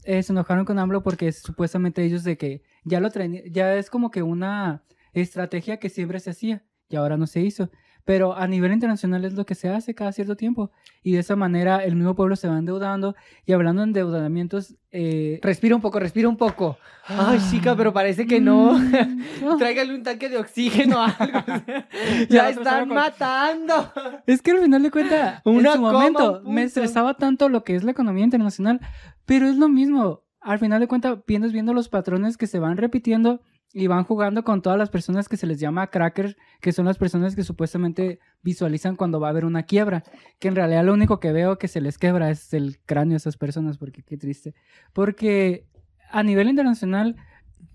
eh, 0.04 0.24
se 0.24 0.34
enojaron 0.34 0.66
con 0.66 0.80
AMLO 0.80 1.04
porque 1.04 1.32
supuestamente 1.32 2.04
ellos 2.04 2.24
de 2.24 2.38
que 2.38 2.64
ya 2.84 3.00
lo 3.00 3.10
traen, 3.10 3.42
ya 3.52 3.74
es 3.76 3.90
como 3.90 4.12
que 4.12 4.24
una 4.24 4.84
estrategia 5.14 5.78
que 5.78 5.90
siempre 5.90 6.20
se 6.20 6.32
hacía 6.32 6.64
y 6.90 6.96
ahora 6.96 7.18
no 7.18 7.28
se 7.28 7.42
hizo. 7.42 7.70
Pero 8.06 8.36
a 8.36 8.48
nivel 8.48 8.72
internacional 8.72 9.24
es 9.26 9.34
lo 9.34 9.46
que 9.46 9.56
se 9.56 9.70
hace 9.70 9.94
cada 9.94 10.12
cierto 10.12 10.36
tiempo. 10.36 10.72
Y 11.04 11.14
de 11.14 11.20
esa 11.20 11.36
manera 11.36 11.84
el 11.84 11.96
mismo 11.96 12.16
pueblo 12.16 12.36
se 12.36 12.48
va 12.48 12.58
endeudando. 12.58 13.16
Y 13.46 13.54
hablando 13.54 13.82
de 13.82 13.88
endeudamientos... 13.88 14.76
Eh, 14.92 15.40
Respira 15.44 15.76
un 15.76 15.82
poco, 15.82 16.00
respira 16.00 16.28
un 16.28 16.38
poco. 16.38 16.78
Ay, 17.06 17.40
chica, 17.52 17.76
pero 17.76 17.94
parece 17.94 18.26
que 18.26 18.42
no. 18.42 18.74
Mm, 18.74 19.22
no. 19.44 19.58
Tráigale 19.58 19.94
un 19.94 20.04
tanque 20.04 20.30
de 20.30 20.38
oxígeno 20.38 20.98
o 20.98 21.02
algo. 21.02 21.40
Ya 22.30 22.50
están 22.50 22.90
matando. 22.90 23.92
Es 24.26 24.42
que 24.42 24.52
al 24.52 24.60
final 24.60 24.84
de 24.84 24.92
cuentas, 24.92 25.42
en 25.46 25.72
su 25.72 25.80
momento 25.80 26.42
un 26.44 26.54
me 26.54 26.64
estresaba 26.64 27.16
tanto 27.16 27.50
lo 27.50 27.64
que 27.64 27.76
es 27.76 27.84
la 27.84 27.92
economía 27.92 28.24
internacional, 28.24 28.80
pero 29.26 29.48
es 29.48 29.58
lo 29.58 29.70
mismo. 29.70 30.24
Al 30.42 30.60
final 30.60 30.80
de 30.80 30.88
cuentas, 30.88 31.20
vienes 31.28 31.52
viendo 31.52 31.74
los 31.74 31.90
patrones 31.90 32.38
que 32.38 32.48
se 32.48 32.60
van 32.60 32.78
repitiendo 32.78 33.42
y 33.74 33.88
van 33.88 34.04
jugando 34.04 34.44
con 34.44 34.62
todas 34.62 34.80
las 34.80 34.90
personas 34.90 35.30
que 35.30 35.38
se 35.38 35.46
les 35.46 35.60
llama 35.60 35.88
crackers, 35.88 36.36
que 36.60 36.72
son 36.72 36.86
las 36.86 36.98
personas 36.98 37.36
que 37.36 37.44
supuestamente 37.44 38.20
visualizan 38.42 38.96
cuando 38.96 39.20
va 39.20 39.28
a 39.28 39.30
haber 39.30 39.46
una 39.46 39.64
quiebra, 39.64 40.04
que 40.40 40.48
en 40.48 40.56
realidad 40.56 40.84
lo 40.84 40.94
único 40.94 41.20
que 41.20 41.32
veo 41.32 41.58
que 41.60 41.68
se 41.68 41.80
les 41.82 41.98
quebra 41.98 42.32
es 42.32 42.54
el 42.54 42.80
cráneo 42.86 43.12
de 43.12 43.18
esas 43.18 43.38
personas, 43.38 43.78
porque 43.78 44.02
qué 44.02 44.18
triste. 44.18 44.56
Porque 44.94 45.68
a 46.12 46.24
nivel 46.24 46.50
internacional, 46.50 47.16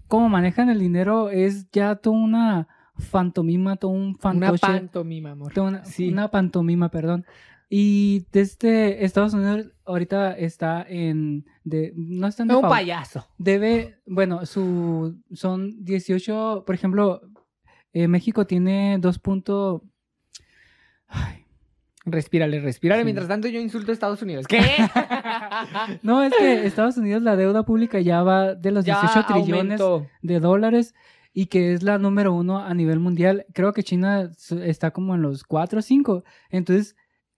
cómo 0.09 0.29
manejan 0.29 0.69
el 0.69 0.81
dinero 0.81 1.31
es 1.31 1.71
ya 1.71 1.95
toda 1.97 2.17
una 2.17 2.69
fantomima, 2.99 3.77
todo 3.77 3.91
un 3.93 4.09
Una 4.09 4.19
fantoche. 4.19 4.61
pantomima, 4.67 5.31
amor. 5.33 5.53
Una, 5.59 5.85
Sí. 5.85 6.09
una 6.13 6.29
pantomima, 6.31 6.89
perdón. 6.91 7.25
Y 7.69 8.27
desde 8.33 9.05
Estados 9.05 9.35
Unidos 9.35 9.73
ahorita 9.85 10.33
está 10.37 10.85
en... 10.89 11.47
De, 11.65 11.93
no 11.97 12.27
está 12.27 12.43
en 12.43 12.51
Es 12.51 12.57
un 12.57 12.63
payaso. 12.63 13.27
Debe, 13.39 13.99
bueno, 14.07 14.47
su, 14.47 15.17
son 15.33 15.85
18, 15.85 16.65
por 16.67 16.75
ejemplo, 16.75 17.23
eh, 17.93 18.09
México 18.09 18.47
tiene 18.47 18.99
2 19.01 19.19
punto... 19.19 19.83
Ay, 21.09 21.45
Respírale, 22.07 22.61
respírale. 22.61 23.01
Sí. 23.01 23.05
Mientras 23.05 23.29
tanto, 23.29 23.49
yo 23.49 23.61
insulto 23.61 23.91
a 23.91 23.95
Estados 23.95 24.21
Unidos. 24.23 24.47
¿Qué? 24.47 24.61
No, 26.03 26.23
es 26.23 26.33
que 26.37 26.67
Estados 26.67 26.97
Unidos 26.99 27.23
la 27.23 27.37
deuda 27.37 27.65
pública 27.65 27.99
ya 28.01 28.23
va 28.23 28.55
de 28.55 28.71
los 28.71 28.85
Ya 28.85 29.01
18 29.01 29.27
trillones 29.27 29.81
aumentó. 29.81 30.07
de 30.23 30.41
dólares 30.41 30.95
y 31.33 31.47
que 31.47 31.73
es 31.73 31.83
la 31.83 31.99
número 31.99 32.33
uno 32.35 32.59
a 32.59 32.75
nivel 32.75 33.01
mundial. 33.01 33.47
Creo 33.55 33.73
que 33.73 33.83
China 33.83 34.31
está 34.63 34.91
como 34.91 35.15
en 35.15 35.23
los 35.23 35.45
4 35.45 35.79
o 35.79 35.83
5. 35.83 36.25
Entonces, 36.51 36.97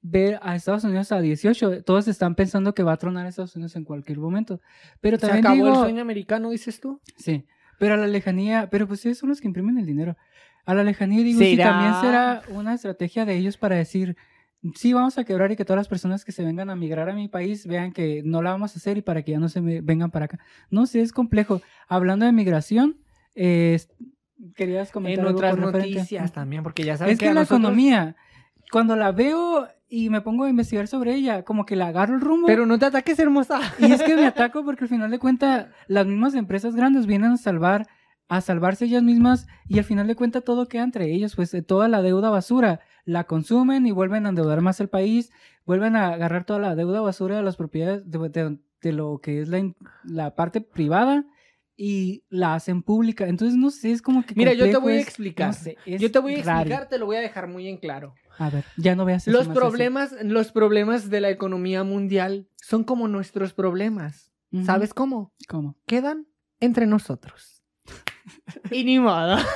ver 0.08 0.38
a 0.42 0.54
Estados 0.54 0.84
Unidos 0.84 1.10
a 1.12 1.20
18, 1.20 1.82
todos 1.82 2.06
están 2.08 2.34
pensando 2.34 2.74
que 2.74 2.82
va 2.82 2.92
a 2.92 2.96
tronar 2.96 3.26
Estados 3.26 3.56
Unidos 3.56 3.74
en 3.76 3.84
cualquier 3.84 4.18
momento. 4.18 4.60
Pero 5.00 5.16
Se 5.18 5.22
también 5.26 5.44
acabó 5.46 5.54
digo, 5.56 5.68
el 5.70 5.74
sueño 5.74 6.02
americano, 6.02 6.50
dices 6.50 6.80
tú. 6.80 7.00
sí, 7.16 7.44
pero 7.78 7.94
a 7.94 7.96
la 7.96 8.06
lejanía, 8.06 8.68
pero 8.70 8.86
pues 8.86 9.04
ellos 9.04 9.18
son 9.18 9.28
los 9.30 9.40
que 9.40 9.48
imprimen 9.48 9.78
el 9.78 9.86
dinero. 9.86 10.16
A 10.64 10.74
la 10.74 10.82
lejanía 10.84 11.22
digo, 11.24 11.40
si 11.40 11.56
¿Será? 11.56 11.70
también 11.70 11.94
será 12.00 12.42
una 12.50 12.74
estrategia 12.74 13.24
de 13.24 13.36
ellos 13.36 13.56
para 13.56 13.76
decir, 13.76 14.16
sí, 14.74 14.92
vamos 14.92 15.18
a 15.18 15.24
quebrar 15.24 15.52
y 15.52 15.56
que 15.56 15.64
todas 15.64 15.78
las 15.78 15.88
personas 15.88 16.24
que 16.24 16.32
se 16.32 16.44
vengan 16.44 16.70
a 16.70 16.76
migrar 16.76 17.08
a 17.10 17.14
mi 17.14 17.28
país 17.28 17.66
vean 17.66 17.92
que 17.92 18.22
no 18.24 18.42
la 18.42 18.50
vamos 18.52 18.74
a 18.74 18.78
hacer 18.78 18.96
y 18.98 19.02
para 19.02 19.22
que 19.22 19.32
ya 19.32 19.38
no 19.38 19.48
se 19.48 19.60
vengan 19.60 20.10
para 20.10 20.24
acá. 20.26 20.38
No 20.70 20.86
sé, 20.86 21.00
es 21.02 21.12
complejo. 21.12 21.60
Hablando 21.88 22.24
de 22.26 22.32
migración, 22.32 22.96
eh, 23.34 23.78
querías 24.54 24.90
comentar 24.90 25.20
En 25.20 25.26
algo 25.26 25.38
otras 25.38 25.56
referente? 25.56 25.94
noticias 25.96 26.32
también, 26.32 26.62
porque 26.62 26.84
ya 26.84 26.96
sabes 26.96 27.14
Es 27.14 27.18
que 27.18 27.26
a 27.28 27.34
la 27.34 27.40
nosotros- 27.40 27.60
economía, 27.60 28.16
cuando 28.72 28.96
la 28.96 29.12
veo 29.12 29.68
y 29.88 30.10
me 30.10 30.20
pongo 30.20 30.44
a 30.44 30.48
investigar 30.50 30.88
sobre 30.88 31.14
ella, 31.14 31.44
como 31.44 31.64
que 31.64 31.76
la 31.76 31.88
agarro 31.88 32.14
el 32.16 32.20
rumbo. 32.20 32.46
Pero 32.48 32.66
no 32.66 32.78
te 32.78 32.86
ataques, 32.86 33.18
hermosa. 33.18 33.60
Y 33.78 33.92
es 33.92 34.02
que 34.02 34.16
me 34.16 34.26
ataco 34.26 34.64
porque 34.64 34.84
al 34.84 34.88
final 34.90 35.10
de 35.10 35.18
cuentas 35.18 35.68
las 35.86 36.06
mismas 36.06 36.34
empresas 36.34 36.74
grandes 36.74 37.06
vienen 37.06 37.32
a 37.32 37.36
salvar, 37.36 37.86
a 38.28 38.40
salvarse 38.40 38.86
ellas 38.86 39.04
mismas 39.04 39.46
y 39.68 39.78
al 39.78 39.84
final 39.84 40.06
de 40.08 40.16
cuentas 40.16 40.42
todo 40.42 40.66
queda 40.66 40.82
entre 40.82 41.12
ellos, 41.12 41.36
pues 41.36 41.54
eh, 41.54 41.62
toda 41.62 41.86
la 41.88 42.02
deuda 42.02 42.30
basura 42.30 42.80
la 43.04 43.22
consumen 43.24 43.86
y 43.86 43.92
vuelven 43.92 44.26
a 44.26 44.30
endeudar 44.30 44.60
más 44.62 44.80
el 44.80 44.88
país, 44.88 45.30
vuelven 45.64 45.94
a 45.94 46.08
agarrar 46.08 46.44
toda 46.44 46.58
la 46.58 46.74
deuda 46.74 47.00
basura 47.00 47.36
de 47.36 47.42
las 47.44 47.56
propiedades 47.56 48.02
de, 48.10 48.18
de- 48.28 48.58
de 48.82 48.92
lo 48.92 49.20
que 49.22 49.40
es 49.40 49.48
la, 50.04 50.34
parte 50.34 50.60
privada 50.60 51.24
y 51.76 52.24
la 52.28 52.54
hacen 52.54 52.82
pública. 52.82 53.26
Entonces 53.28 53.56
no 53.56 53.70
sé, 53.70 53.92
es 53.92 54.02
como 54.02 54.24
que 54.24 54.34
Mira, 54.34 54.52
yo 54.52 54.68
te 54.70 54.76
voy 54.76 54.94
a 54.94 55.00
explicar. 55.00 55.48
no 55.48 55.52
sé, 55.52 55.76
es 55.86 56.00
Yo 56.00 56.10
te 56.10 56.18
voy 56.18 56.34
a 56.34 56.42
raro. 56.42 56.60
explicar, 56.60 56.88
te 56.88 56.98
lo 56.98 57.06
voy 57.06 57.16
a 57.16 57.20
dejar 57.20 57.46
muy 57.48 57.68
en 57.68 57.78
claro. 57.78 58.14
A 58.38 58.50
ver, 58.50 58.64
ya 58.76 58.94
no 58.94 59.04
veas 59.04 59.26
eso 59.26 59.36
Los 59.36 59.48
más 59.48 59.56
así. 59.56 59.66
problemas, 59.66 60.14
los 60.22 60.52
problemas 60.52 61.10
de 61.10 61.20
la 61.20 61.30
economía 61.30 61.84
mundial 61.84 62.48
son 62.56 62.84
como 62.84 63.08
nuestros 63.08 63.52
problemas. 63.52 64.32
¿Sabes 64.64 64.94
cómo? 64.94 65.34
¿Cómo? 65.48 65.76
Quedan 65.86 66.26
entre 66.60 66.86
nosotros. 66.86 67.62
y 68.70 68.84
ni 68.84 68.98
modo. 68.98 69.36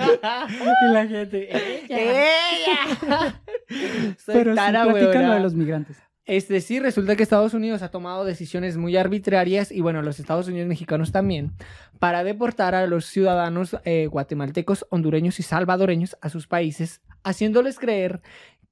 Y 0.00 0.92
la 0.92 1.06
gente, 1.06 1.48
¡Ella! 1.88 3.42
Soy 4.18 4.34
Pero 4.34 4.54
sí, 4.54 4.72
lo 4.72 5.34
de 5.34 5.40
los 5.40 5.54
migrantes. 5.54 5.96
Es 6.28 6.46
decir, 6.46 6.82
resulta 6.82 7.16
que 7.16 7.22
Estados 7.22 7.54
Unidos 7.54 7.80
ha 7.80 7.90
tomado 7.90 8.26
decisiones 8.26 8.76
muy 8.76 8.98
arbitrarias 8.98 9.72
y 9.72 9.80
bueno, 9.80 10.02
los 10.02 10.20
Estados 10.20 10.46
Unidos 10.46 10.68
mexicanos 10.68 11.10
también, 11.10 11.52
para 11.98 12.22
deportar 12.22 12.74
a 12.74 12.86
los 12.86 13.06
ciudadanos 13.06 13.76
eh, 13.84 14.08
guatemaltecos, 14.08 14.86
hondureños 14.90 15.40
y 15.40 15.42
salvadoreños 15.42 16.18
a 16.20 16.28
sus 16.28 16.46
países, 16.46 17.00
haciéndoles 17.28 17.78
creer 17.78 18.20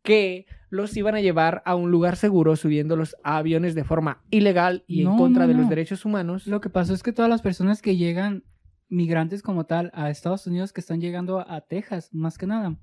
que 0.03 0.47
los 0.71 0.97
iban 0.97 1.15
a 1.15 1.21
llevar 1.21 1.63
a 1.65 1.75
un 1.75 1.91
lugar 1.91 2.17
seguro 2.17 2.57
subiéndolos 2.57 3.17
a 3.23 3.39
aviones 3.39 3.75
de 3.75 3.85
forma 3.85 4.23
ilegal 4.31 4.85
y 4.87 5.05
No, 5.05 5.13
en 5.13 5.19
contra 5.19 5.43
no, 5.43 5.49
de 5.49 5.55
los 5.55 5.65
no. 5.65 5.71
derechos 5.71 6.05
humanos. 6.05 6.47
Lo 6.47 6.61
que 6.61 6.71
pasó 6.71 6.95
es 6.95 7.03
que 7.03 7.13
todas 7.13 7.29
las 7.29 7.43
personas 7.43 7.83
que 7.83 7.97
llegan, 7.97 8.45
migrantes 8.89 9.43
como 9.43 9.65
tal, 9.67 9.91
a 9.95 10.11
Estados 10.11 10.47
Unidos, 10.47 10.73
que 10.73 10.81
están 10.81 11.01
llegando 11.01 11.41
a 11.41 11.61
Texas, 11.61 12.09
más 12.13 12.39
que 12.39 12.47
nada, 12.47 12.77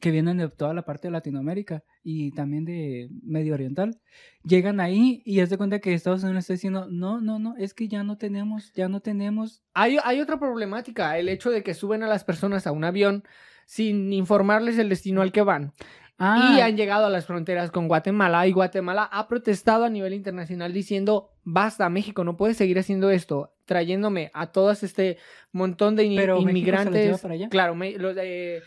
que 0.00 0.12
vienen 0.12 0.36
de 0.38 0.48
toda 0.48 0.72
la 0.72 0.84
parte 0.84 1.08
de 1.08 1.12
Latinoamérica 1.12 1.82
y 2.02 2.30
también 2.32 2.64
de 2.64 3.08
Medio 3.24 3.54
Oriental, 3.54 4.00
llegan 4.44 4.78
ahí 4.78 5.20
y 5.24 5.40
es 5.40 5.50
de 5.50 5.58
cuenta 5.58 5.80
que 5.80 5.94
Estados 5.94 6.22
Unidos 6.22 6.44
está 6.44 6.52
diciendo, 6.52 6.86
no, 6.88 7.20
no, 7.20 7.38
no, 7.40 7.56
es 7.56 7.74
que 7.74 7.88
ya 7.88 8.04
no 8.04 8.16
tenemos, 8.18 8.72
ya 8.72 8.88
no 8.88 9.00
tenemos. 9.00 9.62
Hay, 9.74 9.96
hay 10.04 10.20
otra 10.20 10.38
problemática, 10.38 11.18
el 11.18 11.28
hecho 11.28 11.50
de 11.50 11.62
que 11.64 11.74
suben 11.74 12.04
a 12.04 12.08
las 12.08 12.22
personas 12.22 12.66
a 12.68 12.72
un 12.72 12.84
avión 12.84 13.24
sin 13.70 14.12
informarles 14.12 14.76
el 14.78 14.88
destino 14.88 15.22
al 15.22 15.30
que 15.30 15.42
van. 15.42 15.72
Ah, 16.18 16.54
Y 16.56 16.60
han 16.60 16.76
llegado 16.76 17.06
a 17.06 17.08
las 17.08 17.24
fronteras 17.24 17.70
con 17.70 17.86
Guatemala 17.86 18.44
y 18.48 18.52
Guatemala 18.52 19.04
ha 19.04 19.28
protestado 19.28 19.84
a 19.84 19.88
nivel 19.88 20.12
internacional 20.12 20.72
diciendo, 20.72 21.30
basta, 21.44 21.88
México 21.88 22.24
no 22.24 22.36
puede 22.36 22.54
seguir 22.54 22.80
haciendo 22.80 23.10
esto, 23.10 23.52
trayéndome 23.66 24.32
a 24.34 24.48
todos 24.48 24.82
este 24.82 25.18
montón 25.52 25.94
de 25.94 26.02
ini- 26.04 26.16
Pero 26.16 26.40
inmigrantes. 26.40 27.20
para 27.20 27.34
allá. 27.34 27.48
Claro, 27.48 27.76
me- 27.76 27.96
los 27.96 28.16
de- 28.16 28.60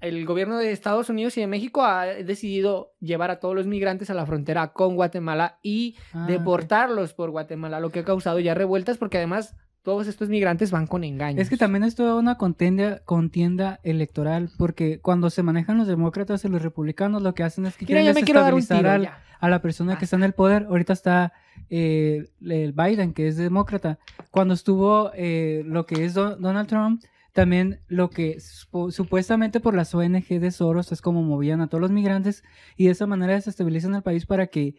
el 0.00 0.26
gobierno 0.26 0.58
de 0.58 0.72
Estados 0.72 1.08
Unidos 1.10 1.36
y 1.36 1.42
de 1.42 1.46
México 1.46 1.84
ha 1.84 2.06
decidido 2.06 2.92
llevar 3.00 3.30
a 3.30 3.38
todos 3.38 3.54
los 3.54 3.66
migrantes 3.68 4.10
a 4.10 4.14
la 4.14 4.26
frontera 4.26 4.72
con 4.72 4.96
Guatemala 4.96 5.58
y 5.62 5.96
ah, 6.12 6.26
deportarlos 6.26 7.14
por 7.14 7.30
Guatemala, 7.30 7.78
lo 7.78 7.90
que 7.90 8.00
ha 8.00 8.04
causado 8.04 8.40
ya 8.40 8.54
revueltas 8.54 8.98
porque 8.98 9.18
además 9.18 9.54
todos 9.82 10.06
estos 10.08 10.28
migrantes 10.28 10.70
van 10.70 10.86
con 10.86 11.04
engaños. 11.04 11.40
Es 11.40 11.48
que 11.48 11.56
también 11.56 11.84
es 11.84 11.94
toda 11.94 12.16
una 12.16 12.36
contienda, 12.36 13.00
contienda 13.04 13.80
electoral, 13.82 14.50
porque 14.58 15.00
cuando 15.00 15.30
se 15.30 15.42
manejan 15.42 15.78
los 15.78 15.86
demócratas 15.86 16.44
y 16.44 16.48
los 16.48 16.60
republicanos, 16.62 17.22
lo 17.22 17.34
que 17.34 17.42
hacen 17.44 17.64
es 17.66 17.76
que 17.76 17.86
Mira, 17.86 18.00
quieren 18.00 18.14
desestabilizar 18.14 18.78
tiro. 18.78 18.90
al- 18.90 19.02
ya. 19.04 19.22
a 19.40 19.48
la 19.48 19.62
persona 19.62 19.96
que 19.98 20.04
está 20.04 20.16
en 20.16 20.24
el 20.24 20.34
poder. 20.34 20.66
Ahorita 20.68 20.92
está 20.92 21.32
eh, 21.70 22.28
el 22.42 22.72
Biden, 22.72 23.14
que 23.14 23.28
es 23.28 23.36
demócrata. 23.36 23.98
Cuando 24.30 24.52
estuvo 24.54 25.12
eh, 25.14 25.62
lo 25.64 25.86
que 25.86 26.04
es 26.04 26.12
Do- 26.14 26.36
Donald 26.36 26.68
Trump, 26.68 27.02
también 27.32 27.80
lo 27.88 28.10
que 28.10 28.38
supuestamente 28.90 29.60
por 29.60 29.74
las 29.74 29.94
ONG 29.94 30.26
de 30.40 30.50
Soros 30.50 30.92
es 30.92 31.00
como 31.00 31.22
movían 31.22 31.60
a 31.60 31.68
todos 31.68 31.80
los 31.80 31.90
migrantes 31.92 32.42
y 32.76 32.86
de 32.86 32.90
esa 32.92 33.06
manera 33.06 33.34
desestabilizan 33.34 33.94
al 33.94 34.02
país 34.02 34.26
para 34.26 34.48
que 34.48 34.74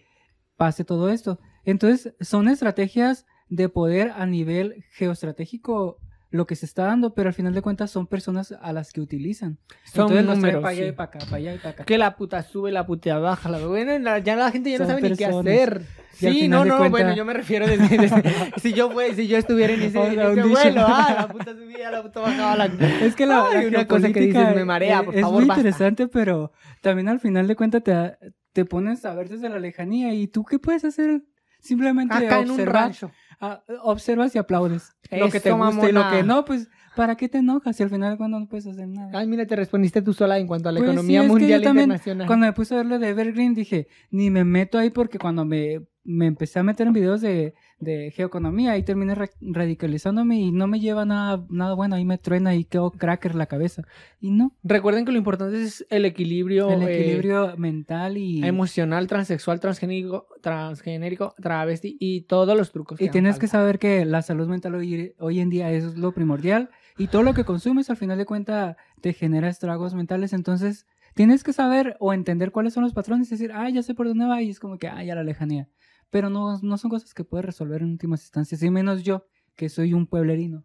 pase 0.57 0.83
todo 0.83 1.09
esto. 1.09 1.39
Entonces, 1.63 2.13
son 2.19 2.49
estrategias 2.49 3.25
de 3.51 3.69
poder 3.69 4.11
a 4.15 4.25
nivel 4.25 4.83
geoestratégico 4.93 5.97
lo 6.33 6.47
que 6.47 6.55
se 6.55 6.65
está 6.65 6.85
dando, 6.85 7.13
pero 7.13 7.27
al 7.27 7.33
final 7.33 7.53
de 7.53 7.61
cuentas 7.61 7.91
son 7.91 8.07
personas 8.07 8.53
a 8.61 8.71
las 8.71 8.93
que 8.93 9.01
utilizan. 9.01 9.57
Son 9.83 10.03
Entonces 10.03 10.25
los 10.25 10.35
números, 10.37 10.61
para 10.61 10.71
allá 10.71 10.83
sí. 10.83 10.87
y 10.87 10.91
para 10.93 11.09
acá, 11.09 11.19
para 11.25 11.35
allá 11.35 11.53
y 11.55 11.57
para 11.57 11.69
acá. 11.71 11.83
Que 11.83 11.97
la 11.97 12.15
puta 12.15 12.41
sube, 12.43 12.71
la 12.71 12.85
puta 12.85 13.19
baja. 13.19 13.49
La... 13.49 13.59
Bueno, 13.67 13.99
la- 13.99 14.19
ya 14.19 14.37
la 14.37 14.49
gente 14.49 14.71
ya 14.71 14.77
no 14.79 14.85
Son 14.85 14.95
sabe 14.95 15.01
ni 15.09 15.17
qué 15.17 15.25
personas. 15.25 15.53
hacer. 15.53 15.81
Sí, 16.13 16.47
no, 16.47 16.63
no, 16.63 16.77
cuenta- 16.77 16.89
bueno, 16.89 17.15
yo 17.15 17.25
me 17.25 17.33
refiero 17.33 17.67
desde, 17.67 17.97
desde- 17.97 18.23
si 18.61 18.71
yo 18.71 18.89
fue, 18.91 19.13
si 19.13 19.27
yo 19.27 19.37
estuviera 19.37 19.73
en 19.73 19.81
ese, 19.81 19.99
en 20.01 20.19
ese 20.19 20.43
vuelo, 20.43 20.81
ah, 20.87 21.15
la 21.19 21.27
puta 21.27 21.51
subida, 21.53 21.91
la 21.91 22.01
puta 22.01 22.21
bajaba, 22.21 22.55
la... 22.55 22.65
Es 23.01 23.13
que 23.15 23.25
la, 23.25 23.47
Ay, 23.51 23.63
la 23.69 23.79
una 23.79 23.87
cosa 23.89 24.13
que 24.13 24.21
dices, 24.21 24.55
me 24.55 24.63
marea, 24.63 24.99
es- 24.99 25.05
por 25.05 25.15
es 25.15 25.21
favor, 25.21 25.39
muy 25.41 25.47
basta. 25.49 25.59
interesante, 25.59 26.07
pero 26.07 26.53
también 26.79 27.09
al 27.09 27.19
final 27.19 27.45
de 27.47 27.55
cuentas 27.57 27.83
te, 27.83 28.17
te 28.53 28.63
pones 28.63 29.03
a 29.03 29.13
ver 29.15 29.27
desde 29.27 29.49
la 29.49 29.59
lejanía 29.59 30.13
y 30.13 30.27
tú 30.27 30.45
qué 30.45 30.59
puedes 30.59 30.85
hacer 30.85 31.23
simplemente 31.59 32.15
Acá 32.15 32.39
en 32.39 32.45
un 32.45 32.51
observar, 32.51 32.83
rancho. 32.83 33.11
Ah, 33.41 33.63
observas 33.83 34.33
y 34.35 34.37
aplaudes 34.37 34.95
lo 35.11 35.29
que 35.29 35.39
te 35.39 35.49
Eso, 35.49 35.57
gusta 35.57 35.89
y 35.89 35.91
lo 35.91 36.09
que 36.09 36.23
no, 36.23 36.45
pues 36.45 36.69
¿para 36.95 37.15
qué 37.15 37.27
te 37.27 37.39
enojas 37.39 37.75
si 37.75 37.83
al 37.83 37.89
final 37.89 38.17
cuentas 38.17 38.41
no 38.41 38.47
puedes 38.47 38.67
hacer 38.67 38.87
nada? 38.87 39.09
Ay, 39.17 39.27
mira, 39.27 39.45
te 39.45 39.55
respondiste 39.55 40.01
tú 40.01 40.13
sola 40.13 40.37
en 40.37 40.47
cuanto 40.47 40.69
a 40.69 40.71
la 40.71 40.79
Pues 40.79 40.89
sí, 40.89 40.93
economía 40.93 41.19
es 41.19 41.23
que 41.23 41.27
yo 41.27 41.33
mundial 41.33 41.61
también, 41.61 41.83
internacional. 41.85 42.27
Cuando 42.27 42.45
me 42.45 42.53
puse 42.53 42.73
a 42.73 42.77
ver 42.77 42.85
lo 42.85 42.99
de 42.99 43.09
Evergreen 43.09 43.53
dije, 43.53 43.87
ni 44.09 44.29
me 44.29 44.43
meto 44.45 44.77
ahí 44.77 44.89
porque 44.89 45.17
cuando 45.17 45.43
me, 45.43 45.81
me 46.03 46.25
empecé 46.25 46.57
a 46.59 46.63
meter 46.63 46.87
en 46.87 46.93
videos 46.93 47.21
de, 47.21 47.53
de 47.79 48.11
geoeconomía 48.11 48.71
ahí 48.71 48.83
terminé 48.83 49.13
ra- 49.13 49.29
radicalizándome 49.39 50.39
y 50.39 50.51
no 50.51 50.67
me 50.67 50.79
lleva 50.79 51.05
nada, 51.05 51.45
nada 51.49 51.75
bueno, 51.75 51.95
ahí 51.95 52.05
me 52.05 52.17
truena 52.17 52.55
y 52.55 52.63
quedo 52.65 52.91
cracker 52.91 53.35
la 53.35 53.45
cabeza. 53.45 53.83
Y 54.19 54.31
no, 54.31 54.55
Recuerden 54.63 55.05
que 55.05 55.11
lo 55.11 55.17
importante 55.19 55.61
es 55.61 55.85
el 55.89 56.05
equilibrio, 56.05 56.71
el 56.71 56.81
eh, 56.83 56.93
equilibrio 57.01 57.55
mental 57.57 58.17
y, 58.17 58.43
emocional, 58.43 59.07
transexual, 59.07 59.59
transgénico, 59.59 60.27
transgénerico, 60.41 61.35
travesti 61.41 61.97
y 61.99 62.21
todos 62.21 62.57
los 62.57 62.71
trucos. 62.71 62.99
y 63.01 63.09
tienes 63.09 63.37
que 63.39 63.47
saber 63.47 63.79
que 63.79 64.05
la 64.05 64.21
salud 64.21 64.47
mental 64.47 64.75
hoy, 64.75 65.13
hoy 65.19 65.39
en 65.39 65.49
día 65.49 65.71
es 65.71 65.97
lo 65.97 66.13
primordial 66.13 66.69
y 66.97 67.07
todo 67.07 67.23
lo 67.23 67.33
que 67.33 67.43
consumes 67.45 67.89
al 67.89 67.97
final 67.97 68.17
de 68.17 68.25
cuentas 68.25 68.75
te 69.01 69.13
genera 69.13 69.49
estragos 69.49 69.93
mentales, 69.93 70.33
entonces 70.33 70.85
tienes 71.13 71.43
que 71.43 71.53
saber 71.53 71.97
o 71.99 72.13
entender 72.13 72.51
cuáles 72.51 72.73
son 72.73 72.83
los 72.83 72.93
patrones 72.93 73.27
y 73.27 73.31
decir, 73.31 73.51
ah, 73.53 73.69
ya 73.69 73.83
sé 73.83 73.93
por 73.93 74.07
dónde 74.07 74.25
va 74.25 74.41
y 74.41 74.49
es 74.49 74.59
como 74.59 74.77
que, 74.77 74.87
ah, 74.87 75.03
ya 75.03 75.15
la 75.15 75.23
lejanía. 75.23 75.67
Pero 76.11 76.29
no, 76.29 76.59
no 76.61 76.77
son 76.77 76.91
cosas 76.91 77.13
que 77.15 77.23
puedes 77.23 77.45
resolver 77.45 77.81
en 77.81 77.89
últimas 77.89 78.21
instancias, 78.21 78.61
y 78.61 78.69
menos 78.69 79.01
yo, 79.03 79.25
que 79.55 79.69
soy 79.69 79.93
un 79.93 80.05
pueblerino. 80.05 80.63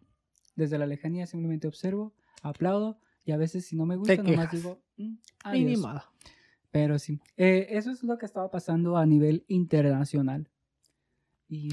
Desde 0.55 0.77
la 0.79 0.87
lejanía 0.87 1.27
simplemente 1.27 1.67
observo, 1.69 2.15
aplaudo 2.43 2.99
y 3.25 3.33
a 3.33 3.37
veces 3.39 3.65
si 3.67 3.77
no 3.77 3.87
me 3.87 3.97
gusta 3.97 4.17
nomás 4.23 4.51
digo, 4.51 4.83
"Mm, 4.97 5.03
Y 5.03 5.19
ni 5.65 5.65
adiós". 5.73 5.81
modo. 5.81 6.03
Pero 6.71 6.99
sí, 6.99 7.21
eh, 7.39 7.69
eso 7.71 7.91
es 7.91 8.03
lo 8.03 8.19
que 8.19 8.27
estaba 8.27 8.51
pasando 8.51 8.97
a 8.99 9.07
nivel 9.07 9.45
internacional. 9.49 10.51
Y 11.49 11.69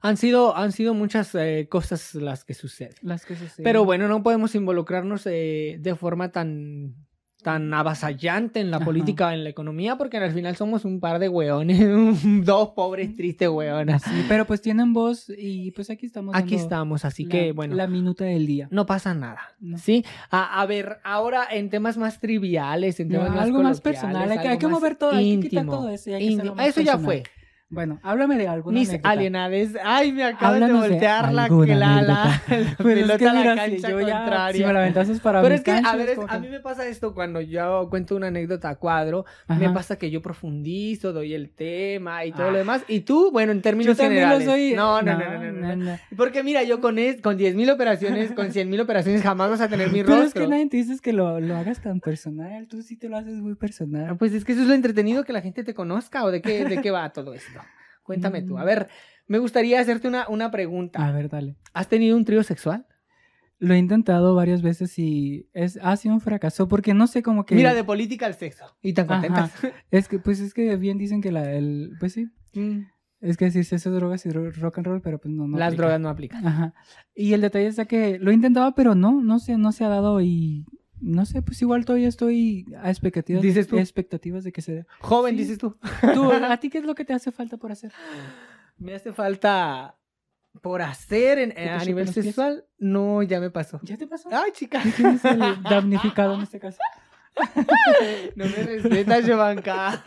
Han 0.00 0.16
sido, 0.16 0.56
han 0.56 0.72
sido 0.72 0.94
muchas 0.94 1.34
eh, 1.34 1.68
cosas 1.70 2.14
las 2.14 2.44
que 2.44 2.54
suceden. 2.54 2.94
las 3.02 3.26
que 3.26 3.36
suceden. 3.36 3.62
Pero 3.64 3.84
bueno, 3.84 4.08
no 4.08 4.22
podemos 4.22 4.54
involucrarnos 4.54 5.26
eh, 5.26 5.76
de 5.80 5.94
forma 5.96 6.32
tan, 6.32 6.94
tan 7.42 7.72
avasallante 7.72 8.58
en 8.60 8.70
la 8.70 8.78
Ajá. 8.78 8.84
política, 8.86 9.32
en 9.32 9.44
la 9.44 9.50
economía, 9.50 9.96
porque 9.96 10.16
al 10.18 10.32
final 10.32 10.56
somos 10.56 10.84
un 10.84 10.98
par 10.98 11.18
de 11.20 11.28
hueones, 11.28 11.78
dos 12.44 12.70
pobres, 12.70 13.14
tristes 13.14 13.48
hueonas. 13.48 14.02
Sí, 14.02 14.24
pero 14.28 14.44
pues 14.44 14.60
tienen 14.60 14.92
voz 14.92 15.30
y 15.36 15.70
pues 15.70 15.88
aquí 15.90 16.06
estamos. 16.06 16.34
Aquí 16.34 16.56
estamos, 16.56 17.04
así 17.04 17.24
la- 17.24 17.30
que 17.30 17.52
bueno. 17.52 17.74
La 17.76 17.86
minuta 17.86 18.24
del 18.24 18.46
día. 18.46 18.66
No 18.72 18.86
pasa 18.86 19.14
nada, 19.14 19.40
No. 19.60 19.78
¿sí? 19.78 20.04
A, 20.30 20.60
a 20.60 20.66
ver, 20.66 20.98
ahora 21.04 21.44
en 21.50 21.70
temas 21.70 21.96
más 21.96 22.18
triviales, 22.20 22.98
en 23.00 23.08
temas 23.08 23.30
más 23.30 23.40
algo 23.40 23.62
más 23.62 23.80
personal. 23.80 24.30
Hay 24.30 24.38
que, 24.38 24.48
hay 24.48 24.58
que 24.58 24.66
mover 24.66 24.96
todo, 24.96 25.12
hay 25.12 25.38
que 25.40 25.48
quitar 25.48 25.66
todo 25.66 25.88
eso. 25.90 26.10
y 26.10 26.14
hay 26.14 26.20
que 26.20 26.26
hacerlo 26.34 26.42
íntimo. 26.52 26.54
más 26.56 26.66
Eso 26.68 26.80
ya 26.80 26.98
fue. 26.98 27.22
Bueno, 27.70 28.00
háblame 28.02 28.38
de 28.38 28.48
alguna 28.48 28.78
Mis 28.78 28.88
anécdota. 28.88 29.10
alienades. 29.10 29.76
Ay, 29.84 30.10
me 30.10 30.24
acabas 30.24 30.54
Háblanos 30.54 30.82
de 30.82 30.88
de 30.88 30.94
voltear 30.94 31.24
la, 31.34 31.48
la, 31.48 31.76
la, 31.76 32.22
anécdota. 32.22 32.42
la 32.48 32.76
Pues 32.78 32.96
es 32.96 33.02
pelota 33.02 33.18
que 33.18 33.26
a 33.28 33.32
la 33.34 33.40
mira, 33.40 33.52
si 33.52 33.58
cancha 33.72 33.90
yo 33.90 34.00
ya, 34.00 34.18
contraria. 34.20 34.52
si 34.60 34.64
me 34.66 34.72
la 34.72 34.78
aventases 34.80 35.20
para 35.20 35.42
Pero 35.42 35.54
es 35.54 35.60
que, 35.62 35.70
a 35.72 35.96
ver, 35.96 36.08
es- 36.08 36.18
a 36.26 36.38
mí 36.38 36.48
me 36.48 36.60
pasa 36.60 36.86
esto 36.86 37.12
cuando 37.12 37.42
yo 37.42 37.88
cuento 37.90 38.16
una 38.16 38.28
anécdota 38.28 38.70
a 38.70 38.76
cuadro, 38.76 39.26
me 39.48 39.68
pasa 39.70 39.96
que 39.98 40.10
yo 40.10 40.22
profundizo, 40.22 41.12
doy 41.12 41.34
el 41.34 41.50
tema 41.50 42.24
y 42.24 42.32
todo 42.32 42.48
Ah. 42.48 42.52
lo 42.52 42.56
demás, 42.56 42.82
y 42.88 43.00
tú, 43.00 43.30
bueno, 43.32 43.52
en 43.52 43.60
términos 43.60 43.98
Yo 43.98 44.02
también 44.02 44.30
lo 44.30 44.38
generales. 44.38 44.46
soy. 44.70 44.74
No, 44.74 45.02
no, 45.02 45.18
no, 45.18 45.38
no, 45.38 45.52
no, 45.52 45.76
no. 45.76 45.98
Porque 46.16 46.42
mira, 46.42 46.62
yo 46.62 46.80
con, 46.80 46.98
es, 46.98 47.20
con 47.20 47.36
10.000 47.36 47.70
operaciones, 47.70 48.32
con 48.32 48.46
100.000 48.50 48.80
operaciones 48.80 49.20
jamás 49.22 49.50
vas 49.50 49.60
a 49.60 49.68
tener 49.68 49.92
mi 49.92 50.02
Pero 50.04 50.14
es 50.16 50.22
rostro. 50.24 50.42
que 50.44 50.48
nadie 50.48 50.66
te 50.70 50.78
dices 50.78 51.02
que 51.02 51.12
lo, 51.12 51.38
lo 51.38 51.54
hagas 51.54 51.82
tan 51.82 52.00
personal. 52.00 52.66
Tú 52.66 52.80
sí 52.80 52.96
te 52.96 53.10
lo 53.10 53.18
haces 53.18 53.34
muy 53.42 53.52
Ah, 53.52 53.56
personal. 53.60 54.16
Pues 54.16 54.32
es 54.32 54.46
que 54.46 54.52
eso 54.52 54.62
es 54.62 54.68
lo 54.68 54.72
entretenido, 54.74 55.24
que 55.24 55.34
la 55.34 55.42
gente 55.42 55.64
te 55.64 55.74
conozca, 55.74 56.24
o 56.24 56.30
de 56.30 56.40
qué, 56.40 56.64
de 56.64 56.80
qué 56.80 56.90
va 56.90 57.10
todo 57.10 57.34
esto. 57.34 57.57
Cuéntame 58.08 58.42
tú. 58.42 58.58
A 58.58 58.64
ver, 58.64 58.88
me 59.26 59.38
gustaría 59.38 59.78
hacerte 59.80 60.08
una, 60.08 60.26
una 60.28 60.50
pregunta. 60.50 61.06
A 61.06 61.12
ver, 61.12 61.28
dale. 61.28 61.56
¿Has 61.74 61.88
tenido 61.88 62.16
un 62.16 62.24
trío 62.24 62.42
sexual? 62.42 62.86
Lo 63.58 63.74
he 63.74 63.78
intentado 63.78 64.34
varias 64.34 64.62
veces 64.62 64.98
y 64.98 65.48
es, 65.52 65.78
ha 65.82 65.94
sido 65.96 66.14
un 66.14 66.20
fracaso 66.22 66.68
porque 66.68 66.94
no 66.94 67.06
sé 67.06 67.22
cómo 67.22 67.44
que... 67.44 67.54
Mira, 67.54 67.74
de 67.74 67.84
política 67.84 68.24
al 68.26 68.34
sexo. 68.34 68.64
Y 68.80 68.94
tan 68.94 69.06
contentas. 69.06 69.52
Es 69.90 70.08
que, 70.08 70.18
pues 70.18 70.40
es 70.40 70.54
que 70.54 70.76
bien 70.76 70.96
dicen 70.96 71.20
que 71.20 71.30
la, 71.32 71.52
el, 71.52 71.92
pues 72.00 72.14
sí, 72.14 72.28
Mm. 72.54 72.86
es 73.20 73.36
que 73.36 73.50
sí, 73.50 73.58
eso 73.60 73.90
drogas 73.90 74.24
y 74.24 74.30
rock 74.30 74.78
and 74.78 74.86
roll, 74.86 75.02
pero 75.02 75.18
pues 75.20 75.34
no, 75.34 75.46
no 75.46 75.58
Las 75.58 75.66
aplica. 75.68 75.82
drogas 75.82 76.00
no 76.00 76.08
aplican. 76.08 76.46
Ajá. 76.46 76.74
Y 77.14 77.34
el 77.34 77.42
detalle 77.42 77.66
está 77.66 77.84
que 77.84 78.18
lo 78.18 78.30
he 78.30 78.34
intentado, 78.34 78.74
pero 78.74 78.94
no, 78.94 79.20
no 79.22 79.38
sé, 79.38 79.58
no 79.58 79.70
se 79.72 79.84
ha 79.84 79.88
dado 79.88 80.22
y 80.22 80.64
no 81.00 81.24
sé, 81.26 81.42
pues 81.42 81.60
igual 81.62 81.84
todavía 81.84 82.08
estoy 82.08 82.66
a 82.82 82.90
expectativas, 82.90 83.42
Dices 83.42 83.66
tú. 83.68 83.78
expectativas 83.78 84.44
de 84.44 84.52
que 84.52 84.62
se 84.62 84.72
dé. 84.72 84.86
Joven, 85.00 85.34
Sí. 85.36 85.42
dices 85.42 85.58
tú. 85.58 85.76
Tú, 86.14 86.30
¿a 86.32 86.56
ti 86.58 86.70
qué 86.70 86.78
es 86.78 86.84
lo 86.84 86.94
que 86.94 87.04
te 87.04 87.12
hace 87.12 87.30
falta 87.32 87.56
por 87.56 87.72
hacer? 87.72 87.92
Me 88.76 88.94
hace 88.94 89.12
falta 89.12 89.96
por 90.62 90.82
hacer 90.82 91.38
en- 91.38 91.50
¿Que 91.50 91.56
te 91.56 91.68
a 91.70 91.84
nivel 91.84 92.08
sexual. 92.12 92.64
No, 92.78 93.22
ya 93.22 93.38
me 93.40 93.50
pasó. 93.50 93.78
¿Ya 93.82 93.96
te 93.96 94.06
pasó? 94.06 94.28
Ay, 94.32 94.50
chica. 94.52 94.80
¿Y 94.84 94.90
¿Quién 94.92 95.08
es 95.10 95.24
el 95.24 95.38
damnificado 95.62 96.34
en 96.34 96.40
este 96.42 96.58
caso? 96.58 96.78
No 98.36 98.44
me 98.44 98.62
respetas, 98.62 99.24
Giovanca. 99.26 100.02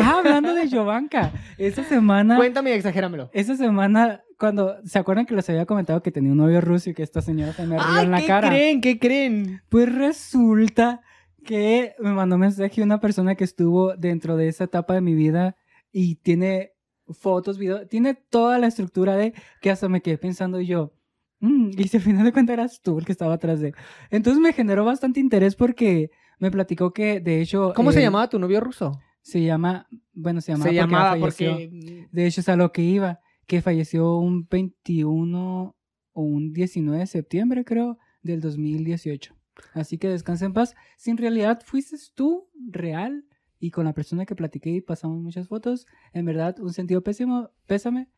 Ah, 0.00 0.18
hablando 0.18 0.54
de 0.54 0.68
Jovanka, 0.70 1.32
esa 1.56 1.84
semana, 1.84 2.36
Cuéntame 2.36 2.70
y 2.70 2.72
exagéramelo. 2.74 3.30
esa 3.32 3.56
semana, 3.56 4.22
cuando, 4.38 4.76
¿se 4.84 4.98
acuerdan 4.98 5.26
que 5.26 5.34
les 5.34 5.48
había 5.50 5.66
comentado 5.66 6.02
que 6.02 6.10
tenía 6.12 6.32
un 6.32 6.38
novio 6.38 6.60
ruso 6.60 6.90
y 6.90 6.94
que 6.94 7.02
esta 7.02 7.20
señora 7.22 7.52
se 7.52 7.66
me 7.66 7.76
rió 7.78 8.00
en 8.00 8.10
la 8.10 8.20
¿qué 8.20 8.26
cara? 8.26 8.48
creen? 8.48 8.80
¿Qué 8.80 8.98
creen? 8.98 9.62
Pues 9.68 9.94
resulta 9.94 11.00
que 11.44 11.94
me 11.98 12.10
mandó 12.12 12.36
mensaje 12.38 12.82
una 12.82 13.00
persona 13.00 13.34
que 13.34 13.44
estuvo 13.44 13.94
dentro 13.96 14.36
de 14.36 14.48
esa 14.48 14.64
etapa 14.64 14.94
de 14.94 15.00
mi 15.00 15.14
vida 15.14 15.56
y 15.92 16.16
tiene 16.16 16.72
fotos, 17.08 17.58
videos, 17.58 17.88
tiene 17.88 18.14
toda 18.14 18.58
la 18.58 18.66
estructura 18.66 19.16
de 19.16 19.32
que 19.62 19.70
hasta 19.70 19.88
me 19.88 20.02
quedé 20.02 20.18
pensando 20.18 20.60
yo, 20.60 20.92
"Mm, 21.40 21.70
y 21.76 21.88
si 21.88 21.96
al 21.96 22.02
final 22.02 22.24
de 22.24 22.32
cuentas 22.32 22.54
eras 22.54 22.80
tú 22.82 22.98
el 22.98 23.04
que 23.04 23.12
estaba 23.12 23.34
atrás 23.34 23.60
de... 23.60 23.74
Entonces 24.10 24.40
me 24.40 24.52
generó 24.52 24.84
bastante 24.84 25.20
interés 25.20 25.54
porque 25.54 26.10
me 26.38 26.50
platicó 26.50 26.92
que 26.92 27.20
de 27.20 27.40
hecho... 27.40 27.72
¿Cómo 27.74 27.92
se 27.92 27.98
él 27.98 28.04
llamaba 28.04 28.28
tu 28.28 28.38
novio 28.38 28.60
ruso? 28.60 28.98
Se 29.22 29.42
llama, 29.42 29.86
bueno, 30.12 30.40
se 30.40 30.52
llamaba, 30.52 30.70
Se 30.70 30.76
porque 30.76 30.90
llamaba 30.90 31.10
falleció. 31.10 31.52
porque... 31.52 32.08
De 32.10 32.26
hecho 32.26 32.40
es 32.40 32.48
a 32.48 32.56
lo 32.56 32.72
que 32.72 32.82
iba, 32.82 33.20
que 33.46 33.62
falleció 33.62 34.16
un 34.18 34.46
21 34.48 35.76
o 36.12 36.22
un 36.22 36.52
19 36.52 36.98
de 37.00 37.06
septiembre 37.06 37.64
creo 37.64 37.98
del 38.22 38.40
2018. 38.40 39.34
Así 39.74 39.98
que 39.98 40.08
descansa 40.08 40.44
en 40.44 40.52
paz. 40.52 40.74
Si 40.96 41.10
en 41.10 41.16
realidad 41.16 41.60
fuiste 41.64 41.96
tú 42.14 42.48
real 42.68 43.24
y 43.58 43.70
con 43.70 43.84
la 43.84 43.92
persona 43.92 44.24
que 44.24 44.36
platiqué 44.36 44.70
y 44.70 44.80
pasamos 44.80 45.20
muchas 45.20 45.48
fotos, 45.48 45.86
en 46.12 46.24
verdad 46.24 46.56
un 46.60 46.72
sentido 46.72 47.02
pésimo, 47.02 47.50
pésame. 47.66 48.08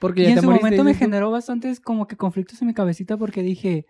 Porque 0.00 0.22
Y 0.22 0.24
ya 0.24 0.30
en 0.30 0.34
te 0.36 0.40
su 0.42 0.50
momento 0.50 0.84
me 0.84 0.94
generó 0.94 1.30
bastantes 1.30 1.80
como 1.80 2.06
que 2.06 2.16
conflictos 2.16 2.60
en 2.62 2.68
mi 2.68 2.74
cabecita 2.74 3.16
porque 3.16 3.42
dije, 3.42 3.86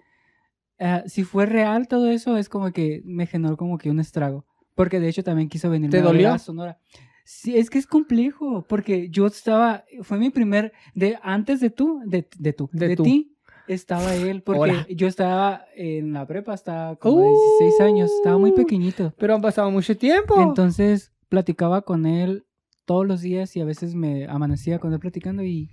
ah, 0.81 1.03
si 1.07 1.25
fue 1.25 1.47
real 1.47 1.89
todo 1.89 2.09
eso 2.11 2.37
es 2.37 2.49
como 2.49 2.73
que 2.73 3.03
me 3.05 3.27
generó 3.27 3.57
como 3.57 3.79
que 3.79 3.91
un 3.91 4.01
estrago. 4.01 4.45
Porque 4.75 5.01
de 5.01 5.09
hecho 5.09 5.23
también 5.25 5.49
quiso 5.49 5.69
venir 5.71 5.91
¿Te 5.91 6.01
dolió? 6.01 6.33
a 6.33 6.39
Sonora. 6.39 6.79
Sí, 7.25 7.59
es 7.59 7.69
que 7.69 7.79
es 7.79 7.87
complejo, 7.87 8.65
porque 8.67 9.11
yo 9.11 9.27
estaba, 9.27 9.85
fue 10.03 10.17
mi 10.19 10.31
primer, 10.31 10.73
de 10.95 11.19
antes 11.23 11.61
de 11.61 11.69
tú, 11.69 12.01
de, 12.07 12.27
de 12.39 12.53
tú, 12.55 12.71
De 12.73 12.89
de, 12.89 12.97
tú. 12.97 13.03
ti, 13.03 13.37
estaba 13.67 14.15
él, 14.15 14.43
porque 14.43 14.61
Hola. 14.63 14.87
yo 14.89 15.07
estaba 15.09 15.67
en 15.77 16.15
la 16.15 16.27
prepa, 16.27 16.55
estaba 16.55 16.97
como 16.97 17.21
de 17.21 17.29
Uh. 17.29 17.59
16 17.61 17.81
años, 17.83 18.11
estaba 18.17 18.39
muy 18.39 18.53
pequeñito. 18.53 19.13
Pero 19.19 19.35
han 19.35 19.43
pasado 19.43 19.71
mucho 19.71 19.95
tiempo. 19.95 20.41
Entonces 20.41 21.13
platicaba 21.29 21.83
con 21.83 22.07
él 22.07 22.47
todos 22.87 23.07
los 23.07 23.21
días 23.21 23.55
y 23.57 23.61
a 23.61 23.67
veces 23.67 23.95
me 23.95 24.27
amanecía 24.27 24.79
con 24.79 24.95
él 24.95 24.99
platicando 25.01 25.43
y 25.43 25.69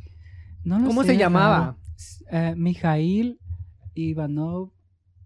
no 0.66 0.80
lo 0.80 0.88
¿Cómo 0.88 1.04
sé, 1.04 1.10
se 1.12 1.18
llamaba? 1.18 1.78
S- 1.96 2.26
eh, 2.30 2.54
Mijail 2.58 3.40
Ivanov. 3.94 4.72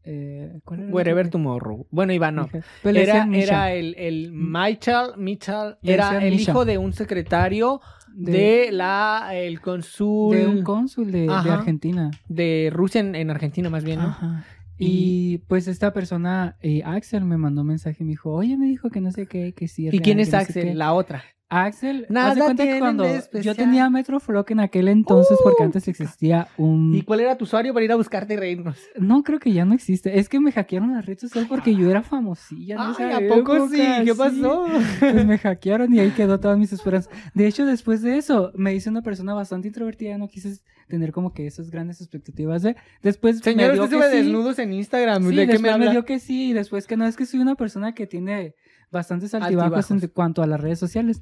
Eh, 0.04 0.60
¿Cuál 0.64 0.82
era? 0.82 0.92
Wherever 0.94 1.30
tomorrow. 1.30 1.86
Bueno, 1.92 2.14
le 2.14 3.02
Era, 3.04 3.28
era 3.34 3.74
el, 3.74 3.96
el 3.98 4.32
Michael, 4.32 5.12
Michael, 5.18 5.76
Le 5.82 5.94
era 5.94 6.24
el 6.24 6.40
hijo 6.40 6.66
de 6.66 6.78
un 6.78 6.94
secretario 6.94 7.82
de, 8.14 8.32
de, 8.32 8.72
la, 8.72 9.30
el 9.34 9.60
cónsul 9.62 10.36
de 10.36 10.48
un 10.48 10.64
cónsul 10.64 11.12
de. 11.12 11.28
Argentina. 11.30 12.12
de 12.28 12.70
Rusia 12.72 13.02
en, 13.02 13.14
en 13.16 13.30
Argentina 13.30 13.70
más 13.70 13.84
bien, 13.84 14.00
¿no? 14.00 14.08
Ajá. 14.08 14.46
Y- 14.78 15.34
Y 15.34 15.38
pues 15.40 15.68
esta 15.68 15.92
persona, 15.94 16.56
eh, 16.62 16.82
Axel, 16.86 17.26
me 17.26 17.38
mandó 17.38 17.62
un 17.62 17.68
mensaje 17.68 17.98
y 18.00 18.06
me 18.06 18.12
dijo, 18.12 18.32
oye, 18.32 18.56
me 18.56 18.66
dijo 18.68 18.90
que 18.90 19.02
no 19.02 19.12
sé 19.12 19.28
qué, 19.28 19.54
que 19.54 19.68
sí. 19.68 19.90
¿Y 19.92 20.00
quién 20.00 20.20
es 20.22 20.30
que 20.30 20.38
no 20.38 20.40
sé 20.44 20.48
Axel? 20.52 20.64
qué". 20.70 20.74
La 20.76 20.94
otra. 20.94 21.24
Axel, 21.50 22.06
Nada 22.10 22.36
de 22.36 22.42
cuenta 22.42 22.64
que 22.64 22.78
cuando 22.78 23.04
de 23.04 23.24
yo 23.42 23.56
tenía 23.56 23.90
Metroflog 23.90 24.46
en 24.50 24.60
aquel 24.60 24.88
entonces, 24.88 25.36
porque 25.44 25.64
antes 25.64 25.88
existía 25.88 26.48
un... 26.58 26.94
¿Y 26.94 27.02
cuál 27.02 27.22
era 27.22 27.38
tu 27.38 27.46
usuario 27.46 27.74
para 27.74 27.84
ir 27.84 27.92
a 27.92 27.96
buscarte 27.96 28.36
y 28.36 28.38
reírnos? 28.38 28.78
No, 28.96 29.24
creo 29.24 29.40
que 29.40 29.52
ya 29.52 29.66
no 29.66 29.74
existe. 29.74 30.20
Es 30.20 30.30
que 30.30 30.40
me 30.40 30.52
hackearon 30.52 30.94
la 30.94 31.02
red 31.02 31.18
social 31.18 31.48
porque 31.50 31.76
yo 31.76 31.90
era 31.90 32.04
famosilla. 32.04 32.76
en 32.76 32.82
Ay, 33.04 33.26
¿a 33.26 33.34
poco 33.36 33.68
sí? 33.68 33.78
¿Qué 33.78 34.12
sí. 34.12 34.18
pasó? 34.18 34.68
Pues 35.00 35.26
me 35.26 35.40
hackearon 35.40 35.92
y 35.94 36.00
ahí 36.00 36.12
quedó 36.12 36.40
todas 36.40 36.58
mis 36.58 36.72
esperanzas. 36.72 37.12
De 37.34 37.48
hecho, 37.48 37.66
después 37.66 38.04
de 38.04 38.18
eso, 38.18 38.52
me 38.54 38.76
hice 38.76 38.92
una 38.92 39.02
persona 39.02 39.34
bastante 39.34 39.68
introvertida. 39.70 40.20
No 40.20 40.28
quise 40.28 40.60
tener 40.88 41.12
como 41.12 41.34
que 41.34 41.48
esas 41.48 41.72
grandes 41.72 42.00
expectativas 42.00 42.62
de... 42.62 42.76
Después 43.02 43.40
Señor, 43.40 43.70
me 43.70 43.74
dio 43.74 43.84
usted 43.86 43.98
que 43.98 44.12
sí. 44.12 44.18
desnudos 44.18 44.60
en 44.60 44.74
Instagram. 44.74 45.30
Sí, 45.30 45.36
¿De 45.36 45.46
qué 45.48 45.54
después 45.54 45.78
me 45.80 45.86
me, 45.86 45.92
dio 45.92 46.06
que 46.06 46.20
sí 46.20 46.50
y 46.50 46.54
después 46.54 46.86
que 46.86 46.96
no. 46.96 47.08
Es 47.08 47.16
que 47.16 47.26
soy 47.26 47.40
una 47.40 47.56
persona 47.56 47.96
que 47.96 48.06
tiene 48.06 48.56
bastantes 48.92 49.34
altibajos, 49.34 49.74
Altibajos. 49.78 50.04
en 50.04 50.10
cuanto 50.10 50.42
a 50.42 50.48
las 50.48 50.60
redes 50.60 50.80
sociales. 50.80 51.22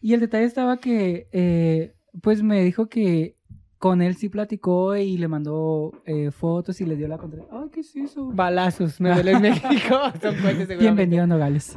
Y 0.00 0.14
el 0.14 0.20
detalle 0.20 0.44
estaba 0.44 0.76
que, 0.78 1.28
eh, 1.32 1.94
pues 2.22 2.42
me 2.42 2.62
dijo 2.62 2.88
que 2.88 3.36
con 3.78 4.02
él 4.02 4.16
sí 4.16 4.28
platicó 4.28 4.96
y 4.96 5.16
le 5.18 5.28
mandó 5.28 5.92
eh, 6.04 6.32
fotos 6.32 6.80
y 6.80 6.84
le 6.84 6.96
dio 6.96 7.06
la 7.06 7.16
contra. 7.16 7.44
Ay, 7.52 7.68
¿qué 7.72 7.80
es 7.80 7.94
eso? 7.94 8.28
Balazos, 8.32 9.00
me 9.00 9.12
duele 9.14 9.32
en 9.32 9.42
México. 9.42 10.00
Son 10.20 10.34
cohetes. 10.36 10.78
Bienvenido 10.78 11.22
a 11.22 11.26
Nogales. 11.28 11.76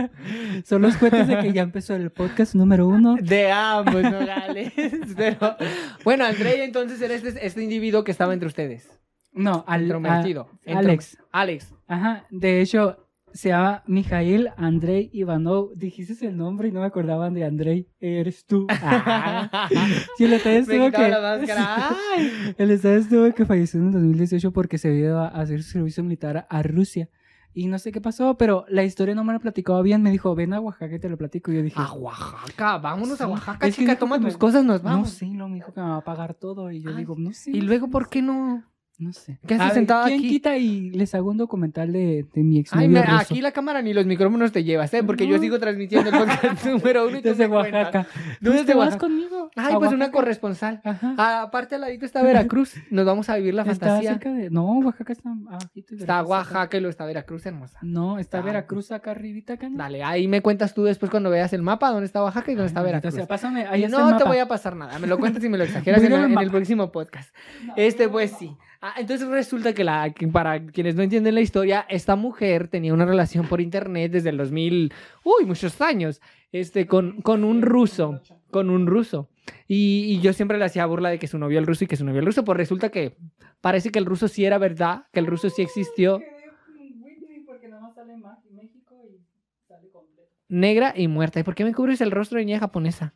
Son 0.64 0.82
los 0.82 0.96
cuentos 0.96 1.26
de 1.26 1.38
que 1.40 1.52
ya 1.52 1.62
empezó 1.62 1.94
el 1.94 2.10
podcast 2.10 2.54
número 2.54 2.86
uno. 2.88 3.16
De 3.20 3.50
ambos, 3.52 4.02
Nogales. 4.02 4.72
Pero, 5.16 5.56
bueno, 6.04 6.24
André, 6.24 6.64
entonces 6.64 7.00
era 7.02 7.14
este, 7.14 7.46
este 7.46 7.62
individuo 7.62 8.02
que 8.04 8.12
estaba 8.12 8.32
entre 8.32 8.46
ustedes. 8.48 8.88
No, 9.32 9.64
al, 9.66 9.90
a- 10.06 10.24
Alex. 10.66 11.18
Alex. 11.32 11.74
Ajá, 11.86 12.24
de 12.30 12.62
hecho, 12.62 13.05
se 13.36 13.50
llama 13.50 13.82
Mijail 13.86 14.48
Andrei 14.56 15.10
Ivanov. 15.12 15.70
Dijiste 15.76 16.26
el 16.26 16.36
nombre 16.36 16.68
y 16.68 16.72
no 16.72 16.80
me 16.80 16.86
acordaban 16.86 17.34
de 17.34 17.44
Andrei. 17.44 17.88
Eres 18.00 18.46
tú. 18.46 18.66
Ah. 18.82 19.68
Sí, 20.16 20.24
el 20.24 20.30
detalle 20.30 20.56
Me 20.66 20.86
estuvo 20.86 20.90
que... 20.90 21.06
El 22.58 22.68
detalle 22.68 22.96
estuvo 22.96 23.32
que 23.34 23.44
falleció 23.46 23.80
en 23.80 23.86
el 23.86 23.92
2018 23.92 24.52
porque 24.52 24.78
se 24.78 24.92
ido 24.94 25.20
a 25.20 25.28
hacer 25.28 25.62
servicio 25.62 26.02
militar 26.02 26.46
a 26.48 26.62
Rusia. 26.62 27.08
Y 27.52 27.68
no 27.68 27.78
sé 27.78 27.90
qué 27.90 28.02
pasó, 28.02 28.36
pero 28.36 28.66
la 28.68 28.84
historia 28.84 29.14
no 29.14 29.24
me 29.24 29.32
la 29.32 29.38
platicaba 29.38 29.80
bien. 29.80 30.02
Me 30.02 30.10
dijo, 30.10 30.34
ven 30.34 30.52
a 30.52 30.60
Oaxaca 30.60 30.94
y 30.96 30.98
te 30.98 31.08
lo 31.08 31.16
platico. 31.16 31.50
Y 31.52 31.56
yo 31.56 31.62
dije, 31.62 31.80
A 31.80 31.92
Oaxaca, 31.94 32.76
vámonos 32.78 33.18
a 33.20 33.24
Sí. 33.24 33.30
Oaxaca, 33.30 33.66
Es 33.66 33.74
chica, 33.76 33.98
toma 33.98 34.16
tus 34.20 34.34
me- 34.34 34.38
cosas, 34.38 34.62
nos 34.64 34.82
no 34.82 34.90
vamos. 34.90 35.22
no, 35.22 35.48
me 35.48 35.54
dijo 35.54 35.72
que 35.72 35.80
me 35.80 35.86
va 35.88 35.96
a 35.96 36.04
pagar 36.04 36.34
todo. 36.34 36.70
Y 36.70 36.82
yo 36.82 36.90
Ay, 36.90 36.96
digo, 36.96 37.14
no 37.18 37.32
sé. 37.32 37.50
Y 37.52 37.62
luego, 37.62 37.88
¿por 37.88 38.10
qué 38.10 38.20
no? 38.20 38.62
No 38.98 39.12
sé. 39.12 39.38
¿Qué 39.46 39.54
haces 39.56 39.74
sentada 39.74 40.06
¿quién 40.06 40.20
aquí? 40.20 40.28
quita 40.30 40.56
y 40.56 40.88
les 40.90 41.14
hago 41.14 41.30
un 41.30 41.36
documental 41.36 41.92
de, 41.92 42.24
de 42.32 42.42
mi 42.42 42.60
ex 42.60 42.72
Ay, 42.72 42.88
me- 42.88 43.00
aquí 43.00 43.42
la 43.42 43.52
cámara 43.52 43.82
ni 43.82 43.92
los 43.92 44.06
micrófonos 44.06 44.52
te 44.52 44.64
llevas, 44.64 44.94
¿eh? 44.94 45.04
Porque 45.04 45.26
yo 45.26 45.38
sigo 45.38 45.58
transmitiendo 45.58 46.08
el 46.08 46.16
podcast 46.16 46.64
número 46.66 47.06
uno 47.06 47.18
y 47.18 47.20
tú 47.22 47.28
Desde. 47.28 47.46
Oaxaca. 47.46 48.06
¿Dónde 48.40 48.64
Pues 48.64 48.64
te 48.66 48.74
vas 48.74 48.96
conmigo. 48.96 49.50
Ay, 49.54 49.74
pues 49.78 49.92
una 49.92 50.10
corresponsal. 50.10 50.80
Ajá. 50.82 51.42
Aparte 51.42 51.74
al 51.74 51.82
ladito 51.82 52.06
está 52.06 52.22
Veracruz. 52.22 52.74
Nos 52.90 53.04
vamos 53.04 53.28
a 53.28 53.36
vivir 53.36 53.52
la 53.52 53.62
está 53.64 53.86
fantasía. 53.86 54.12
cerca 54.12 54.32
de... 54.32 54.48
No, 54.48 54.78
Oaxaca 54.78 55.12
está 55.12 55.28
abajito. 55.30 55.94
y 55.94 55.98
Está. 55.98 56.22
Oaxaca 56.22 56.76
y 56.78 56.80
luego 56.80 56.90
está 56.90 57.04
Veracruz, 57.04 57.44
hermosa. 57.44 57.78
No, 57.82 58.18
está 58.18 58.38
Ah, 58.38 58.42
Veracruz 58.42 58.92
acá 58.92 59.10
arribita, 59.10 59.52
acá. 59.54 59.68
¿no? 59.68 59.76
Dale, 59.76 60.02
ahí 60.04 60.26
me 60.26 60.40
cuentas 60.40 60.72
tú 60.72 60.84
después 60.84 61.10
cuando 61.10 61.28
veas 61.28 61.52
el 61.52 61.60
mapa, 61.60 61.90
dónde 61.90 62.06
está 62.06 62.22
Oaxaca 62.22 62.50
y 62.50 62.54
dónde 62.54 62.68
está 62.68 62.80
Ay, 62.80 62.86
Veracruz. 62.86 63.14
sea, 63.14 63.26
pásame, 63.26 63.66
ahí 63.66 63.82
Y 63.82 63.84
está 63.84 63.98
no 63.98 64.08
el 64.10 64.16
te 64.16 64.24
voy 64.24 64.38
a 64.38 64.48
pasar 64.48 64.74
nada, 64.74 64.98
me 64.98 65.06
lo 65.06 65.18
cuentas 65.18 65.44
y 65.44 65.50
me 65.50 65.58
lo 65.58 65.64
exageras 65.64 66.00
en, 66.00 66.06
el- 66.06 66.12
en 66.18 66.24
el 66.24 66.28
mapa. 66.30 66.48
próximo 66.50 66.90
podcast. 66.90 67.34
Este, 67.76 68.08
pues 68.08 68.30
sí. 68.38 68.56
Ah, 68.88 68.94
entonces 68.98 69.26
resulta 69.26 69.72
que, 69.72 69.82
la, 69.82 70.12
que 70.12 70.28
para 70.28 70.64
quienes 70.64 70.94
no 70.94 71.02
entienden 71.02 71.34
la 71.34 71.40
historia, 71.40 71.84
esta 71.88 72.14
mujer 72.14 72.68
tenía 72.68 72.94
una 72.94 73.04
relación 73.04 73.48
por 73.48 73.60
internet 73.60 74.12
desde 74.12 74.30
el 74.30 74.36
2000, 74.36 74.92
uy, 75.24 75.44
muchos 75.44 75.80
años, 75.80 76.20
este, 76.52 76.86
con, 76.86 77.20
con 77.20 77.42
un 77.42 77.62
ruso, 77.62 78.20
con 78.52 78.70
un 78.70 78.86
ruso. 78.86 79.28
Y, 79.66 80.04
y 80.06 80.20
yo 80.20 80.32
siempre 80.32 80.56
le 80.56 80.66
hacía 80.66 80.86
burla 80.86 81.08
de 81.08 81.18
que 81.18 81.26
su 81.26 81.36
novio 81.36 81.58
el 81.58 81.66
ruso 81.66 81.82
y 81.82 81.88
que 81.88 81.96
su 81.96 82.04
novio 82.04 82.20
el 82.20 82.26
ruso, 82.26 82.44
pues 82.44 82.56
resulta 82.56 82.90
que 82.90 83.16
parece 83.60 83.90
que 83.90 83.98
el 83.98 84.06
ruso 84.06 84.28
sí 84.28 84.44
era 84.44 84.56
verdad, 84.56 85.06
que 85.12 85.18
el 85.18 85.26
ruso 85.26 85.50
sí 85.50 85.62
existió, 85.62 86.20
negra 90.48 90.92
y 90.96 91.08
muerta. 91.08 91.40
¿Y 91.40 91.42
por 91.42 91.56
qué 91.56 91.64
me 91.64 91.74
cubres 91.74 92.00
el 92.00 92.12
rostro 92.12 92.38
de 92.38 92.44
niña 92.44 92.60
japonesa? 92.60 93.14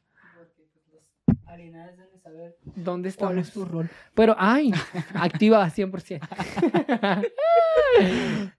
¿Dónde 2.77 3.13
¿Cuál 3.13 3.39
estamos? 3.39 3.49
es 3.49 3.53
tu 3.53 3.65
rol? 3.65 3.89
Pero, 4.15 4.35
ay, 4.39 4.73
activa 5.15 5.67
100%. 5.69 6.21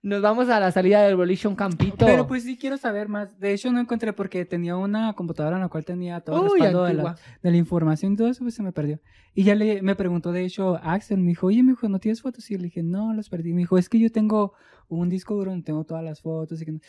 Nos 0.04 0.22
vamos 0.22 0.50
a 0.50 0.60
la 0.60 0.72
salida 0.72 1.02
del 1.04 1.16
Volition 1.16 1.56
Campito. 1.56 2.06
Pero 2.06 2.28
pues 2.28 2.44
sí 2.44 2.58
quiero 2.58 2.78
saber 2.78 3.08
más. 3.08 3.40
De 3.40 3.54
hecho, 3.54 3.72
no 3.72 3.80
encontré 3.80 4.14
porque 4.14 4.46
tenía 4.46 4.76
una 4.78 5.14
computadora 5.14 5.56
en 5.58 5.62
la 5.62 5.70
cual 5.70 5.86
tenía 5.86 6.20
todo 6.22 6.38
el 6.38 6.52
Uy, 6.52 6.60
respaldo 6.60 6.84
de 6.86 6.94
la, 6.94 7.02
antigua. 7.10 7.38
de 7.42 7.52
la 7.52 7.58
información 7.58 8.14
y 8.14 8.16
todo 8.18 8.28
eso, 8.30 8.44
pues 8.44 8.56
se 8.56 8.64
me 8.64 8.72
perdió. 8.72 9.00
Y 9.34 9.44
ya 9.44 9.56
le, 9.56 9.82
me 9.82 9.96
preguntó, 9.96 10.32
de 10.32 10.44
hecho, 10.46 10.78
Axel, 10.84 11.18
me 11.20 11.30
dijo, 11.30 11.48
oye, 11.48 11.64
me 11.64 11.72
dijo, 11.72 11.88
¿no 11.90 12.00
tienes 12.00 12.22
fotos? 12.22 12.50
Y 12.52 12.58
le 12.58 12.66
dije, 12.66 12.84
no, 12.84 13.14
las 13.14 13.30
perdí. 13.30 13.54
Me 13.54 13.60
dijo, 13.60 13.78
es 13.78 13.90
que 13.90 14.00
yo 14.00 14.12
tengo 14.12 14.54
un 14.90 15.10
disco 15.10 15.36
duro 15.36 15.52
donde 15.52 15.66
tengo 15.66 15.84
todas 15.86 16.04
las 16.04 16.22
fotos. 16.22 16.62
Y 16.62 16.66
que 16.66 16.72
no- 16.74 16.80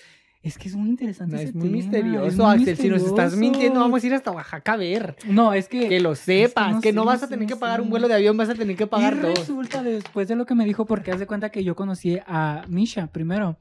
Es 0.43 0.59
que 0.59 0.69
es 0.69 0.75
muy 0.75 0.89
interesante. 0.89 1.37
No, 1.37 1.41
ese 1.41 1.51
es 1.51 1.55
muy 1.55 1.69
tema, 1.69 1.77
misterioso, 1.77 2.27
es 2.27 2.37
muy 2.37 2.47
Axel. 2.47 2.77
Si 2.77 2.89
nos 2.89 3.03
estás 3.03 3.33
misterioso. 3.33 3.39
mintiendo, 3.39 3.81
vamos 3.81 4.03
a 4.03 4.07
ir 4.07 4.15
hasta 4.15 4.33
Oaxaca 4.33 4.73
a 4.73 4.77
ver. 4.77 5.17
No, 5.29 5.53
es 5.53 5.69
que... 5.69 5.89
Que 5.89 6.01
lo 6.01 6.17
sepas, 6.17 6.83
que 6.83 6.93
no 6.93 7.03
sé, 7.03 7.07
vas 7.07 7.21
no 7.21 7.27
a 7.27 7.29
tener 7.29 7.47
que 7.47 7.57
pagar 7.57 7.81
un 7.81 7.91
vuelo 7.91 8.09
de 8.09 8.15
avión, 8.15 8.37
vas 8.37 8.49
a 8.49 8.55
tener 8.55 8.77
que 8.77 8.89
pagar 8.89 9.15
y 9.15 9.21
dos. 9.21 9.39
resulta 9.39 9.85
después 9.85 10.27
de 10.27 10.35
lo 10.35 10.45
que 10.45 10.57
me 10.57 10.65
dijo, 10.65 10.85
porque 10.85 11.13
hace 11.13 11.27
cuenta 11.27 11.51
que 11.51 11.63
yo 11.63 11.77
conocí 11.77 12.19
a 12.27 12.65
Misha 12.69 13.07
primero 13.07 13.57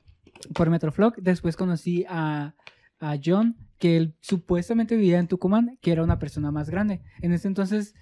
por 0.56 0.72
Metroflog, 0.72 1.16
después 1.18 1.56
conocí 1.56 2.04
a, 2.10 2.56
a 3.00 3.18
John, 3.24 3.58
que 3.78 3.98
él 3.98 4.16
supuestamente 4.22 4.96
vivía 4.96 5.20
en 5.20 5.28
Tucumán, 5.28 5.78
que 5.82 5.92
era 5.92 6.04
una 6.04 6.18
persona 6.18 6.52
más 6.52 6.70
grande. 6.70 7.02
En 7.22 7.32
ese 7.32 7.48
entonces, 7.48 7.94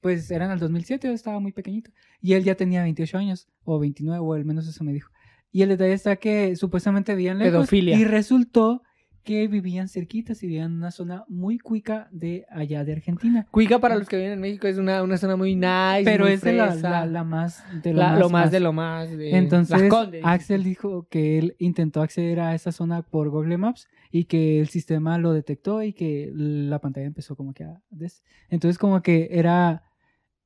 pues 0.00 0.30
era 0.30 0.44
en 0.44 0.52
el 0.52 0.60
2007, 0.60 1.08
yo 1.08 1.14
estaba 1.14 1.40
muy 1.40 1.50
pequeñito, 1.50 1.90
y 2.20 2.34
él 2.34 2.44
ya 2.44 2.54
tenía 2.54 2.82
28 2.82 3.18
años, 3.18 3.48
o 3.64 3.80
29, 3.80 4.20
o 4.20 4.34
al 4.34 4.44
menos 4.44 4.68
eso 4.68 4.84
me 4.84 4.92
dijo. 4.92 5.10
Y 5.50 5.62
el 5.62 5.70
detalle 5.70 5.92
está 5.94 6.16
que 6.16 6.56
supuestamente 6.56 7.14
vivían 7.14 7.38
lejos, 7.38 7.52
Pedofilia. 7.52 7.96
y 7.98 8.04
resultó 8.04 8.82
que 9.24 9.46
vivían 9.46 9.88
cerquitas 9.88 10.42
y 10.42 10.46
vivían 10.46 10.70
en 10.72 10.78
una 10.78 10.90
zona 10.90 11.24
muy 11.28 11.58
cuica 11.58 12.08
de 12.12 12.46
allá 12.50 12.82
de 12.84 12.92
Argentina. 12.94 13.46
Cuica, 13.50 13.78
para 13.78 13.96
los 13.96 14.08
que 14.08 14.16
viven 14.16 14.32
en 14.32 14.40
México, 14.40 14.66
es 14.68 14.78
una, 14.78 15.02
una 15.02 15.18
zona 15.18 15.36
muy 15.36 15.54
nice. 15.54 16.02
Pero 16.04 16.24
muy 16.24 16.32
es 16.34 16.40
de 16.40 16.54
la, 16.54 16.74
la- 16.76 17.04
la 17.04 17.24
más 17.24 17.62
de 17.82 17.92
lo 17.92 17.98
La- 17.98 18.08
más, 18.12 18.18
lo 18.20 18.30
más 18.30 18.42
más. 18.44 18.50
de 18.52 18.60
lo 18.60 18.72
más. 18.72 19.10
de 19.10 19.36
Entonces, 19.36 19.78
Las 19.82 19.90
Condes, 19.90 20.20
dices 20.22 20.26
Axel 20.26 20.64
dijo 20.64 21.08
que 21.10 21.38
él 21.38 21.56
intentó 21.58 22.00
acceder 22.00 22.40
a 22.40 22.54
esa 22.54 22.72
zona 22.72 23.02
por 23.02 23.28
Google 23.28 23.58
Maps 23.58 23.86
y 24.10 24.24
que 24.24 24.60
el 24.60 24.68
sistema 24.68 25.18
lo 25.18 25.34
detectó 25.34 25.82
y 25.82 25.92
que 25.92 26.30
la 26.34 26.78
pantalla 26.78 27.06
empezó 27.06 27.36
como 27.36 27.52
que 27.52 27.64
a... 27.64 27.82
des- 27.90 28.22
Entonces, 28.48 28.78
como 28.78 29.02
que 29.02 29.28
era... 29.32 29.82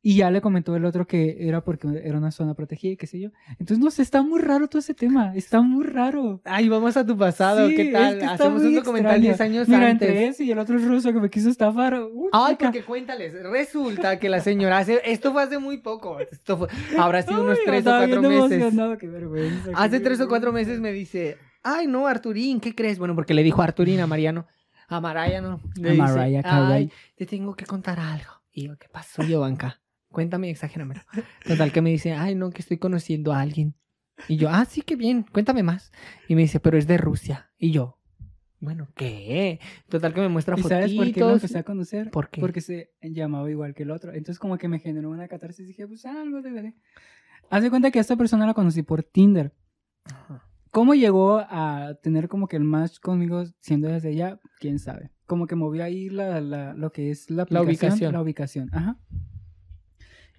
Y 0.05 0.17
ya 0.17 0.33
le 0.33 0.41
comentó 0.41 0.75
el 0.75 0.85
otro 0.85 1.07
que 1.07 1.37
era 1.47 1.63
porque 1.63 1.87
era 2.03 2.19
una 2.19 2.33
zona 2.33 2.55
protegida 2.55 2.93
y 2.95 2.97
qué 2.97 3.07
sé 3.07 3.21
yo. 3.21 3.31
Entonces, 3.53 3.79
no 3.79 3.89
sé, 3.93 4.03
está 4.03 4.21
muy 4.23 4.41
raro 4.41 4.67
todo 4.67 4.81
ese 4.81 4.95
tema. 4.95 5.33
Está 5.37 5.61
muy 5.63 5.85
raro. 5.85 6.41
Ay, 6.45 6.69
vamos 6.69 6.97
a 6.97 7.07
tu 7.07 7.17
pasado, 7.17 7.69
Sí, 7.69 7.77
¿qué 7.77 7.83
es 7.83 7.93
tal? 7.93 8.15
que 8.19 8.21
está 8.25 8.33
Hacemos 8.33 8.63
un 8.63 8.75
documental 8.75 9.25
extraño. 9.25 9.29
10 9.29 9.41
años 9.41 9.69
Mira, 9.69 9.89
antes. 9.91 10.09
entre 10.09 10.27
ese 10.27 10.45
y 10.45 10.51
el 10.51 10.59
otro 10.59 10.77
ruso 10.79 11.13
que 11.13 11.21
me 11.21 11.31
quiso 11.31 11.49
estafar. 11.51 11.95
uy, 12.03 12.29
Ay, 12.33 12.55
chica. 12.55 12.67
porque 12.67 12.83
cuéntales, 12.83 13.33
resulta 13.45 14.19
que 14.19 14.29
la 14.29 14.41
señora 14.41 14.79
hace, 14.79 15.01
esto 15.05 15.33
fue 15.33 15.45
hace 15.45 15.61
muy 15.61 15.79
poco, 15.79 16.19
esto 16.19 16.57
fue, 16.59 16.69
habrá 16.99 17.23
sido 17.23 17.41
unos 17.45 17.59
Ay, 17.59 17.65
tres 17.65 17.77
o 17.77 17.79
estaba 17.79 17.99
cuatro 17.99 18.21
bien 18.29 18.33
meses. 18.43 18.53
emocionado, 18.61 18.99
qué 18.99 19.07
vergüenza, 19.07 19.69
qué 19.69 19.73
Hace 19.77 20.01
tres 20.01 20.21
o 20.21 20.27
cuatro 20.29 20.53
vergüenza. 20.53 20.71
meses 20.71 20.81
me 20.83 20.91
dice, 20.93 21.37
ay 21.63 21.87
no, 21.87 22.09
Arturín, 22.09 22.59
¿qué 22.59 22.75
crees? 22.75 22.99
Bueno, 22.99 23.15
porque 23.15 23.35
le 23.35 23.45
dijo 23.45 23.63
Arturín 23.63 24.01
a 24.01 24.09
Mariano, 24.09 24.49
a 24.89 25.01
Mariano, 25.01 25.61
le 25.77 25.91
A 25.91 25.93
dice, 25.93 26.43
ay, 26.45 26.91
te 27.15 27.25
tengo 27.25 27.55
que 27.55 27.67
contar 27.67 28.01
algo. 28.01 28.33
Y 28.53 28.67
yo, 28.67 28.77
¿qué 28.79 28.89
pasó, 28.89 29.23
Giovanca? 29.23 29.79
Cuéntame, 30.13 30.51
exagéramelo. 30.51 31.01
Total 31.47 31.73
que 31.73 31.83
me 31.83 31.91
dice, 31.91 32.13
ay 32.13 32.35
no, 32.37 32.51
que 32.51 32.63
estoy 32.63 32.79
conociendo 32.79 33.33
a 33.33 33.41
alguien. 33.41 33.75
Y 34.29 34.37
yo, 34.37 34.49
ah, 34.51 34.65
sí, 34.65 34.83
qué 34.83 34.95
bien, 34.95 35.25
cuéntame 35.33 35.63
más. 35.65 35.91
Y 36.29 36.37
me 36.37 36.43
dice, 36.43 36.61
pero 36.61 36.79
es 36.79 36.87
de 36.87 36.97
Rusia. 36.99 37.51
Y 37.59 37.73
yo, 37.73 37.99
bueno, 38.61 38.87
¿qué? 38.95 39.59
Total 39.89 40.15
que 40.15 40.21
me 40.21 40.29
muestra 40.29 40.55
¿Y 40.57 40.63
fotitos. 40.63 40.79
sabes 40.79 40.95
por 40.95 41.13
qué 41.13 41.21
lo 41.21 41.33
empecé 41.33 41.59
a 41.59 41.63
conocer? 41.65 42.11
¿Por 42.13 42.29
qué? 42.29 42.41
Porque 42.41 42.61
se 42.61 42.93
llamaba 43.03 43.51
igual 43.51 43.75
que 43.75 43.83
el 43.83 43.91
otro. 43.91 44.11
Entonces 44.13 44.39
como 44.39 44.57
que 44.59 44.69
me 44.69 44.79
generó 44.79 45.11
una 45.11 45.27
catarsis 45.27 45.65
y 45.65 45.69
dije, 45.69 45.89
pues 45.89 46.05
algo 46.07 46.43
deberé. 46.43 46.77
Haz 47.51 47.63
de 47.65 47.71
cuenta 47.71 47.91
que 47.91 47.99
a 47.99 48.03
esta 48.03 48.15
persona 48.17 48.47
la 48.47 48.55
conocí 48.55 48.83
por 48.83 49.03
Tinder. 49.03 49.53
Ajá. 50.05 50.47
¿Cómo 50.71 50.95
llegó 50.95 51.39
a 51.39 51.99
tener 52.03 52.29
como 52.29 52.47
que 52.49 52.57
el 52.57 52.65
match 52.65 52.99
conmigo 53.01 53.45
siendo 53.61 53.89
desde 53.89 54.11
ella? 54.11 54.41
¿Quién 54.59 54.79
sabe? 54.79 55.11
Como 55.27 55.47
que 55.47 55.55
movió 55.55 55.85
ahí 55.85 56.09
la, 56.09 56.41
la- 56.41 56.73
lo 56.75 56.93
que 56.93 57.11
es 57.11 57.29
la, 57.31 57.47
La 57.51 57.61
aplicación, 57.61 57.67
ubicación. 57.93 58.13
La 58.13 58.23
ubicación, 58.23 58.71
ajá. 58.73 58.97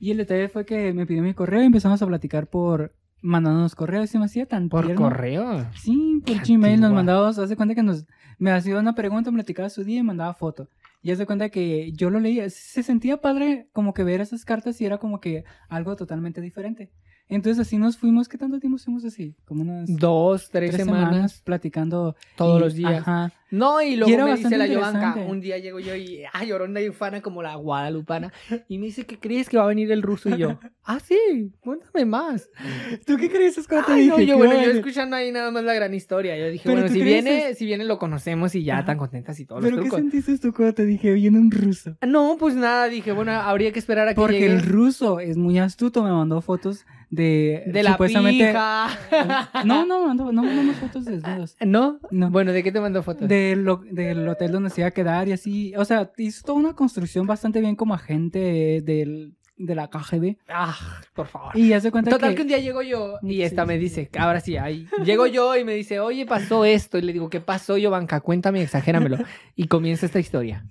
Y 0.03 0.11
el 0.11 0.17
detalle 0.17 0.49
fue 0.49 0.65
que 0.65 0.91
me 0.91 1.05
pidió 1.05 1.23
mi 1.23 1.33
correo 1.33 1.61
y 1.61 1.65
empezamos 1.65 2.01
a 2.01 2.05
platicar 2.07 2.47
por 2.47 2.93
mandándonos 3.21 3.73
correos. 3.73 4.03
Y 4.03 4.07
se 4.09 4.19
me 4.19 4.25
hacía 4.25 4.45
tan 4.45 4.67
¿Por 4.67 4.83
tierno. 4.83 5.01
correo? 5.03 5.65
Sí, 5.77 6.21
por 6.25 6.41
Qué 6.41 6.55
Gmail 6.55 6.75
nos 6.81 6.87
antigua. 6.87 6.89
mandaba, 6.89 7.29
hace 7.29 7.55
cuenta 7.55 7.73
que 7.73 7.83
nos, 7.83 8.05
me 8.37 8.51
hacía 8.51 8.77
una 8.77 8.95
pregunta, 8.95 9.31
me 9.31 9.37
platicaba 9.37 9.69
su 9.69 9.85
día 9.85 9.99
y 9.99 10.03
mandaba 10.03 10.33
foto. 10.33 10.67
Y 11.01 11.11
hace 11.11 11.25
cuenta 11.25 11.47
que 11.47 11.93
yo 11.93 12.09
lo 12.09 12.19
leía, 12.19 12.49
se 12.49 12.83
sentía 12.83 13.21
padre 13.21 13.69
como 13.71 13.93
que 13.93 14.03
ver 14.03 14.19
esas 14.19 14.43
cartas 14.43 14.81
y 14.81 14.85
era 14.85 14.97
como 14.97 15.21
que 15.21 15.45
algo 15.69 15.95
totalmente 15.95 16.41
diferente. 16.41 16.91
Entonces 17.35 17.59
así 17.65 17.77
nos 17.77 17.97
fuimos, 17.97 18.27
¿qué 18.27 18.37
tanto 18.37 18.59
tiempo 18.59 18.77
fuimos 18.77 19.03
así? 19.05 19.35
Como 19.45 19.61
unas 19.63 19.89
Dos, 19.95 20.49
tres, 20.51 20.71
tres 20.71 20.85
semanas, 20.85 21.09
semanas, 21.09 21.41
platicando. 21.43 22.15
todos 22.35 22.59
y- 22.59 22.63
los 22.63 22.73
días. 22.75 23.01
Ajá. 23.01 23.31
No, 23.51 23.79
y 23.83 23.95
luego 23.97 24.11
era 24.11 24.25
me 24.25 24.35
dice 24.35 24.57
la 24.57 24.65
interesante. 24.65 25.19
un 25.29 25.39
día 25.39 25.59
llego 25.59 25.79
yo 25.79 25.95
y, 25.95 26.23
ay, 26.33 26.47
llorona 26.47 26.81
y 26.81 26.89
ufana 26.89 27.21
como 27.21 27.43
la 27.43 27.53
guadalupana, 27.55 28.33
y 28.67 28.79
me 28.79 28.87
dice, 28.87 29.05
¿qué 29.05 29.19
crees 29.19 29.47
que 29.47 29.57
va 29.57 29.65
a 29.65 29.67
venir 29.67 29.91
el 29.91 30.01
ruso? 30.01 30.27
Y 30.31 30.37
yo, 30.39 30.57
ah, 30.85 30.99
sí, 30.99 31.51
cuéntame 31.59 32.03
más. 32.05 32.49
¿Tú 33.05 33.15
qué 33.17 33.29
crees 33.29 33.55
cuando 33.67 33.85
te 33.85 33.93
Ay, 33.93 34.07
no, 34.07 34.17
dije? 34.17 34.27
yo, 34.31 34.37
¿Qué 34.39 34.45
bueno, 34.47 34.63
yo 34.63 34.71
escuchando 34.71 35.15
ahí 35.15 35.31
nada 35.31 35.51
más 35.51 35.63
la 35.63 35.75
gran 35.75 35.93
historia. 35.93 36.35
Yo 36.35 36.49
dije, 36.49 36.67
bueno, 36.67 36.87
¿tú 36.87 36.93
si 36.93 37.03
viene, 37.03 37.49
es- 37.49 37.57
si 37.59 37.65
viene 37.65 37.83
lo 37.85 37.99
conocemos 37.99 38.55
y 38.55 38.63
ya 38.63 38.77
Ajá. 38.77 38.85
tan 38.85 38.97
contentas 38.97 39.39
y 39.39 39.45
todos 39.45 39.61
los 39.61 39.69
¿Pero 39.69 39.83
qué 39.83 39.89
trucos. 39.89 39.99
sentiste 40.11 40.37
tú 40.39 40.51
cuando 40.51 40.73
te 40.73 40.85
dije, 40.85 41.13
viene 41.13 41.37
un 41.37 41.51
ruso? 41.51 41.95
No, 42.07 42.37
pues 42.39 42.55
nada, 42.55 42.89
dije, 42.89 43.11
bueno, 43.11 43.33
habría 43.33 43.71
que 43.71 43.77
esperar 43.77 44.07
a 44.07 44.11
que 44.11 44.15
Porque 44.15 44.39
llegue 44.39 44.47
el 44.53 44.63
ruso 44.63 45.19
es 45.19 45.37
muy 45.37 45.59
astuto, 45.59 46.03
me 46.03 46.11
mandó 46.11 46.41
fotos 46.41 46.85
de... 47.15 47.63
de 47.67 47.83
la 47.83 47.91
supuestamente... 47.91 48.47
pija. 48.47 48.89
No, 49.65 49.85
no, 49.85 50.07
mandó, 50.07 50.31
no 50.31 50.43
mandamos 50.43 50.75
fotos 50.77 51.05
desnudos. 51.05 51.55
¿No? 51.65 51.99
No. 52.11 52.29
Bueno, 52.31 52.51
¿de 52.51 52.63
qué 52.63 52.71
te 52.71 52.79
mandó 52.81 53.03
fotos? 53.03 53.27
del, 53.27 53.63
lo- 53.63 53.83
del 53.91 54.27
hotel 54.27 54.51
donde 54.51 54.69
se 54.69 54.81
iba 54.81 54.87
a 54.87 54.91
quedar 54.91 55.27
y 55.27 55.31
así. 55.33 55.73
O 55.75 55.85
sea, 55.85 56.11
hizo 56.17 56.43
toda 56.43 56.57
una 56.59 56.73
construcción 56.73 57.27
bastante 57.27 57.61
bien 57.61 57.75
como 57.75 57.93
agente 57.93 58.81
del, 58.83 59.33
de 59.57 59.75
la 59.75 59.87
KGB. 59.89 60.37
Ah, 60.49 60.75
por 61.13 61.27
favor. 61.27 61.55
Y 61.55 61.73
hace 61.73 61.91
cuenta 61.91 62.09
Total 62.11 62.31
que... 62.31 62.35
que... 62.37 62.41
un 62.41 62.47
día 62.47 62.57
llego 62.57 62.81
yo 62.81 63.19
y 63.21 63.33
Sí, 63.35 63.43
esta 63.43 63.61
sí, 63.63 63.67
me 63.67 63.73
sí. 63.75 63.79
dice, 63.79 64.09
ahora 64.17 64.39
sí, 64.39 64.57
ahí 64.57 64.87
llego 65.05 65.27
yo 65.27 65.55
y 65.55 65.63
me 65.63 65.75
dice, 65.75 65.99
oye, 65.99 66.25
pasó 66.25 66.65
esto. 66.65 66.97
Y 66.97 67.01
le 67.03 67.13
digo, 67.13 67.29
¿qué 67.29 67.39
pasó, 67.41 67.77
Giovanca? 67.77 68.19
Cuéntame, 68.21 68.61
exagéramelo. 68.63 69.17
Y 69.55 69.67
comienza 69.67 70.05
esta 70.07 70.19
historia. 70.19 70.65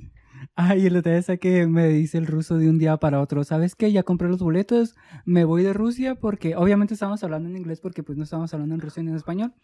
Ay, 0.54 0.86
el 0.86 0.92
detalle 0.94 1.18
es 1.18 1.38
que 1.40 1.66
me 1.66 1.88
dice 1.88 2.18
el 2.18 2.26
ruso 2.26 2.58
de 2.58 2.68
un 2.68 2.78
día 2.78 2.96
para 2.98 3.20
otro, 3.20 3.42
¿sabes 3.42 3.74
qué? 3.74 3.90
Ya 3.90 4.02
compré 4.02 4.28
los 4.28 4.40
boletos, 4.42 4.94
me 5.24 5.44
voy 5.44 5.62
de 5.62 5.72
Rusia 5.72 6.14
porque 6.14 6.56
obviamente 6.56 6.92
estábamos 6.94 7.24
hablando 7.24 7.48
en 7.48 7.56
inglés 7.56 7.80
porque 7.80 8.02
pues 8.02 8.18
no 8.18 8.24
estábamos 8.24 8.52
hablando 8.52 8.74
en 8.74 8.80
ruso 8.82 9.02
ni 9.02 9.10
en 9.10 9.16
español. 9.16 9.54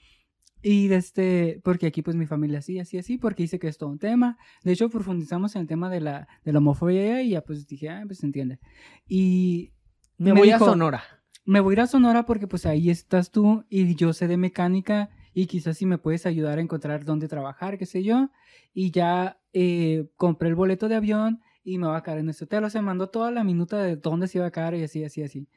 Y 0.62 0.89
de 0.89 0.97
este, 0.97 1.61
porque 1.62 1.86
aquí 1.86 2.03
pues 2.03 2.16
mi 2.16 2.26
familia 2.26 2.59
así, 2.61 2.78
así, 2.80 2.99
así, 2.99 3.18
porque 3.18 3.43
dice 3.45 3.59
que 3.59 3.68
es 3.68 3.76
todo 3.78 3.91
un 3.91 3.99
tema. 3.99 4.39
De 4.64 4.72
hecho, 4.72 4.89
profundizamos 4.89 5.55
en 5.55 5.62
el 5.62 5.68
tema 5.68 5.89
de 5.91 6.01
la, 6.01 6.26
de 6.45 6.53
la 6.53 6.59
homofobia 6.59 7.22
y 7.22 7.30
ya 7.30 7.43
pues 7.43 7.66
dije, 7.68 7.91
ah, 7.91 8.03
pues 8.07 8.18
se 8.20 8.26
entiende. 8.26 8.59
Y 9.07 9.72
Me, 10.16 10.32
Me 10.32 10.41
voy 10.41 10.49
dijo- 10.49 10.64
a 10.64 10.68
Sonora. 10.70 11.03
me 11.45 11.61
voy 11.61 11.72
a 11.72 11.74
ir 11.74 11.80
a 11.82 11.86
Sonora 11.86 12.24
porque 12.26 12.49
pues 12.49 12.66
ahí 12.66 12.91
estás 12.91 13.30
tú 13.30 13.64
y 13.68 13.95
yo 13.95 14.12
sé 14.14 14.26
de 14.26 14.36
mecánica 14.36 15.11
y 15.32 15.47
quizás 15.47 15.76
si 15.76 15.86
me 15.86 15.99
puedes 15.99 16.26
ayudar 16.26 16.59
a 16.59 16.62
encontrar 16.62 17.05
dónde 17.05 17.28
trabajar, 17.28 17.78
qué 17.78 17.86
sé 17.86 18.03
yo. 18.03 18.30
Y 18.74 18.91
ya 18.91 19.38
eh, 19.53 20.09
compré 20.16 20.49
el 20.49 20.55
boleto 20.55 20.88
de 20.88 20.96
avión 20.96 21.42
y 21.64 21.78
me 21.78 21.86
va 21.86 21.99
a 21.99 22.03
quedar 22.03 22.18
en 22.18 22.28
este 22.28 22.44
hotel. 22.44 22.64
O 22.64 22.70
sea, 22.70 22.82
mandó 22.82 23.11
toda 23.11 23.30
la 23.30 23.44
minuta 23.44 23.78
de 23.82 23.96
dónde 23.96 24.28
se 24.28 24.38
iba 24.38 24.46
a 24.46 24.51
quedar 24.51 24.74
y 24.74 24.82
así, 24.82 25.05
así, 25.05 25.22
así. 25.22 25.49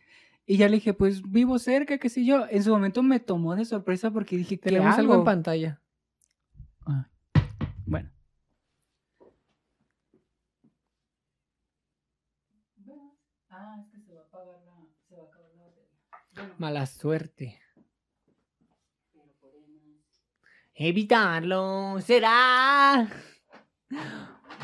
Y 0.46 0.58
ya 0.58 0.68
le 0.68 0.76
dije, 0.76 0.94
pues 0.94 1.22
vivo 1.22 1.60
cerca, 1.60 1.98
qué 1.98 2.10
sé 2.10 2.26
yo. 2.26 2.46
En 2.50 2.64
su 2.64 2.72
momento 2.72 3.04
me 3.04 3.20
tomó 3.20 3.56
de 3.56 3.66
sorpresa 3.66 4.12
porque 4.12 4.38
dije, 4.38 4.60
¿qué 4.60 4.70
Tenemos 4.70 4.98
algo 4.98 5.16
en 5.16 5.24
pantalla. 5.24 5.80
Ah, 6.86 7.08
Bueno. 7.86 8.10
Ah, 13.50 13.78
es 13.82 13.92
que 13.92 14.00
se 14.02 14.14
va 14.14 14.22
a 14.22 14.24
apagar 14.24 14.62
la, 14.66 14.88
se 15.08 15.16
va 15.16 15.24
a 15.24 15.26
acabar 15.26 15.52
la 15.56 15.64
batería. 15.64 16.56
Mala 16.58 16.86
suerte. 16.86 17.60
Evitarlo, 20.74 22.00
será. 22.02 23.08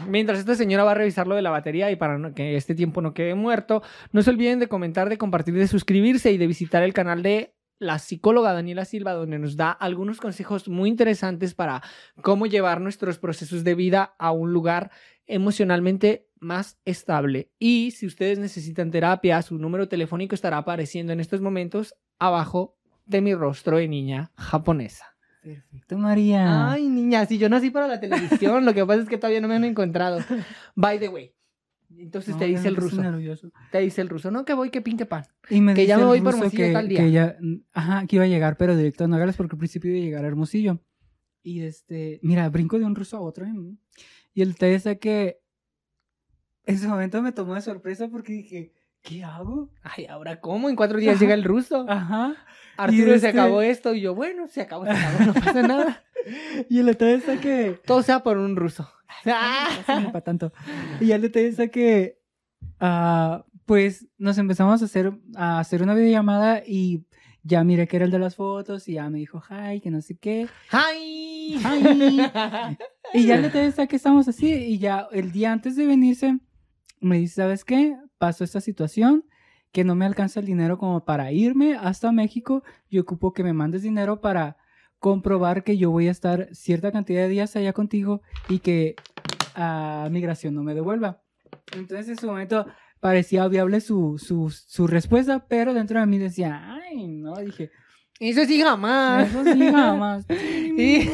Mientras 0.08 0.40
esta 0.40 0.56
señora 0.56 0.84
va 0.84 0.92
a 0.92 0.96
revisar 0.96 1.28
lo 1.28 1.36
de 1.36 1.42
la 1.42 1.50
batería 1.50 1.90
y 1.92 1.96
para 1.96 2.34
que 2.34 2.56
este 2.56 2.76
tiempo 2.76 3.02
no 3.02 3.14
quede 3.14 3.36
muerto, 3.36 3.82
no 4.12 4.22
se 4.22 4.30
olviden 4.30 4.60
de 4.60 4.68
comentar, 4.68 5.10
de 5.10 5.18
compartir, 5.18 5.56
de 5.56 5.68
suscribirse 5.68 6.32
y 6.32 6.38
de 6.38 6.48
visitar 6.48 6.84
el 6.84 6.94
canal 6.94 7.24
de 7.24 7.56
la 7.80 8.00
psicóloga 8.00 8.54
Daniela 8.54 8.86
Silva, 8.86 9.14
donde 9.14 9.40
nos 9.40 9.56
da 9.56 9.72
algunos 9.72 10.20
consejos 10.20 10.68
muy 10.68 10.90
interesantes 10.90 11.54
para 11.54 11.84
cómo 12.22 12.46
llevar 12.46 12.82
nuestros 12.82 13.20
procesos 13.20 13.64
de 13.64 13.76
vida 13.76 14.16
a 14.18 14.32
un 14.32 14.52
lugar 14.52 14.92
emocionalmente 15.26 16.28
más 16.40 16.80
estable. 16.86 17.52
Y 17.60 17.92
si 17.92 18.06
ustedes 18.06 18.40
necesitan 18.40 18.92
terapia, 18.92 19.42
su 19.42 19.58
número 19.58 19.88
telefónico 19.88 20.36
estará 20.36 20.58
apareciendo 20.58 21.14
en 21.14 21.20
estos 21.20 21.42
momentos 21.42 21.96
abajo 22.20 22.78
de 23.06 23.22
mi 23.22 23.34
rostro 23.34 23.78
de 23.78 23.88
niña 23.88 24.32
japonesa. 24.36 25.17
Perfecto, 25.54 25.98
María. 25.98 26.72
Ay, 26.72 26.90
niña, 26.90 27.26
si 27.26 27.38
yo 27.38 27.48
nací 27.48 27.70
para 27.70 27.88
la 27.88 28.00
televisión, 28.02 28.66
lo 28.66 28.74
que 28.74 28.86
pasa 28.86 29.02
es 29.04 29.08
que 29.10 29.18
todavía 29.18 29.40
no 29.40 29.48
me 29.48 29.56
han 29.56 29.64
encontrado. 29.64 30.20
By 30.76 31.00
the 31.00 31.08
way, 31.08 31.34
Entonces 31.98 32.34
No, 32.34 32.40
te 32.40 32.46
dice 32.48 32.68
el 32.68 32.76
ruso. 32.76 33.02
nervioso. 33.02 33.50
Te 33.72 33.80
dice 33.80 34.02
el 34.02 34.10
ruso, 34.10 34.30
no, 34.30 34.44
que 34.44 34.54
voy, 34.54 34.70
que 34.72 34.82
pin, 34.82 34.98
que 34.98 35.06
pan. 35.06 35.24
Y 35.50 35.62
me 35.62 35.74
Que 35.74 35.82
dice 35.82 35.88
ya 35.90 35.98
me 35.98 36.04
voy 36.06 36.20
por 36.20 36.34
Hermosillo 36.34 36.64
que, 36.66 36.74
tal 36.74 36.90
día. 36.90 37.00
que 37.00 37.12
ya, 37.12 37.38
ajá, 37.72 38.06
que 38.08 38.18
iba 38.18 38.26
a 38.26 38.28
llegar, 38.28 38.58
pero 38.58 38.76
directo 38.76 39.06
a 39.06 39.08
Nogales 39.08 39.38
porque 39.38 39.56
al 39.56 39.60
principio 39.60 39.92
iba 39.92 40.00
a 40.00 40.04
llegar 40.04 40.26
a 40.26 40.28
Hermosillo. 40.28 40.82
Y 41.44 41.62
este, 41.62 42.20
mira, 42.24 42.50
brinco 42.50 42.78
de 42.78 42.84
un 42.84 42.94
ruso 42.94 43.16
a 43.16 43.22
otro. 43.22 43.46
¿eh? 43.46 43.54
Y 44.34 44.42
el 44.42 44.52
detalle 44.52 44.76
está 44.76 44.96
que 44.96 45.40
en 46.66 46.76
ese 46.76 46.90
momento 46.90 47.22
me 47.22 47.32
tomó 47.32 47.56
de 47.56 47.62
sorpresa 47.62 48.10
porque 48.10 48.34
dije, 48.34 48.74
¿qué 49.08 49.24
hago? 49.24 49.70
Ay, 49.84 50.06
¿ahora 50.06 50.40
cómo? 50.40 50.70
En 50.70 50.76
cuatro 50.76 50.98
días 51.00 51.16
Ajá. 51.16 51.22
llega 51.22 51.34
el 51.34 51.44
ruso. 51.44 51.86
Ajá. 51.88 52.36
Arturo, 52.78 53.14
este- 53.16 53.20
se 53.20 53.28
acabó 53.30 53.62
esto. 53.62 53.94
Y 53.94 54.02
yo, 54.02 54.14
bueno, 54.16 54.48
se 54.48 54.62
acabó, 54.62 54.86
se 54.86 54.92
acabó, 54.92 55.26
no 55.26 55.34
pasa 55.34 55.62
nada. 55.62 56.04
Y 56.70 56.80
el 56.80 56.88
detalle 56.88 57.14
está 57.14 57.40
que 57.40 57.80
Todo 57.86 58.02
sea 58.04 58.22
por 58.22 58.38
un 58.38 58.58
ruso. 58.58 58.90
para 59.24 60.22
tanto. 60.22 60.52
Y 61.02 61.12
el 61.12 61.22
detalle 61.22 61.48
está 61.48 61.70
que, 61.70 62.20
ah, 62.82 63.46
pues, 63.66 64.08
nos 64.18 64.38
empezamos 64.38 64.82
a 64.82 64.86
hacer, 64.86 65.14
a 65.36 65.60
hacer 65.60 65.82
una 65.84 65.94
videollamada 65.94 66.64
y 66.66 67.06
ya 67.44 67.64
miré 67.64 67.88
que 67.88 67.96
era 67.96 68.06
el 68.06 68.12
de 68.12 68.20
las 68.20 68.36
fotos 68.36 68.90
y 68.90 68.94
ya 68.94 69.10
me 69.10 69.20
dijo, 69.20 69.42
hi, 69.50 69.80
que 69.80 69.90
no 69.90 70.02
sé 70.02 70.18
qué. 70.18 70.48
¡Ay! 70.72 71.60
Hi. 71.64 72.22
Y 73.14 73.26
ya 73.26 73.36
el 73.36 73.44
detalle 73.44 73.68
está 73.68 73.88
que 73.88 73.96
estamos 73.96 74.28
así 74.28 74.52
y 74.52 74.80
ya 74.80 75.08
el 75.14 75.32
día 75.32 75.54
antes 75.54 75.78
de 75.78 75.86
venirse 75.86 76.38
me 77.00 77.20
dice, 77.20 77.36
¿sabes 77.36 77.64
qué? 77.64 77.96
Pasó 78.18 78.44
esta 78.44 78.62
situación 78.62 79.26
que 79.72 79.84
no 79.84 79.96
me 79.96 80.06
alcanza 80.06 80.40
el 80.40 80.46
dinero 80.46 80.78
como 80.78 81.06
para 81.06 81.32
irme 81.32 81.76
hasta 81.76 82.12
México 82.12 82.64
y 82.90 83.00
ocupo 83.00 83.34
que 83.34 83.44
me 83.44 83.54
mandes 83.54 83.84
dinero 83.84 84.22
para 84.22 84.58
comprobar 85.00 85.64
que 85.64 85.78
yo 85.78 85.92
voy 85.92 86.08
a 86.08 86.12
estar 86.12 86.50
cierta 86.54 86.92
cantidad 86.92 87.22
de 87.22 87.30
días 87.30 87.56
allá 87.56 87.74
contigo 87.74 88.22
y 88.50 88.60
que 88.60 88.96
a 89.56 90.08
migración 90.12 90.56
no 90.56 90.64
me 90.64 90.74
devuelva. 90.74 91.22
Entonces 91.74 92.10
en 92.10 92.18
su 92.18 92.28
momento 92.28 92.66
parecía 93.00 93.48
viable 93.48 93.82
su, 93.82 94.18
su, 94.18 94.50
su 94.50 94.88
respuesta, 94.88 95.46
pero 95.48 95.74
dentro 95.74 96.00
de 96.00 96.06
mí 96.06 96.18
decía, 96.18 96.74
ay, 96.74 97.08
no, 97.08 97.36
dije, 97.36 97.72
Eso 98.20 98.46
sí 98.46 98.60
jamás. 98.62 99.30
eso 99.30 99.44
sí, 99.44 99.60
jamás. 99.72 100.26
¿Y, 100.78 101.10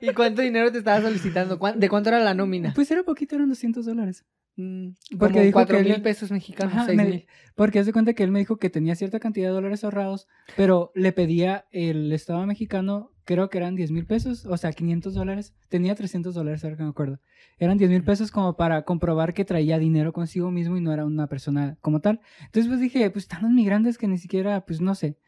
¿Y 0.00 0.12
cuánto 0.14 0.42
dinero 0.42 0.72
te 0.72 0.78
estaba 0.78 1.00
solicitando? 1.02 1.58
¿Cuán- 1.58 1.78
¿De 1.78 1.88
cuánto 1.88 2.08
era 2.08 2.20
la 2.20 2.34
nómina? 2.34 2.72
Pues 2.74 2.90
era 2.90 3.02
poquito, 3.02 3.34
eran 3.36 3.48
200 3.48 3.84
dólares. 3.86 4.24
Mm, 4.58 4.92
porque 5.18 5.32
como 5.34 5.44
dijo 5.44 5.52
cuatro 5.52 5.76
que 5.76 5.82
mil 5.82 5.92
él- 5.92 6.02
pesos 6.02 6.30
mexicanos, 6.30 6.72
Ajá, 6.74 6.86
seis 6.86 6.96
me- 6.96 7.04
mil. 7.04 7.26
Porque 7.54 7.78
hace 7.78 7.92
cuenta 7.92 8.14
que 8.14 8.22
él 8.22 8.30
me 8.30 8.38
dijo 8.38 8.56
que 8.56 8.70
tenía 8.70 8.94
cierta 8.94 9.20
cantidad 9.20 9.48
de 9.48 9.52
dólares 9.54 9.84
ahorrados, 9.84 10.28
pero 10.56 10.92
le 10.94 11.12
pedía 11.12 11.66
el 11.72 12.10
Estado 12.12 12.46
mexicano, 12.46 13.12
creo 13.24 13.50
que 13.50 13.58
eran 13.58 13.74
10 13.76 13.90
mil 13.90 14.06
pesos, 14.06 14.46
o 14.46 14.56
sea, 14.56 14.72
500 14.72 15.12
dólares. 15.12 15.54
Tenía 15.68 15.94
300 15.94 16.34
dólares, 16.34 16.64
ahora 16.64 16.76
que 16.78 16.82
me 16.84 16.88
acuerdo. 16.88 17.20
Eran 17.58 17.76
10 17.76 17.90
mil 17.90 18.02
pesos 18.04 18.30
como 18.30 18.56
para 18.56 18.82
comprobar 18.82 19.34
que 19.34 19.44
traía 19.44 19.78
dinero 19.78 20.14
consigo 20.14 20.50
mismo 20.50 20.78
y 20.78 20.80
no 20.80 20.92
era 20.92 21.04
una 21.04 21.26
persona 21.26 21.76
como 21.82 22.00
tal. 22.00 22.20
Entonces, 22.46 22.68
pues 22.68 22.80
dije, 22.80 23.10
pues 23.10 23.24
están 23.24 23.42
los 23.42 23.50
migrantes 23.52 23.98
que 23.98 24.08
ni 24.08 24.16
siquiera, 24.16 24.64
pues 24.64 24.80
no 24.80 24.94
sé. 24.94 25.18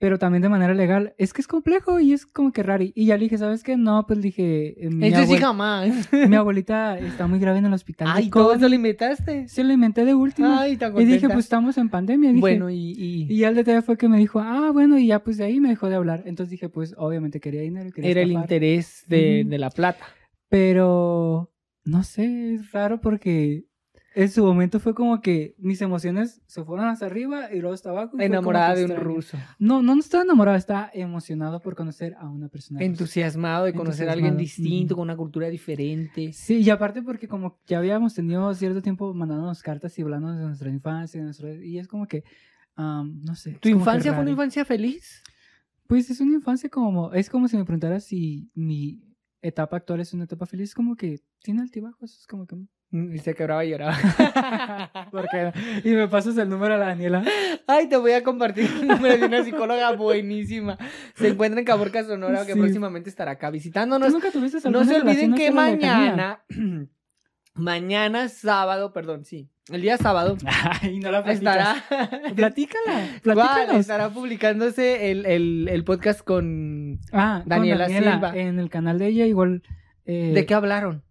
Pero 0.00 0.16
también 0.16 0.42
de 0.42 0.48
manera 0.48 0.74
legal. 0.74 1.12
Es 1.18 1.32
que 1.32 1.40
es 1.40 1.48
complejo 1.48 1.98
y 1.98 2.12
es 2.12 2.24
como 2.24 2.52
que 2.52 2.62
raro. 2.62 2.84
Y 2.84 3.06
ya 3.06 3.16
le 3.16 3.24
dije, 3.24 3.36
¿sabes 3.36 3.64
qué? 3.64 3.76
No, 3.76 4.06
pues 4.06 4.22
dije, 4.22 4.86
eh, 4.86 4.90
mi, 4.90 5.08
Eso 5.08 5.24
sí 5.26 5.36
jamás. 5.38 6.08
mi 6.12 6.36
abuelita 6.36 6.96
está 7.00 7.26
muy 7.26 7.40
grave 7.40 7.58
en 7.58 7.66
el 7.66 7.72
hospital. 7.72 8.06
Ay, 8.10 8.30
COVID". 8.30 8.58
eso 8.58 8.68
lo 8.68 8.74
inventaste. 8.76 9.48
Se 9.48 9.64
lo 9.64 9.72
inventé 9.72 10.04
de 10.04 10.14
último. 10.14 10.48
Ay, 10.56 10.76
tan 10.76 10.96
y 11.00 11.04
dije, 11.04 11.26
pues 11.28 11.46
estamos 11.46 11.76
en 11.78 11.88
pandemia. 11.88 12.30
Dije, 12.30 12.40
Bueno, 12.40 12.70
y... 12.70 12.76
y- 12.92 13.26
y 13.28 13.38
ya 13.38 13.48
el 13.48 13.56
detalle 13.56 13.82
fue 13.82 13.96
que 13.98 14.08
me 14.08 14.18
dijo, 14.18 14.38
ah, 14.38 14.70
bueno, 14.72 14.98
y 14.98 15.08
ya 15.08 15.24
pues 15.24 15.36
de 15.36 15.44
ahí 15.46 15.58
me 15.58 15.68
dejó 15.70 15.88
de 15.88 15.96
hablar. 15.96 16.22
Entonces 16.26 16.50
dije, 16.52 16.68
pues 16.68 16.94
obviamente 16.96 17.40
quería 17.40 17.62
dinero. 17.62 17.90
Quería 17.90 18.10
era 18.12 18.20
el 18.22 18.30
interés 18.30 19.02
de, 19.08 19.42
de 19.44 19.58
la 19.58 19.70
plata. 19.70 20.04
Pero, 20.48 21.52
no 21.84 22.02
sé, 22.02 22.54
es 22.54 22.72
raro 22.72 23.00
porque 23.00 23.64
en 24.20 24.28
su 24.30 24.44
momento 24.44 24.80
fue 24.80 24.94
como 24.94 25.20
que 25.20 25.54
mis 25.58 25.80
emociones 25.80 26.42
se 26.46 26.64
fueron 26.64 26.88
hasta 26.88 27.06
arriba 27.06 27.52
y 27.52 27.60
luego 27.60 27.76
abajo. 27.88 28.10
como 28.10 28.22
Enamorada 28.24 28.74
de 28.74 28.84
un 28.86 28.96
ruso. 28.96 29.38
No, 29.60 29.80
no, 29.80 29.94
no 29.94 30.00
estaba 30.00 30.24
enamorado, 30.24 30.56
estaba 30.56 30.90
emocionado 30.92 31.60
por 31.60 31.76
conocer 31.76 32.16
a 32.18 32.28
una 32.28 32.48
persona. 32.48 32.82
Entusiasmado 32.82 33.66
de 33.66 33.74
conocer 33.74 34.08
a 34.08 34.12
alguien 34.12 34.36
distinto, 34.36 34.96
con 34.96 35.04
una 35.04 35.16
cultura 35.16 35.48
diferente. 35.48 36.32
Sí, 36.32 36.56
y 36.62 36.68
aparte 36.70 37.00
porque 37.02 37.28
como 37.28 37.60
ya 37.68 37.78
habíamos 37.78 38.12
tenido 38.14 38.52
cierto 38.54 38.82
tiempo 38.82 39.14
mandándonos 39.14 39.62
cartas 39.62 39.96
y 39.96 40.02
hablando 40.02 40.32
de 40.32 40.44
nuestra 40.46 40.68
infancia, 40.68 41.20
de 41.20 41.24
nuestro- 41.24 41.54
y 41.54 41.78
es 41.78 41.86
como 41.86 42.08
que, 42.08 42.24
am, 42.74 43.20
no 43.22 43.36
sé. 43.36 43.52
¿Tu 43.60 43.68
es 43.68 43.74
infancia 43.76 44.12
fue 44.14 44.22
una 44.22 44.32
infancia 44.32 44.64
feliz? 44.64 45.22
Pues 45.86 46.10
es 46.10 46.20
una 46.20 46.34
infancia 46.34 46.68
como, 46.68 47.12
es 47.12 47.30
como 47.30 47.46
si 47.46 47.56
me 47.56 47.64
preguntaras 47.64 48.02
si 48.04 48.50
mi 48.54 49.00
etapa 49.42 49.76
actual 49.76 50.00
es 50.00 50.12
una 50.12 50.24
etapa 50.24 50.44
feliz, 50.44 50.74
como 50.74 50.96
que 50.96 51.20
tiene 51.40 51.60
altibajos, 51.60 52.18
es 52.18 52.26
como 52.26 52.46
que... 52.48 52.56
Mm, 52.90 53.14
Y 53.14 53.18
se 53.18 53.34
quebraba 53.34 53.64
y 53.64 53.70
lloraba. 53.70 53.96
Porque, 55.10 55.52
y 55.84 55.90
me 55.90 56.08
pasas 56.08 56.38
el 56.38 56.48
número 56.48 56.74
a 56.74 56.78
la 56.78 56.86
Daniela. 56.86 57.22
Ay, 57.66 57.86
te 57.88 57.96
voy 57.98 58.12
a 58.12 58.22
compartir 58.24 58.64
el 58.80 58.88
número 58.88 59.18
de 59.18 59.26
una 59.26 59.44
psicóloga 59.44 59.92
buenísima. 59.92 60.78
Se 61.14 61.28
encuentra 61.28 61.60
en 61.60 61.66
Caborca, 61.66 62.02
Sonora, 62.04 62.46
que 62.46 62.54
Sí. 62.54 62.58
próximamente 62.58 63.10
estará 63.10 63.32
acá 63.32 63.48
¿Tú 63.48 63.52
visitándonos. 63.54 64.12
nunca 64.12 64.30
tuviste 64.30 64.58
No 64.70 64.84
se 64.84 64.96
olviden 65.02 65.34
que 65.34 65.50
mañana, 65.50 66.42
mañana 67.54 68.28
sábado, 68.28 68.92
perdón, 68.92 69.24
sí, 69.24 69.50
el 69.70 69.82
día 69.82 69.96
sábado 69.98 70.36
Ay, 70.82 70.98
no 71.00 71.10
la 71.10 71.20
estará, 71.20 71.76
Platícala, 72.36 73.06
platícanos. 73.22 73.76
estará 73.76 74.08
publicándose 74.10 75.10
el, 75.10 75.26
el, 75.26 75.68
el 75.70 75.84
podcast 75.84 76.22
con... 76.22 77.00
Ah, 77.12 77.40
con 77.42 77.48
Daniela 77.50 77.84
Daniela, 77.88 78.12
Silva. 78.12 78.32
En 78.36 78.58
el 78.58 78.70
canal 78.70 78.98
de 78.98 79.08
ella 79.08 79.26
igual... 79.26 79.62
eh, 80.06 80.32
¿De 80.34 80.46
qué 80.46 80.54
hablaron? 80.54 81.02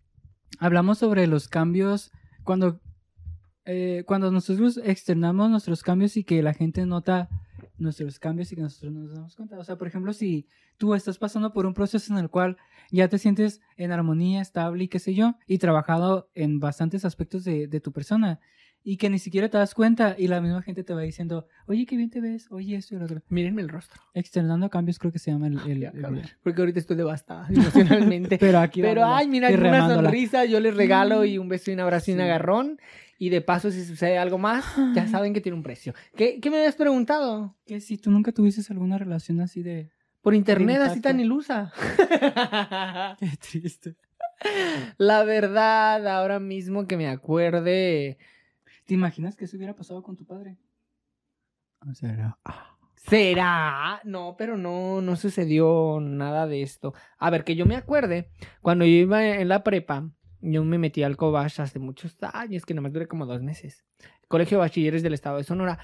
Hablamos 0.60 0.98
sobre 0.98 1.28
los 1.28 1.48
cambios 1.48 2.12
cuando 2.44 2.80
eh, 3.70 4.04
cuando 4.06 4.32
nosotros 4.32 4.80
externamos 4.82 5.50
nuestros 5.50 5.84
cambios 5.84 6.16
y 6.16 6.24
que 6.24 6.42
la 6.42 6.54
gente 6.54 6.86
nota 6.86 7.28
nuestros 7.78 8.18
cambios 8.18 8.50
y 8.52 8.56
que 8.56 8.62
nosotros 8.62 8.94
no 8.94 9.02
nos 9.02 9.14
damos 9.14 9.36
cuenta. 9.36 9.60
O 9.60 9.64
sea, 9.66 9.78
por 9.78 9.90
ejemplo, 9.90 10.14
si 10.14 10.48
tú 10.78 10.96
estás 10.96 11.18
pasando 11.18 11.52
por 11.52 11.66
un 11.66 11.74
proceso 11.74 12.14
en 12.14 12.20
el 12.20 12.30
cual 12.30 12.56
ya 12.92 13.10
te 13.10 13.18
sientes 13.18 13.60
en 13.76 13.92
armonía, 13.92 14.42
estable 14.42 14.86
y 14.86 14.88
qué 14.88 15.00
sé 15.00 15.14
yo, 15.14 15.36
y 15.48 15.58
trabajado 15.58 16.30
en 16.34 16.60
bastantes 16.60 17.04
aspectos 17.04 17.44
de, 17.44 17.68
de 17.68 17.82
tu 17.82 17.92
persona, 17.92 18.40
y 18.90 18.96
que 18.96 19.10
ni 19.10 19.20
siquiera 19.20 19.50
te 19.50 19.58
das 19.58 19.74
cuenta 19.74 20.16
y 20.18 20.30
la 20.30 20.40
misma 20.40 20.62
gente 20.62 20.82
te 20.82 20.94
va 20.94 21.02
diciendo, 21.02 21.46
oye, 21.66 21.86
qué 21.86 21.98
bien 21.98 22.10
te 22.10 22.22
ves, 22.22 22.48
oye, 22.52 22.78
esto 22.78 22.96
y 22.96 23.00
lo 23.00 23.04
otro. 23.04 23.22
Mírenme 23.28 23.62
el 23.62 23.68
rostro. 23.68 24.02
Externando 24.14 24.70
cambios 24.70 24.98
creo 24.98 25.12
que 25.12 25.20
se 25.20 25.30
llama 25.30 25.48
el... 25.48 25.60
el- 25.70 25.80
Ya, 25.82 25.90
el 25.90 26.22
porque 26.42 26.62
ahorita 26.62 26.80
estoy 26.80 26.96
devastada 26.96 27.48
emocionalmente. 27.54 28.38
Pero 28.40 28.60
aquí 28.60 28.82
Pero, 28.82 29.02
vámonos, 29.02 29.20
ay, 29.20 29.28
mira, 29.28 29.50
una 29.50 29.94
sonrisa, 29.94 30.46
yo 30.46 30.62
les 30.62 30.74
regalo 30.74 31.26
y 31.26 31.38
un 31.38 31.50
beso 31.50 31.70
y 31.70 31.74
un 31.74 31.82
abrazo 31.82 32.12
y 32.12 32.14
un 32.14 32.20
Sí. 32.20 32.24
agarrón. 32.24 32.80
Y 33.20 33.28
de 33.30 33.42
paso, 33.42 33.72
si 33.72 33.84
sucede 33.84 34.18
algo 34.18 34.38
más, 34.38 34.64
ya 34.96 35.06
saben 35.10 35.34
que 35.34 35.42
tiene 35.42 35.58
un 35.58 35.64
precio. 35.64 35.94
¿Qué, 36.16 36.40
qué 36.40 36.50
me 36.50 36.56
habías 36.60 36.76
preguntado? 36.76 37.58
Que 37.66 37.82
si 37.82 37.98
tú 37.98 38.10
nunca 38.10 38.32
tuviste 38.32 38.62
alguna 38.72 38.98
relación 38.98 39.42
así 39.42 39.64
de... 39.64 39.90
Por 40.22 40.34
internet, 40.34 40.80
así 40.82 41.02
tan 41.02 41.20
ilusa. 41.20 41.74
Qué 43.20 43.30
triste. 43.38 43.96
La 44.98 45.24
verdad, 45.24 46.08
ahora 46.08 46.40
mismo 46.40 46.86
que 46.88 46.96
me 46.98 47.08
acuerde, 47.08 48.18
¿Te 48.88 48.96
imaginas 48.96 49.36
que 49.36 49.46
eso 49.46 49.56
hubiera 49.58 49.76
pasado 49.76 50.02
con 50.02 50.16
tu 50.16 50.26
padre? 50.26 50.58
O 51.88 51.94
sea, 51.94 52.14
era- 52.14 52.38
¿será? 52.96 54.02
No, 54.04 54.36
pero 54.38 54.58
no, 54.58 55.02
no 55.02 55.16
sucedió 55.16 56.00
nada 56.02 56.48
de 56.48 56.62
esto. 56.64 56.94
A 57.20 57.30
ver, 57.30 57.44
que 57.44 57.56
yo 57.56 57.66
me 57.66 57.76
acuerde, 57.76 58.32
cuando 58.62 58.86
yo 58.86 58.92
iba 58.92 59.24
en 59.24 59.48
la 59.50 59.64
prepa, 59.64 60.10
yo 60.42 60.64
me 60.64 60.78
metí 60.78 61.04
al 61.04 61.18
Cobach 61.18 61.60
hace 61.60 61.80
muchos 61.80 62.18
años, 62.34 62.66
que 62.66 62.74
nomás 62.74 62.94
duré 62.94 63.08
como 63.08 63.26
dos 63.26 63.44
meses. 63.44 63.86
Colegio 64.28 64.58
de 64.58 64.62
Bachilleres 64.62 65.04
del 65.04 65.14
Estado 65.14 65.38
de 65.38 65.44
Sonora. 65.44 65.80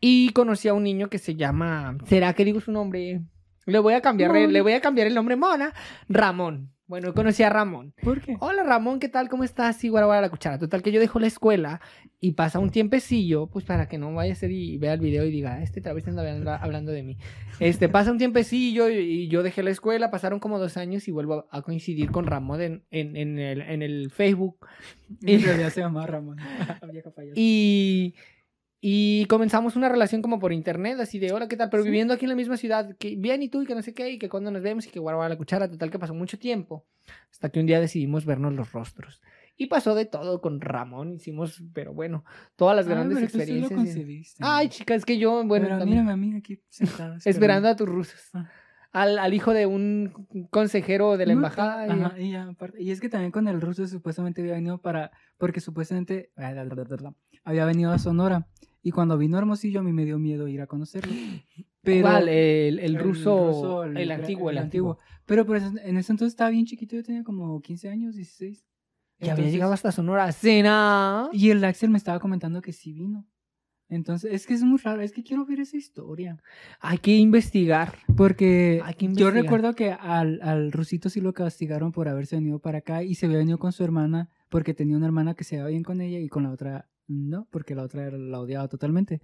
Y 0.00 0.30
conocí 0.32 0.68
a 0.68 0.74
un 0.74 0.84
niño 0.84 1.08
que 1.08 1.18
se 1.18 1.34
llama, 1.34 1.96
¿será 2.06 2.32
que 2.34 2.44
digo 2.44 2.60
su 2.60 2.70
nombre? 2.70 3.22
Le 3.66 3.78
voy 3.80 3.94
a 3.94 4.00
cambiar, 4.00 4.30
le 4.52 4.60
voy 4.62 4.72
a 4.72 4.80
cambiar 4.80 5.06
el 5.06 5.14
nombre 5.14 5.36
Mona. 5.36 5.72
Ramón. 6.08 6.72
Bueno, 6.88 7.12
conocí 7.12 7.42
a 7.42 7.50
Ramón. 7.50 7.92
¿Por 8.02 8.22
qué? 8.22 8.38
Hola 8.40 8.62
Ramón, 8.62 8.98
¿qué 8.98 9.10
tal? 9.10 9.28
¿Cómo 9.28 9.44
estás? 9.44 9.76
Sí, 9.76 9.90
guara, 9.90 10.06
guara, 10.06 10.22
la 10.22 10.30
cuchara. 10.30 10.58
Total 10.58 10.82
que 10.82 10.90
yo 10.90 10.98
dejo 11.00 11.20
la 11.20 11.26
escuela 11.26 11.82
y 12.18 12.32
pasa 12.32 12.60
un 12.60 12.70
tiempecillo, 12.70 13.46
pues 13.46 13.66
para 13.66 13.88
que 13.88 13.98
no 13.98 14.14
vaya 14.14 14.32
a 14.32 14.36
ser 14.36 14.50
y 14.50 14.78
vea 14.78 14.94
el 14.94 15.00
video 15.00 15.26
y 15.26 15.30
diga, 15.30 15.62
este 15.62 15.80
otra 15.80 15.92
vez 15.92 16.08
anda 16.08 16.56
hablando, 16.56 16.90
de 16.90 17.02
mí. 17.02 17.18
Este, 17.60 17.90
pasa 17.90 18.10
un 18.10 18.16
tiempecillo 18.16 18.88
y, 18.88 18.96
y 18.96 19.28
yo 19.28 19.42
dejé 19.42 19.62
la 19.62 19.68
escuela, 19.68 20.10
pasaron 20.10 20.40
como 20.40 20.58
dos 20.58 20.78
años 20.78 21.06
y 21.08 21.10
vuelvo 21.10 21.46
a, 21.50 21.60
coincidir 21.60 22.10
con 22.10 22.26
Ramón 22.26 22.62
en, 22.62 22.84
en, 22.90 23.16
en 23.18 23.38
el, 23.38 23.60
en 23.60 23.82
el 23.82 24.10
Facebook. 24.10 24.66
En 25.20 25.42
realidad 25.42 25.68
se 25.68 25.82
llama 25.82 26.06
Ramón. 26.06 26.38
Y, 27.34 28.14
y 28.80 29.24
comenzamos 29.26 29.74
una 29.76 29.88
relación 29.88 30.22
como 30.22 30.38
por 30.38 30.52
internet, 30.52 30.98
así 31.00 31.18
de, 31.18 31.32
hola, 31.32 31.48
¿qué 31.48 31.56
tal? 31.56 31.68
Pero 31.70 31.82
Sí. 31.82 31.88
viviendo 31.88 32.14
aquí 32.14 32.24
en 32.26 32.28
la 32.30 32.36
misma 32.36 32.56
ciudad, 32.56 32.96
que 32.98 33.16
bien 33.16 33.42
y 33.42 33.48
tú, 33.48 33.62
y 33.62 33.66
que 33.66 33.74
no 33.74 33.82
sé 33.82 33.92
qué, 33.94 34.10
y 34.10 34.18
que 34.18 34.28
cuando 34.28 34.50
nos 34.50 34.62
vemos, 34.62 34.86
y 34.86 34.90
que 34.90 35.00
guarda 35.00 35.16
guarda 35.16 35.30
la 35.34 35.38
cuchara, 35.38 35.68
total 35.70 35.90
que 35.90 35.98
pasó 35.98 36.14
mucho 36.14 36.38
tiempo, 36.38 36.86
hasta 37.30 37.48
que 37.48 37.58
un 37.60 37.66
día 37.66 37.80
decidimos 37.80 38.24
vernos 38.24 38.54
los 38.54 38.72
rostros. 38.72 39.20
Y 39.56 39.66
pasó 39.66 39.96
de 39.96 40.04
todo 40.04 40.40
con 40.40 40.60
Ramón, 40.60 41.14
hicimos, 41.14 41.60
pero 41.74 41.92
bueno, 41.92 42.24
todas 42.54 42.76
las 42.76 42.86
Ah, 42.86 42.90
grandes 42.90 43.16
pero 43.18 43.26
tú 43.26 43.32
sí 43.40 43.58
lo 43.58 43.66
experiencias. 43.66 44.36
Ay, 44.40 44.68
chicas, 44.68 44.98
es 44.98 45.04
que 45.04 45.18
yo, 45.18 45.42
bueno, 45.44 45.66
Pero 45.66 45.78
también- 45.80 46.04
mírame 46.04 46.12
a 46.12 46.16
mí 46.16 46.36
aquí 46.36 46.60
sentada. 46.68 47.18
esperando 47.26 47.68
a 47.68 47.74
tus 47.74 47.88
rusos. 47.88 48.20
Ah. 48.34 48.48
al, 48.90 49.18
al 49.18 49.34
hijo 49.34 49.52
de 49.52 49.66
un 49.66 50.46
consejero 50.50 51.18
de 51.18 51.26
la 51.26 51.32
embajada. 51.34 51.84
Ajá, 51.92 52.18
y, 52.18 52.34
aparte- 52.34 52.82
y 52.82 52.90
es 52.90 53.00
que 53.02 53.10
también 53.10 53.30
con 53.32 53.46
el 53.46 53.60
ruso 53.60 53.86
supuestamente 53.86 54.40
había 54.40 54.54
venido 54.54 54.78
para, 54.80 55.10
porque 55.36 55.60
supuestamente 55.60 56.30
había 57.44 57.64
venido 57.66 57.90
a 57.92 57.98
Sonora. 57.98 58.46
Y 58.82 58.90
cuando 58.92 59.18
vino 59.18 59.36
a 59.36 59.40
Hermosillo 59.40 59.80
a 59.80 59.82
mí 59.82 59.92
me 59.92 60.04
dio 60.04 60.18
miedo 60.18 60.48
ir 60.48 60.60
a 60.60 60.66
conocerlo. 60.66 61.12
Pero, 61.82 62.02
¿Cuál? 62.02 62.28
El, 62.28 62.78
el 62.80 62.98
ruso, 62.98 63.84
el, 63.84 63.94
gra- 63.94 64.14
antiguo, 64.16 64.50
el, 64.50 64.58
antiguo. 64.58 64.98
Pero 65.26 65.46
por 65.46 65.56
eso- 65.56 65.72
en 65.82 65.96
ese 65.96 66.12
entonces 66.12 66.32
estaba 66.32 66.50
bien 66.50 66.66
chiquito, 66.66 66.96
yo 66.96 67.02
tenía 67.02 67.24
como 67.24 67.60
15 67.62 67.88
años, 67.88 68.14
16. 68.14 68.64
Ya 69.20 69.32
había 69.32 69.48
llegado 69.48 69.72
hasta 69.72 69.90
Sonora. 69.90 70.30
Cena. 70.32 71.28
Y 71.32 71.50
el 71.50 71.64
Axel 71.64 71.90
me 71.90 71.98
estaba 71.98 72.20
comentando 72.20 72.60
que 72.62 72.72
sí 72.72 72.92
vino. 72.92 73.26
Entonces, 73.88 74.32
es 74.34 74.46
que 74.46 74.52
es 74.54 74.62
muy 74.62 74.78
raro, 74.78 75.00
es 75.00 75.12
que 75.12 75.22
quiero 75.22 75.46
ver 75.46 75.60
esa 75.60 75.76
historia. 75.78 76.36
Hay 76.78 76.98
que 76.98 77.16
investigar. 77.16 77.94
Porque 78.16 78.82
que 78.98 79.06
yo 79.06 79.06
investigar. 79.06 79.32
recuerdo 79.32 79.74
que 79.74 79.92
al, 79.92 80.40
al 80.42 80.70
rusito 80.72 81.08
sí 81.08 81.20
lo 81.22 81.32
castigaron 81.32 81.90
por 81.90 82.06
haberse 82.06 82.36
venido 82.36 82.58
para 82.58 82.78
acá 82.78 83.02
y 83.02 83.14
se 83.14 83.24
había 83.26 83.38
venido 83.38 83.58
con 83.58 83.72
su 83.72 83.82
hermana 83.82 84.28
porque 84.50 84.74
tenía 84.74 84.96
una 84.96 85.06
hermana 85.06 85.34
que 85.34 85.44
se 85.44 85.56
llevaba 85.56 85.70
bien 85.70 85.82
con 85.84 86.00
ella 86.02 86.18
y 86.18 86.28
con 86.28 86.42
la 86.42 86.50
otra 86.50 86.88
no, 87.08 87.46
porque 87.50 87.74
la 87.74 87.82
otra 87.82 88.06
era- 88.06 88.18
la 88.18 88.40
odiaba 88.40 88.68
totalmente. 88.68 89.20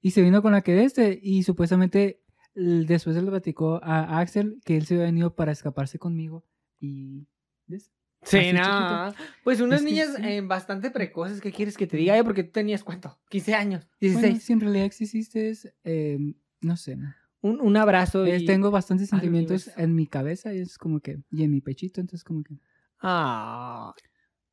Y 0.00 0.10
se 0.12 0.22
vino 0.22 0.42
con 0.42 0.52
la 0.52 0.62
que 0.62 0.72
de 0.72 0.84
este 0.84 1.18
y 1.22 1.42
supuestamente 1.42 2.22
después 2.54 3.16
él 3.16 3.24
le 3.26 3.30
platicó 3.30 3.80
a, 3.82 4.18
Axel 4.18 4.60
que 4.64 4.76
él 4.76 4.86
se 4.86 4.94
había 4.94 5.06
venido 5.06 5.34
para 5.36 5.52
escaparse 5.52 5.98
conmigo 5.98 6.44
y... 6.80 7.26
¿ves? 7.66 7.90
Así 8.20 8.30
Cena. 8.38 9.14
Pues 9.44 9.60
unas 9.60 9.80
Es 9.80 9.84
niñas 9.84 10.14
sí. 10.16 10.22
eh, 10.24 10.40
bastante 10.40 10.90
precoces. 10.90 11.40
¿Qué 11.40 11.52
quieres 11.52 11.76
que 11.76 11.86
te 11.86 11.96
diga? 11.96 12.18
Eh, 12.18 12.24
Porque 12.24 12.42
tú 12.42 12.50
tenías 12.50 12.82
cuánto? 12.82 13.16
15 13.28 13.54
años. 13.54 13.86
Bueno, 14.00 14.18
16. 14.20 14.42
si 14.42 14.52
en 14.52 14.60
realidad 14.60 14.86
exististe, 14.86 15.52
eh, 15.84 16.18
no 16.60 16.76
sé. 16.76 16.98
Un, 17.40 17.60
un 17.60 17.76
abrazo. 17.76 18.26
Y... 18.26 18.44
tengo 18.44 18.72
bastantes 18.72 19.10
sentimientos 19.10 19.70
en 19.76 19.94
mi 19.94 20.06
cabeza 20.06 20.52
y 20.52 20.58
es 20.58 20.78
como 20.78 20.98
que... 21.00 21.20
Y 21.30 21.44
en 21.44 21.52
mi 21.52 21.60
pechito, 21.60 22.00
entonces 22.00 22.24
como 22.24 22.42
que... 22.42 22.58
Ah. 23.00 23.94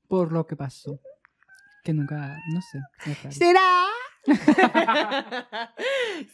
por 0.08 0.32
lo 0.32 0.46
que 0.46 0.56
pasó. 0.56 1.00
Que 1.86 1.94
nunca, 1.94 2.36
no 2.52 2.62
sé. 2.62 2.80
¿Será? 3.30 3.62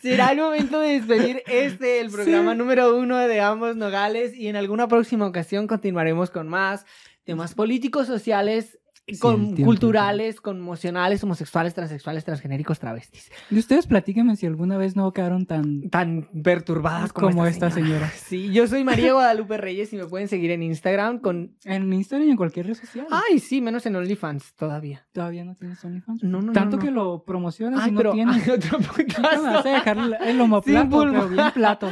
Será 0.02 0.32
el 0.32 0.38
momento 0.40 0.80
de 0.80 0.94
despedir 1.00 1.44
este, 1.48 2.00
el 2.00 2.10
programa 2.10 2.54
Sí. 2.54 2.58
número 2.58 2.98
uno 2.98 3.18
de 3.18 3.42
Ambos 3.42 3.76
Nogales 3.76 4.34
y 4.36 4.48
en 4.48 4.56
alguna 4.56 4.88
próxima 4.88 5.28
ocasión 5.28 5.68
continuaremos 5.68 6.30
con 6.30 6.48
más 6.48 6.86
temas 7.26 7.54
políticos, 7.54 8.08
sociales, 8.08 8.80
Sí, 9.16 9.20
con, 9.20 9.34
el 9.42 9.46
tiempo, 9.56 9.66
culturales, 9.66 10.42
conmocionales, 10.42 11.24
homosexuales, 11.24 11.74
transexuales, 11.74 12.24
transgenéricos, 12.26 12.80
travestis. 12.80 13.32
Y 13.50 13.60
ustedes 13.60 13.88
platíquenme 13.88 14.36
si 14.36 14.46
alguna 14.46 14.78
vez 14.78 14.96
no 14.96 15.12
quedaron 15.14 15.46
tan... 15.46 15.90
Tan 15.90 16.28
perturbadas 16.44 17.14
como, 17.14 17.30
Como 17.30 17.46
esta, 17.46 17.68
esta 17.68 17.82
señora. 17.82 18.10
Sí, 18.16 18.52
yo 18.52 18.68
soy 18.68 18.84
María 18.84 19.14
Guadalupe 19.14 19.58
Reyes 19.58 19.92
y 19.94 19.98
me 19.98 20.06
pueden 20.06 20.28
seguir 20.28 20.52
en 20.52 20.64
Instagram 20.64 21.20
con... 21.20 21.56
En 21.66 21.92
Instagram 21.92 22.28
y 22.28 22.32
en 22.32 22.38
cualquier 22.38 22.68
red 22.68 22.76
social. 22.76 23.08
Ay, 23.12 23.40
sí, 23.40 23.62
menos 23.62 23.86
en 23.86 23.96
OnlyFans 23.96 24.54
todavía. 24.56 25.06
Todavía 25.12 25.44
no 25.46 25.56
tienes 25.56 25.84
OnlyFans. 25.84 26.24
No, 26.24 26.42
no, 26.42 26.54
Tanto 26.54 26.78
no, 26.78 26.84
no. 26.84 26.88
que 26.88 26.92
lo 26.92 27.24
promocionas 27.24 27.82
Ay, 27.84 27.90
y 27.90 27.92
no 27.94 27.98
pero 27.98 28.12
tienes. 28.14 28.44
hay 28.48 28.50
otro 28.52 28.80
me 28.80 28.88
vas 28.88 28.96
a 29.00 29.04
podcast. 29.04 29.66
dejar 29.66 29.98
el 30.26 30.42
homoplato, 30.42 31.00
pero 31.06 31.30
bien 31.30 31.52
plato. 31.54 31.92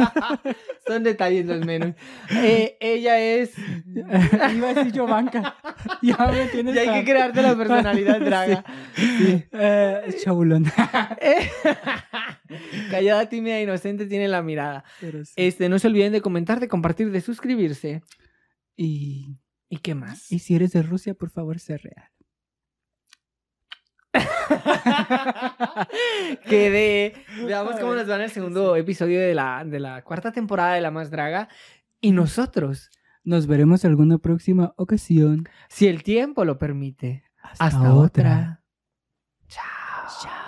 Son 0.86 1.02
detalles 1.02 1.46
los 1.46 1.64
menús. 1.64 1.94
Eh, 2.34 2.76
ella 2.80 3.18
es... 3.20 3.52
Iba 4.54 4.68
a 4.70 4.74
decir 4.74 4.92
yo 4.92 5.06
banca. 5.06 5.54
ya 6.02 6.16
me 6.32 6.46
tienes 6.46 6.74
Y 6.74 6.78
hay 6.78 7.00
que 7.00 7.10
crearte 7.10 7.42
la 7.42 7.56
personalidad 7.56 8.20
draga. 8.24 8.64
Sí. 8.94 9.44
Eh, 9.52 10.16
chabulón. 10.22 10.66
Eh, 11.20 11.50
Callada, 12.90 13.28
tímida, 13.28 13.60
inocente 13.60 14.06
tiene 14.06 14.28
la 14.28 14.42
mirada. 14.42 14.84
Sí. 15.00 15.32
Este, 15.36 15.68
no 15.68 15.78
se 15.78 15.88
olviden 15.88 16.12
de 16.12 16.20
comentar, 16.20 16.60
de 16.60 16.68
compartir, 16.68 17.10
de 17.10 17.20
suscribirse. 17.20 18.02
Y, 18.76 19.36
¿Y 19.68 19.78
qué 19.78 19.94
más? 19.94 20.30
y 20.32 20.38
si 20.38 20.54
eres 20.54 20.72
de 20.72 20.82
Rusia, 20.82 21.14
por 21.14 21.30
favor, 21.30 21.58
sé 21.58 21.78
real. 21.78 22.08
Quedé. 26.48 27.14
Veamos 27.46 27.78
cómo 27.78 27.94
nos 27.94 28.08
va 28.08 28.16
en 28.16 28.22
el 28.22 28.30
segundo 28.30 28.76
episodio 28.76 29.20
de 29.20 29.34
la, 29.34 29.64
de 29.64 29.80
la 29.80 30.02
cuarta 30.02 30.32
temporada 30.32 30.74
de 30.74 30.80
La 30.80 30.90
Más 30.90 31.10
Draga. 31.10 31.48
Y 32.00 32.12
nosotros, 32.12 32.90
Nos 33.24 33.46
veremos 33.46 33.84
alguna 33.84 34.18
próxima 34.18 34.72
ocasión. 34.76 35.48
si 35.68 35.88
el 35.88 36.02
tiempo 36.02 36.44
lo 36.44 36.58
permite. 36.58 37.24
Hasta, 37.42 37.64
Hasta 37.66 37.94
otra. 37.94 38.62
Chao. 39.48 39.64
Chao. 40.22 40.39